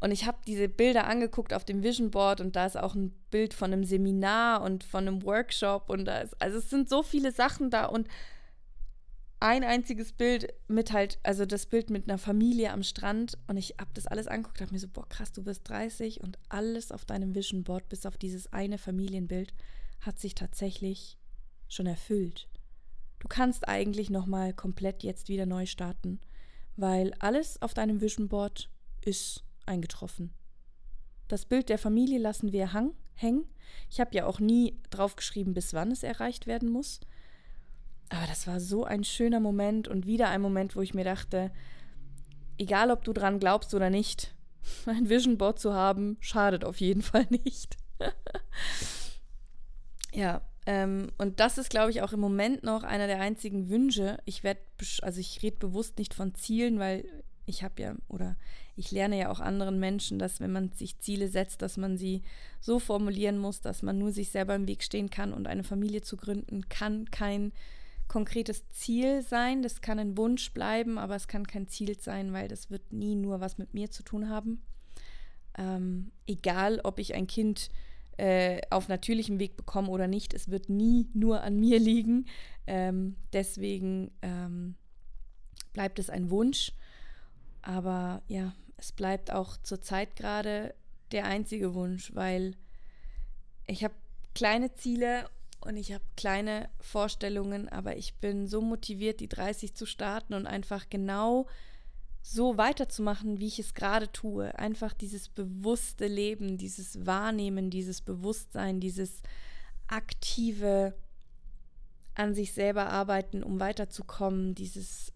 Und 0.00 0.12
ich 0.12 0.26
habe 0.26 0.38
diese 0.46 0.68
Bilder 0.68 1.06
angeguckt 1.06 1.52
auf 1.52 1.64
dem 1.64 1.82
Vision 1.82 2.10
Board 2.10 2.40
und 2.40 2.56
da 2.56 2.64
ist 2.64 2.78
auch 2.78 2.94
ein 2.94 3.10
Bild 3.30 3.52
von 3.52 3.72
einem 3.72 3.84
Seminar 3.84 4.62
und 4.62 4.82
von 4.82 5.06
einem 5.06 5.22
Workshop 5.24 5.90
und 5.90 6.06
da 6.06 6.20
ist, 6.20 6.40
also 6.40 6.58
es 6.58 6.70
sind 6.70 6.88
so 6.88 7.02
viele 7.02 7.32
Sachen 7.32 7.70
da 7.70 7.84
und 7.84 8.08
ein 9.40 9.64
einziges 9.64 10.12
Bild 10.12 10.52
mit 10.68 10.92
halt, 10.92 11.18
also 11.22 11.46
das 11.46 11.66
Bild 11.66 11.90
mit 11.90 12.08
einer 12.08 12.18
Familie 12.18 12.72
am 12.72 12.82
Strand 12.82 13.38
und 13.46 13.56
ich 13.56 13.74
habe 13.78 13.90
das 13.94 14.06
alles 14.06 14.26
angeguckt, 14.26 14.60
habe 14.60 14.72
mir 14.72 14.78
so, 14.78 14.88
boah 14.88 15.08
krass, 15.08 15.32
du 15.32 15.42
bist 15.42 15.68
30 15.68 16.20
und 16.22 16.38
alles 16.48 16.92
auf 16.92 17.04
deinem 17.04 17.34
Vision 17.34 17.64
Board, 17.64 17.88
bis 17.88 18.04
auf 18.06 18.16
dieses 18.16 18.52
eine 18.52 18.78
Familienbild, 18.78 19.54
hat 20.00 20.18
sich 20.18 20.34
tatsächlich 20.34 21.18
schon 21.68 21.86
erfüllt. 21.86 22.48
Du 23.18 23.28
kannst 23.28 23.68
eigentlich 23.68 24.10
nochmal 24.10 24.52
komplett 24.54 25.02
jetzt 25.02 25.28
wieder 25.28 25.46
neu 25.46 25.66
starten, 25.66 26.20
weil 26.76 27.14
alles 27.18 27.60
auf 27.60 27.74
deinem 27.74 28.00
Vision 28.00 28.28
Board 28.28 28.70
ist 29.02 29.44
eingetroffen. 29.70 30.34
Das 31.28 31.46
Bild 31.46 31.68
der 31.68 31.78
Familie 31.78 32.18
lassen 32.18 32.52
wir 32.52 32.72
hang, 32.72 32.92
hängen. 33.14 33.44
Ich 33.88 34.00
habe 34.00 34.14
ja 34.14 34.26
auch 34.26 34.40
nie 34.40 34.78
draufgeschrieben, 34.90 35.54
bis 35.54 35.72
wann 35.72 35.92
es 35.92 36.02
erreicht 36.02 36.46
werden 36.46 36.68
muss. 36.68 37.00
Aber 38.08 38.26
das 38.26 38.46
war 38.48 38.58
so 38.58 38.84
ein 38.84 39.04
schöner 39.04 39.38
Moment 39.38 39.86
und 39.86 40.06
wieder 40.06 40.28
ein 40.28 40.40
Moment, 40.40 40.74
wo 40.74 40.82
ich 40.82 40.94
mir 40.94 41.04
dachte, 41.04 41.52
egal 42.58 42.90
ob 42.90 43.04
du 43.04 43.12
dran 43.12 43.38
glaubst 43.38 43.72
oder 43.74 43.88
nicht, 43.88 44.34
ein 44.86 45.08
Vision 45.08 45.38
Board 45.38 45.60
zu 45.60 45.72
haben, 45.72 46.16
schadet 46.20 46.64
auf 46.64 46.80
jeden 46.80 47.02
Fall 47.02 47.26
nicht. 47.30 47.76
ja, 50.12 50.42
ähm, 50.66 51.12
und 51.16 51.38
das 51.38 51.58
ist, 51.58 51.70
glaube 51.70 51.90
ich, 51.90 52.02
auch 52.02 52.12
im 52.12 52.20
Moment 52.20 52.64
noch 52.64 52.82
einer 52.82 53.06
der 53.06 53.20
einzigen 53.20 53.68
Wünsche. 53.70 54.18
Ich 54.24 54.42
werde, 54.42 54.60
also 55.02 55.20
ich 55.20 55.42
rede 55.42 55.58
bewusst 55.58 55.98
nicht 55.98 56.12
von 56.12 56.34
Zielen, 56.34 56.78
weil 56.80 57.04
ich 57.46 57.62
habe 57.62 57.80
ja, 57.82 57.94
oder 58.08 58.36
ich 58.80 58.90
lerne 58.92 59.18
ja 59.18 59.30
auch 59.30 59.40
anderen 59.40 59.78
Menschen, 59.78 60.18
dass 60.18 60.40
wenn 60.40 60.52
man 60.52 60.72
sich 60.72 60.98
Ziele 60.98 61.28
setzt, 61.28 61.60
dass 61.60 61.76
man 61.76 61.98
sie 61.98 62.22
so 62.60 62.78
formulieren 62.78 63.36
muss, 63.36 63.60
dass 63.60 63.82
man 63.82 63.98
nur 63.98 64.10
sich 64.10 64.30
selber 64.30 64.54
im 64.54 64.66
Weg 64.66 64.82
stehen 64.82 65.10
kann 65.10 65.34
und 65.34 65.46
eine 65.46 65.64
Familie 65.64 66.00
zu 66.00 66.16
gründen 66.16 66.70
kann 66.70 67.10
kein 67.10 67.52
konkretes 68.08 68.68
Ziel 68.70 69.20
sein. 69.20 69.62
Das 69.62 69.82
kann 69.82 69.98
ein 69.98 70.16
Wunsch 70.16 70.52
bleiben, 70.54 70.96
aber 70.96 71.14
es 71.14 71.28
kann 71.28 71.46
kein 71.46 71.68
Ziel 71.68 72.00
sein, 72.00 72.32
weil 72.32 72.48
das 72.48 72.70
wird 72.70 72.90
nie 72.90 73.16
nur 73.16 73.40
was 73.40 73.58
mit 73.58 73.74
mir 73.74 73.90
zu 73.90 74.02
tun 74.02 74.30
haben. 74.30 74.62
Ähm, 75.58 76.10
egal, 76.26 76.80
ob 76.82 76.98
ich 76.98 77.14
ein 77.14 77.26
Kind 77.26 77.68
äh, 78.16 78.62
auf 78.70 78.88
natürlichem 78.88 79.38
Weg 79.38 79.58
bekomme 79.58 79.90
oder 79.90 80.06
nicht. 80.06 80.32
Es 80.32 80.50
wird 80.50 80.70
nie 80.70 81.06
nur 81.12 81.42
an 81.42 81.60
mir 81.60 81.78
liegen. 81.90 82.24
Ähm, 82.66 83.16
deswegen 83.34 84.10
ähm, 84.22 84.74
bleibt 85.74 85.98
es 85.98 86.08
ein 86.08 86.30
Wunsch. 86.30 86.72
Aber 87.60 88.22
ja, 88.26 88.54
es 88.80 88.92
bleibt 88.92 89.30
auch 89.30 89.58
zurzeit 89.58 90.16
gerade 90.16 90.74
der 91.12 91.26
einzige 91.26 91.74
Wunsch, 91.74 92.14
weil 92.14 92.56
ich 93.66 93.84
habe 93.84 93.94
kleine 94.34 94.72
Ziele 94.72 95.28
und 95.60 95.76
ich 95.76 95.92
habe 95.92 96.04
kleine 96.16 96.70
Vorstellungen, 96.80 97.68
aber 97.68 97.96
ich 97.96 98.14
bin 98.14 98.46
so 98.46 98.62
motiviert, 98.62 99.20
die 99.20 99.28
30 99.28 99.74
zu 99.74 99.84
starten 99.84 100.32
und 100.32 100.46
einfach 100.46 100.88
genau 100.88 101.46
so 102.22 102.56
weiterzumachen, 102.56 103.38
wie 103.38 103.48
ich 103.48 103.58
es 103.58 103.74
gerade 103.74 104.10
tue. 104.12 104.58
Einfach 104.58 104.94
dieses 104.94 105.28
bewusste 105.28 106.06
Leben, 106.06 106.56
dieses 106.56 107.04
Wahrnehmen, 107.04 107.68
dieses 107.68 108.00
Bewusstsein, 108.00 108.80
dieses 108.80 109.22
aktive 109.88 110.94
an 112.14 112.34
sich 112.34 112.52
selber 112.52 112.88
arbeiten, 112.88 113.42
um 113.42 113.60
weiterzukommen, 113.60 114.54
dieses, 114.54 115.12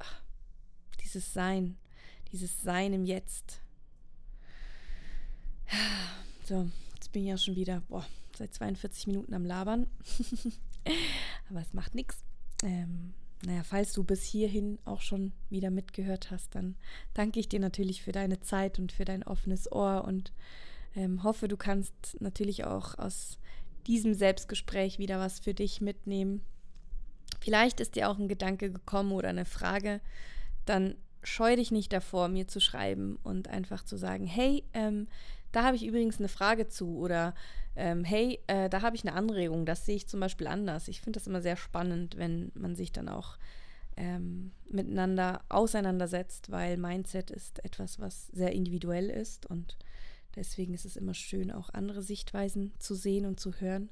dieses 1.02 1.32
Sein, 1.32 1.78
dieses 2.32 2.62
Sein 2.62 2.92
im 2.92 3.04
Jetzt. 3.04 3.60
So, 6.44 6.70
jetzt 6.94 7.10
bin 7.12 7.22
ich 7.22 7.28
ja 7.28 7.38
schon 7.38 7.56
wieder 7.56 7.80
boah, 7.88 8.04
seit 8.36 8.52
42 8.52 9.06
Minuten 9.06 9.32
am 9.34 9.44
Labern. 9.44 9.86
Aber 11.50 11.60
es 11.60 11.72
macht 11.72 11.94
nichts. 11.94 12.22
Ähm, 12.62 13.14
naja, 13.46 13.62
falls 13.62 13.92
du 13.92 14.04
bis 14.04 14.22
hierhin 14.22 14.78
auch 14.84 15.00
schon 15.00 15.32
wieder 15.50 15.70
mitgehört 15.70 16.30
hast, 16.30 16.54
dann 16.54 16.76
danke 17.12 17.40
ich 17.40 17.48
dir 17.48 17.60
natürlich 17.60 18.02
für 18.02 18.12
deine 18.12 18.40
Zeit 18.40 18.78
und 18.78 18.92
für 18.92 19.04
dein 19.04 19.22
offenes 19.22 19.70
Ohr 19.70 20.04
und 20.04 20.32
ähm, 20.94 21.22
hoffe, 21.22 21.48
du 21.48 21.56
kannst 21.56 22.20
natürlich 22.20 22.64
auch 22.64 22.98
aus 22.98 23.38
diesem 23.86 24.14
Selbstgespräch 24.14 24.98
wieder 24.98 25.18
was 25.18 25.40
für 25.40 25.54
dich 25.54 25.80
mitnehmen. 25.80 26.42
Vielleicht 27.40 27.80
ist 27.80 27.96
dir 27.96 28.08
auch 28.08 28.18
ein 28.18 28.28
Gedanke 28.28 28.70
gekommen 28.70 29.12
oder 29.12 29.28
eine 29.28 29.44
Frage, 29.44 30.00
dann 30.64 30.96
scheu 31.24 31.56
dich 31.56 31.70
nicht 31.70 31.92
davor, 31.92 32.28
mir 32.28 32.46
zu 32.46 32.60
schreiben 32.60 33.18
und 33.22 33.48
einfach 33.48 33.84
zu 33.84 33.96
sagen, 33.96 34.26
hey, 34.26 34.64
ähm, 34.72 35.08
da 35.52 35.64
habe 35.64 35.76
ich 35.76 35.86
übrigens 35.86 36.18
eine 36.18 36.28
Frage 36.28 36.68
zu 36.68 36.98
oder 36.98 37.34
ähm, 37.76 38.04
hey, 38.04 38.40
äh, 38.46 38.68
da 38.68 38.82
habe 38.82 38.96
ich 38.96 39.04
eine 39.04 39.16
Anregung, 39.16 39.66
das 39.66 39.86
sehe 39.86 39.96
ich 39.96 40.06
zum 40.06 40.20
Beispiel 40.20 40.46
anders. 40.46 40.88
Ich 40.88 41.00
finde 41.00 41.18
das 41.18 41.26
immer 41.26 41.42
sehr 41.42 41.56
spannend, 41.56 42.16
wenn 42.16 42.52
man 42.54 42.74
sich 42.76 42.92
dann 42.92 43.08
auch 43.08 43.38
ähm, 43.96 44.52
miteinander 44.68 45.42
auseinandersetzt, 45.48 46.50
weil 46.50 46.76
Mindset 46.76 47.30
ist 47.30 47.64
etwas, 47.64 48.00
was 48.00 48.28
sehr 48.28 48.52
individuell 48.52 49.10
ist 49.10 49.46
und 49.46 49.76
deswegen 50.36 50.74
ist 50.74 50.84
es 50.84 50.96
immer 50.96 51.14
schön, 51.14 51.52
auch 51.52 51.70
andere 51.70 52.02
Sichtweisen 52.02 52.72
zu 52.78 52.94
sehen 52.94 53.24
und 53.24 53.38
zu 53.38 53.52
hören 53.60 53.90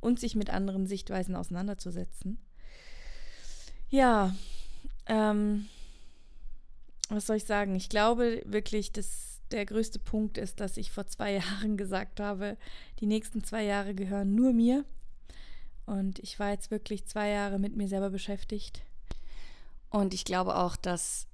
und 0.00 0.18
sich 0.18 0.34
mit 0.34 0.50
anderen 0.50 0.86
Sichtweisen 0.86 1.36
auseinanderzusetzen. 1.36 2.38
Ja, 3.88 4.34
ähm, 5.06 5.66
was 7.08 7.26
soll 7.26 7.36
ich 7.36 7.44
sagen? 7.44 7.74
Ich 7.74 7.88
glaube 7.88 8.42
wirklich, 8.44 8.92
dass 8.92 9.40
der 9.50 9.64
größte 9.64 9.98
Punkt 9.98 10.38
ist, 10.38 10.60
dass 10.60 10.76
ich 10.76 10.90
vor 10.90 11.06
zwei 11.06 11.34
Jahren 11.38 11.76
gesagt 11.76 12.20
habe, 12.20 12.56
die 13.00 13.06
nächsten 13.06 13.44
zwei 13.44 13.64
Jahre 13.64 13.94
gehören 13.94 14.34
nur 14.34 14.52
mir. 14.52 14.84
Und 15.86 16.18
ich 16.18 16.38
war 16.38 16.50
jetzt 16.50 16.70
wirklich 16.70 17.06
zwei 17.06 17.30
Jahre 17.30 17.58
mit 17.58 17.76
mir 17.76 17.86
selber 17.86 18.10
beschäftigt. 18.10 18.82
Und 19.90 20.14
ich 20.14 20.24
glaube 20.24 20.56
auch, 20.56 20.74
dass 20.74 21.28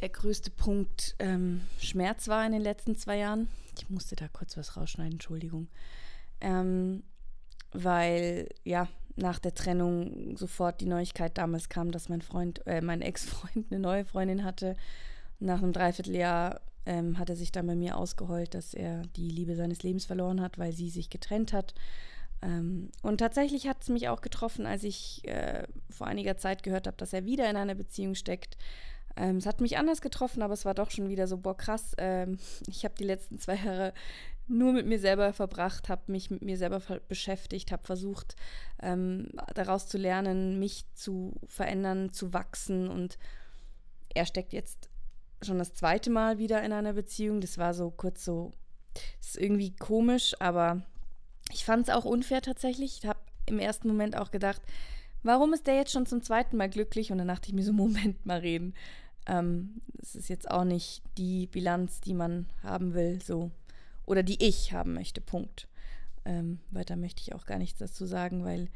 der 0.00 0.08
größte 0.08 0.50
Punkt 0.50 1.14
ähm, 1.18 1.62
Schmerz 1.78 2.26
war 2.26 2.44
in 2.44 2.52
den 2.52 2.62
letzten 2.62 2.96
zwei 2.96 3.18
Jahren. 3.18 3.48
Ich 3.76 3.88
musste 3.88 4.16
da 4.16 4.28
kurz 4.28 4.56
was 4.56 4.76
rausschneiden, 4.76 5.14
Entschuldigung. 5.14 5.68
Ähm, 6.40 7.04
weil, 7.72 8.48
ja, 8.64 8.88
nach 9.20 9.38
der 9.38 9.54
Trennung 9.54 10.36
sofort 10.36 10.80
die 10.80 10.86
Neuigkeit 10.86 11.36
damals 11.38 11.68
kam, 11.68 11.90
dass 11.90 12.08
mein 12.08 12.22
Freund, 12.22 12.66
äh, 12.66 12.80
mein 12.80 13.02
Ex-Freund 13.02 13.66
eine 13.70 13.80
neue 13.80 14.04
Freundin 14.04 14.44
hatte. 14.44 14.76
Nach 15.38 15.62
einem 15.62 15.72
Dreivierteljahr 15.72 16.60
ähm, 16.86 17.18
hat 17.18 17.30
er 17.30 17.36
sich 17.36 17.52
dann 17.52 17.66
bei 17.66 17.74
mir 17.74 17.96
ausgeheult, 17.96 18.54
dass 18.54 18.74
er 18.74 19.02
die 19.16 19.30
Liebe 19.30 19.54
seines 19.56 19.82
Lebens 19.82 20.04
verloren 20.04 20.40
hat, 20.40 20.58
weil 20.58 20.72
sie 20.72 20.90
sich 20.90 21.10
getrennt 21.10 21.52
hat. 21.52 21.74
Ähm, 22.42 22.90
und 23.02 23.18
tatsächlich 23.18 23.68
hat 23.68 23.82
es 23.82 23.88
mich 23.88 24.08
auch 24.08 24.22
getroffen, 24.22 24.66
als 24.66 24.84
ich 24.84 25.26
äh, 25.28 25.64
vor 25.90 26.06
einiger 26.06 26.36
Zeit 26.36 26.62
gehört 26.62 26.86
habe, 26.86 26.96
dass 26.96 27.12
er 27.12 27.24
wieder 27.24 27.48
in 27.50 27.56
einer 27.56 27.74
Beziehung 27.74 28.14
steckt. 28.14 28.56
Ähm, 29.16 29.36
es 29.36 29.46
hat 29.46 29.60
mich 29.60 29.76
anders 29.76 30.00
getroffen, 30.00 30.42
aber 30.42 30.54
es 30.54 30.64
war 30.64 30.74
doch 30.74 30.90
schon 30.90 31.08
wieder 31.08 31.26
so, 31.26 31.36
boah, 31.36 31.56
krass. 31.56 31.94
Ähm, 31.98 32.38
ich 32.66 32.84
habe 32.84 32.94
die 32.98 33.04
letzten 33.04 33.38
zwei 33.38 33.56
Jahre 33.56 33.92
nur 34.50 34.72
mit 34.72 34.86
mir 34.86 34.98
selber 34.98 35.32
verbracht, 35.32 35.88
habe 35.88 36.02
mich 36.12 36.30
mit 36.30 36.42
mir 36.42 36.56
selber 36.56 36.80
beschäftigt, 37.08 37.72
habe 37.72 37.84
versucht, 37.84 38.36
ähm, 38.82 39.28
daraus 39.54 39.86
zu 39.86 39.96
lernen, 39.96 40.58
mich 40.58 40.84
zu 40.94 41.34
verändern, 41.46 42.12
zu 42.12 42.32
wachsen. 42.32 42.88
Und 42.88 43.18
er 44.14 44.26
steckt 44.26 44.52
jetzt 44.52 44.88
schon 45.42 45.58
das 45.58 45.74
zweite 45.74 46.10
Mal 46.10 46.38
wieder 46.38 46.62
in 46.62 46.72
einer 46.72 46.92
Beziehung. 46.92 47.40
Das 47.40 47.58
war 47.58 47.74
so 47.74 47.90
kurz 47.90 48.24
so, 48.24 48.50
ist 49.20 49.38
irgendwie 49.38 49.74
komisch, 49.76 50.34
aber 50.40 50.82
ich 51.52 51.64
fand 51.64 51.88
es 51.88 51.94
auch 51.94 52.04
unfair 52.04 52.42
tatsächlich. 52.42 52.98
Ich 52.98 53.08
habe 53.08 53.20
im 53.46 53.58
ersten 53.58 53.88
Moment 53.88 54.16
auch 54.16 54.30
gedacht, 54.30 54.62
warum 55.22 55.52
ist 55.52 55.66
der 55.66 55.76
jetzt 55.76 55.92
schon 55.92 56.06
zum 56.06 56.22
zweiten 56.22 56.56
Mal 56.56 56.68
glücklich? 56.68 57.12
Und 57.12 57.18
dann 57.18 57.28
dachte 57.28 57.48
ich 57.48 57.54
mir 57.54 57.64
so, 57.64 57.72
Moment 57.74 58.26
mal 58.26 58.40
reden. 58.40 58.74
Ähm, 59.26 59.80
das 59.92 60.14
ist 60.14 60.28
jetzt 60.28 60.50
auch 60.50 60.64
nicht 60.64 61.02
die 61.18 61.46
Bilanz, 61.46 62.00
die 62.00 62.14
man 62.14 62.46
haben 62.62 62.94
will, 62.94 63.20
so. 63.22 63.50
Oder 64.06 64.22
die 64.22 64.42
ich 64.44 64.72
haben 64.72 64.94
möchte, 64.94 65.20
Punkt. 65.20 65.68
Ähm, 66.24 66.60
weiter 66.70 66.96
möchte 66.96 67.22
ich 67.22 67.34
auch 67.34 67.46
gar 67.46 67.58
nichts 67.58 67.78
dazu 67.78 68.06
sagen, 68.06 68.44
weil 68.44 68.68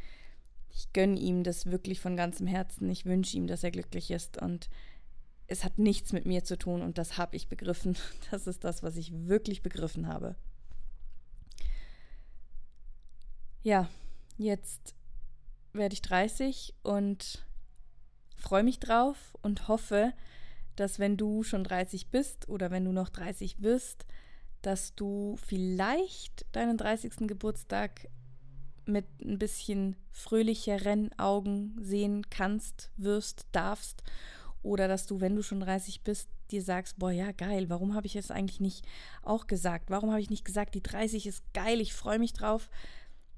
ich 0.70 0.92
gönne 0.92 1.18
ihm 1.18 1.44
das 1.44 1.66
wirklich 1.66 2.00
von 2.00 2.16
ganzem 2.16 2.46
Herzen. 2.46 2.88
Ich 2.88 3.04
wünsche 3.04 3.36
ihm, 3.36 3.46
dass 3.46 3.64
er 3.64 3.70
glücklich 3.70 4.10
ist 4.10 4.40
und 4.40 4.68
es 5.46 5.62
hat 5.62 5.78
nichts 5.78 6.12
mit 6.12 6.24
mir 6.24 6.42
zu 6.42 6.56
tun 6.56 6.82
und 6.82 6.98
das 6.98 7.18
habe 7.18 7.36
ich 7.36 7.48
begriffen. 7.48 7.96
Das 8.30 8.46
ist 8.46 8.64
das, 8.64 8.82
was 8.82 8.96
ich 8.96 9.12
wirklich 9.12 9.62
begriffen 9.62 10.08
habe. 10.08 10.36
ja, 13.64 13.88
jetzt 14.36 14.94
werde 15.72 15.94
ich 15.94 16.02
30 16.02 16.74
und 16.82 17.44
freue 18.36 18.62
mich 18.62 18.78
drauf 18.78 19.36
und 19.42 19.66
hoffe, 19.68 20.12
dass 20.76 20.98
wenn 20.98 21.16
du 21.16 21.42
schon 21.42 21.64
30 21.64 22.10
bist 22.10 22.48
oder 22.48 22.70
wenn 22.70 22.84
du 22.84 22.92
noch 22.92 23.08
30 23.08 23.62
wirst, 23.62 24.06
dass 24.66 24.94
du 24.94 25.36
vielleicht 25.46 26.46
deinen 26.52 26.78
30. 26.78 27.28
Geburtstag 27.28 28.08
mit 28.86 29.06
ein 29.22 29.38
bisschen 29.38 29.96
fröhlicheren 30.10 31.10
Augen 31.18 31.76
sehen 31.80 32.28
kannst, 32.30 32.90
wirst, 32.96 33.46
darfst. 33.52 34.02
Oder 34.62 34.88
dass 34.88 35.06
du, 35.06 35.20
wenn 35.20 35.36
du 35.36 35.42
schon 35.42 35.60
30 35.60 36.02
bist, 36.02 36.28
dir 36.50 36.62
sagst, 36.62 36.98
boah, 36.98 37.10
ja, 37.10 37.32
geil, 37.32 37.68
warum 37.68 37.94
habe 37.94 38.06
ich 38.06 38.16
es 38.16 38.30
eigentlich 38.30 38.60
nicht 38.60 38.86
auch 39.22 39.46
gesagt? 39.46 39.90
Warum 39.90 40.10
habe 40.10 40.20
ich 40.20 40.30
nicht 40.30 40.44
gesagt, 40.44 40.74
die 40.74 40.82
30 40.82 41.26
ist 41.26 41.42
geil, 41.52 41.80
ich 41.80 41.92
freue 41.92 42.18
mich 42.18 42.32
drauf. 42.32 42.70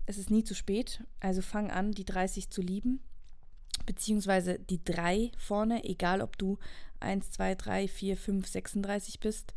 Es 0.06 0.18
ist 0.18 0.30
nie 0.30 0.44
zu 0.44 0.54
spät, 0.54 1.02
also 1.18 1.42
fang 1.42 1.70
an, 1.70 1.92
die 1.92 2.04
30 2.04 2.50
zu 2.50 2.62
lieben, 2.62 3.00
beziehungsweise 3.86 4.58
die 4.58 4.82
3 4.84 5.32
vorne, 5.36 5.84
egal 5.84 6.20
ob 6.20 6.38
du 6.38 6.58
1, 7.00 7.32
2, 7.32 7.54
3, 7.56 7.88
4, 7.88 8.16
5, 8.16 8.46
36 8.46 9.20
bist. 9.20 9.52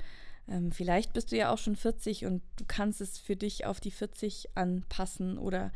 Ähm, 0.50 0.72
vielleicht 0.72 1.14
bist 1.14 1.32
du 1.32 1.38
ja 1.38 1.52
auch 1.52 1.58
schon 1.58 1.76
40 1.76 2.26
und 2.26 2.42
du 2.58 2.66
kannst 2.68 3.02
es 3.02 3.18
für 3.18 3.36
dich 3.36 3.66
auf 3.66 3.80
die 3.80 3.92
40 3.92 4.50
anpassen 4.56 5.38
oder 5.38 5.72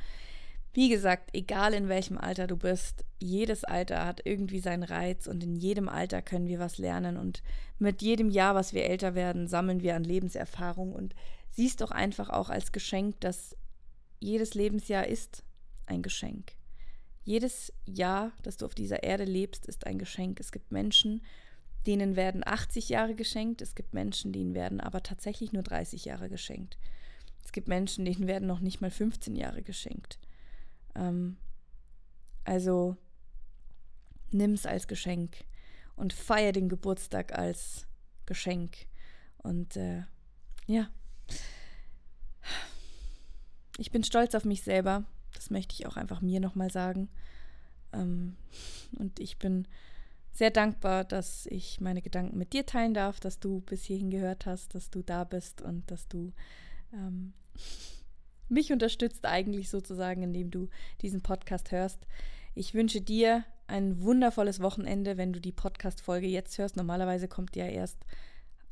wie 0.76 0.89
gesagt, 0.89 1.30
egal 1.34 1.76
in 1.76 1.88
welchem 1.88 2.17
Alter 2.17 2.47
du 2.47 2.57
bist, 2.57 3.05
jedes 3.19 3.63
Alter 3.63 4.07
hat 4.07 4.21
irgendwie 4.26 4.59
seinen 4.59 4.82
Reiz 4.82 5.28
und 5.28 5.43
in 5.43 5.55
jedem 5.55 5.88
Alter 5.88 6.24
können 6.24 6.47
wir 6.47 6.57
was 6.57 6.80
lernen 6.80 7.15
und 7.15 7.43
mit 7.78 8.01
jedem 8.01 8.32
Jahr, 8.32 8.55
was 8.55 8.74
wir 8.74 8.86
älter 8.86 9.13
werden, 9.13 9.47
sammeln 9.47 9.84
wir 9.84 9.95
an 9.95 10.03
Lebenserfahrung 10.03 10.93
und 10.93 11.13
siehst 11.51 11.82
doch 11.82 11.91
einfach 11.91 12.32
auch 12.32 12.49
als 12.49 12.71
Geschenk, 12.71 13.21
dass 13.21 13.55
jedes 14.19 14.55
Lebensjahr 14.55 15.05
ist 15.05 15.43
ein 15.86 16.01
Geschenk. 16.01 16.53
Jedes 17.24 17.71
Jahr, 17.86 18.32
das 18.41 18.57
du 18.57 18.65
auf 18.65 18.74
dieser 18.74 19.03
Erde 19.03 19.26
lebst, 19.26 19.67
ist 19.67 19.86
ein 19.86 19.99
Geschenk. 19.99 20.39
Es 20.39 20.51
gibt 20.51 20.71
Menschen, 20.71 21.21
denen 21.88 22.15
werden 22.15 22.45
80 22.45 22.89
Jahre 22.89 23.15
geschenkt. 23.15 23.61
Es 23.61 23.75
gibt 23.75 23.93
Menschen, 23.93 24.31
denen 24.31 24.53
werden 24.53 24.79
aber 24.79 25.03
tatsächlich 25.03 25.51
nur 25.51 25.63
30 25.63 26.05
Jahre 26.05 26.29
geschenkt. 26.29 26.77
Es 27.43 27.51
gibt 27.51 27.67
Menschen, 27.67 28.05
denen 28.05 28.27
werden 28.27 28.47
noch 28.47 28.61
nicht 28.61 28.81
mal 28.81 28.91
15 28.91 29.36
Jahre 29.36 29.63
geschenkt. 29.63 30.19
Ähm, 30.95 31.38
also 32.45 32.97
nimm's 34.31 34.65
als 34.65 34.88
Geschenk 34.88 35.45
und 35.95 36.13
feier 36.13 36.51
den 36.51 36.69
Geburtstag 36.69 37.38
als 37.38 37.88
Geschenk. 38.25 38.88
Und 39.38 39.75
äh, 39.75 40.03
ja, 40.65 40.89
ich 43.77 43.91
bin 43.91 44.03
stolz 44.03 44.36
auf 44.36 44.45
mich 44.45 44.63
selber. 44.63 45.03
Das 45.34 45.49
möchte 45.49 45.73
ich 45.73 45.88
auch 45.88 45.97
einfach 45.97 46.21
mir 46.21 46.39
nochmal 46.39 46.71
sagen. 46.71 47.09
Ähm, 47.91 48.36
und 48.97 49.19
ich 49.19 49.38
bin 49.38 49.67
sehr 50.34 50.49
dankbar, 50.49 51.03
dass 51.05 51.45
ich 51.45 51.79
meine 51.79 52.01
Gedanken 52.01 52.38
mit 52.38 52.53
dir 52.53 52.65
teilen 52.65 52.95
darf, 52.95 53.19
dass 53.19 53.39
du 53.39 53.61
bis 53.61 53.84
hierhin 53.84 54.09
gehört 54.09 54.47
hast, 54.47 54.73
dass 54.73 54.89
du 54.89 55.03
da 55.03 55.23
bist 55.23 55.61
und 55.61 55.89
dass 55.91 56.07
du 56.07 56.34
ähm, 56.91 57.34
mich 58.49 58.73
unterstützt 58.73 59.25
eigentlich 59.25 59.69
sozusagen, 59.69 60.23
indem 60.23 60.49
du 60.49 60.69
diesen 61.01 61.21
Podcast 61.21 61.71
hörst. 61.71 61.99
Ich 62.55 62.73
wünsche 62.73 62.99
dir 62.99 63.45
ein 63.67 64.01
wundervolles 64.01 64.59
Wochenende, 64.59 65.17
wenn 65.17 65.34
du 65.34 65.39
die 65.39 65.51
Podcast-Folge 65.51 66.27
jetzt 66.27 66.57
hörst. 66.57 66.77
Normalerweise 66.77 67.27
kommt 67.27 67.55
ja 67.55 67.65
erst, 67.65 67.97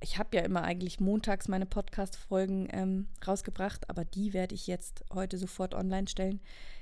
ich 0.01 0.17
habe 0.17 0.37
ja 0.37 0.43
immer 0.43 0.63
eigentlich 0.63 0.99
montags 0.99 1.47
meine 1.47 1.67
Podcast-Folgen 1.67 2.69
ähm, 2.71 3.07
rausgebracht, 3.25 3.87
aber 3.89 4.03
die 4.03 4.33
werde 4.33 4.55
ich 4.55 4.65
jetzt 4.65 5.05
heute 5.13 5.37
sofort 5.37 5.75
online 5.75 6.07
stellen. 6.07 6.41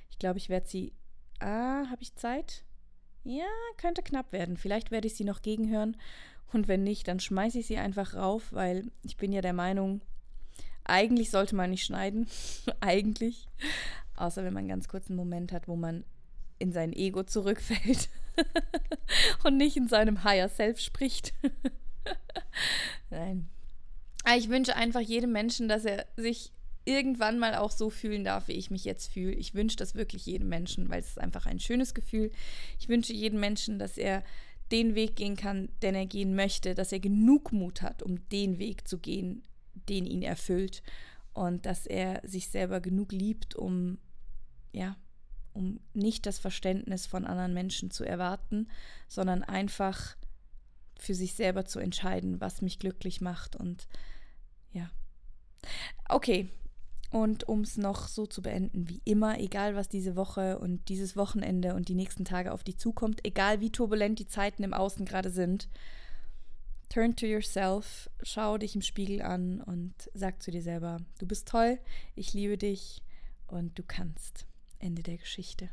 Ich 0.09 0.19
glaube, 0.19 0.39
ich 0.39 0.49
werde 0.49 0.67
sie. 0.67 0.93
Ah, 1.39 1.89
habe 1.89 2.01
ich 2.01 2.15
Zeit? 2.15 2.63
Ja, 3.30 3.45
könnte 3.77 4.01
knapp 4.01 4.32
werden. 4.32 4.57
Vielleicht 4.57 4.89
werde 4.89 5.05
ich 5.05 5.13
sie 5.13 5.23
noch 5.23 5.43
gegenhören. 5.43 5.95
Und 6.51 6.67
wenn 6.67 6.84
nicht, 6.84 7.07
dann 7.07 7.19
schmeiße 7.19 7.59
ich 7.59 7.67
sie 7.67 7.77
einfach 7.77 8.15
rauf, 8.15 8.51
weil 8.51 8.89
ich 9.03 9.17
bin 9.17 9.32
ja 9.32 9.41
der 9.41 9.53
Meinung, 9.53 10.01
eigentlich 10.84 11.30
sollte 11.30 11.55
man 11.55 11.69
nicht 11.69 11.86
schneiden. 11.86 12.27
eigentlich. 12.80 13.47
Außer 14.15 14.43
wenn 14.43 14.53
man 14.53 14.61
einen 14.61 14.69
ganz 14.69 14.88
kurzen 14.88 15.15
Moment 15.15 15.51
hat, 15.51 15.67
wo 15.67 15.75
man 15.75 16.05
in 16.57 16.71
sein 16.71 16.91
Ego 16.91 17.21
zurückfällt 17.21 18.09
und 19.43 19.57
nicht 19.57 19.77
in 19.77 19.88
seinem 19.88 20.23
Higher 20.23 20.49
Self 20.49 20.80
spricht. 20.80 21.36
Nein. 23.11 23.47
Aber 24.23 24.38
ich 24.38 24.49
wünsche 24.49 24.75
einfach 24.75 25.01
jedem 25.01 25.34
Menschen, 25.34 25.69
dass 25.69 25.86
er 25.86 26.07
sich 26.17 26.51
irgendwann 26.89 27.37
mal 27.37 27.55
auch 27.55 27.71
so 27.71 27.89
fühlen 27.89 28.23
darf, 28.23 28.47
wie 28.47 28.53
ich 28.53 28.71
mich 28.71 28.83
jetzt 28.83 29.13
fühle. 29.13 29.33
Ich 29.33 29.53
wünsche 29.53 29.77
das 29.77 29.95
wirklich 29.95 30.25
jedem 30.25 30.49
Menschen, 30.49 30.89
weil 30.89 30.99
es 30.99 31.09
ist 31.09 31.19
einfach 31.19 31.45
ein 31.45 31.59
schönes 31.59 31.93
Gefühl. 31.93 32.31
Ich 32.79 32.89
wünsche 32.89 33.13
jedem 33.13 33.39
Menschen, 33.39 33.77
dass 33.77 33.97
er 33.97 34.23
den 34.71 34.95
Weg 34.95 35.15
gehen 35.15 35.35
kann, 35.35 35.69
den 35.81 35.95
er 35.95 36.05
gehen 36.05 36.35
möchte, 36.35 36.73
dass 36.75 36.91
er 36.91 36.99
genug 36.99 37.51
Mut 37.51 37.81
hat, 37.81 38.03
um 38.03 38.27
den 38.29 38.59
Weg 38.59 38.87
zu 38.87 38.97
gehen, 38.97 39.43
den 39.87 40.05
ihn 40.05 40.23
erfüllt 40.23 40.81
und 41.33 41.65
dass 41.65 41.85
er 41.85 42.21
sich 42.27 42.49
selber 42.49 42.81
genug 42.81 43.11
liebt, 43.11 43.55
um 43.55 43.99
ja, 44.71 44.95
um 45.53 45.79
nicht 45.93 46.25
das 46.25 46.39
Verständnis 46.39 47.05
von 47.05 47.25
anderen 47.25 47.53
Menschen 47.53 47.91
zu 47.91 48.03
erwarten, 48.03 48.67
sondern 49.07 49.43
einfach 49.43 50.15
für 50.99 51.15
sich 51.15 51.33
selber 51.33 51.65
zu 51.65 51.79
entscheiden, 51.79 52.39
was 52.41 52.61
mich 52.61 52.77
glücklich 52.77 53.21
macht 53.21 53.55
und 53.55 53.87
ja. 54.71 54.89
Okay, 56.07 56.49
und 57.12 57.47
um 57.47 57.62
es 57.62 57.78
noch 57.78 58.07
so 58.07 58.28
zu 58.28 58.41
beenden 58.41 58.88
wie 58.88 59.01
immer, 59.03 59.39
egal 59.39 59.76
was 59.76 59.89
diese 59.89 60.16
Woche 60.16 60.60
und 60.60 60.89
dieses 60.89 61.16
Wochenende 61.16 61.74
und 61.74 61.89
die 61.89 61.95
nächsten 61.95 62.26
Tage 62.26 62.51
auf 62.51 62.64
dich 62.64 62.78
zukommt, 62.78 63.26
egal 63.26 63.62
wie 63.62 63.72
turbulent 63.72 64.20
die 64.20 64.28
Zeiten 64.28 64.64
im 64.64 64.74
Außen 64.74 65.05
gerade 65.05 65.32
sind, 65.32 65.70
turn 66.89 67.16
to 67.16 67.26
yourself, 67.26 68.10
schau 68.22 68.57
dich 68.57 68.76
im 68.76 68.82
Spiegel 68.82 69.22
an 69.22 69.62
und 69.62 69.93
sag 70.14 70.41
zu 70.41 70.51
dir 70.51 70.62
selber, 70.62 70.97
du 71.20 71.26
bist 71.26 71.47
toll, 71.47 71.80
ich 72.16 72.34
liebe 72.34 72.57
dich 72.57 73.01
und 73.47 73.78
du 73.78 73.84
kannst. 73.84 74.45
Ende 74.80 75.03
der 75.03 75.18
Geschichte. 75.18 75.70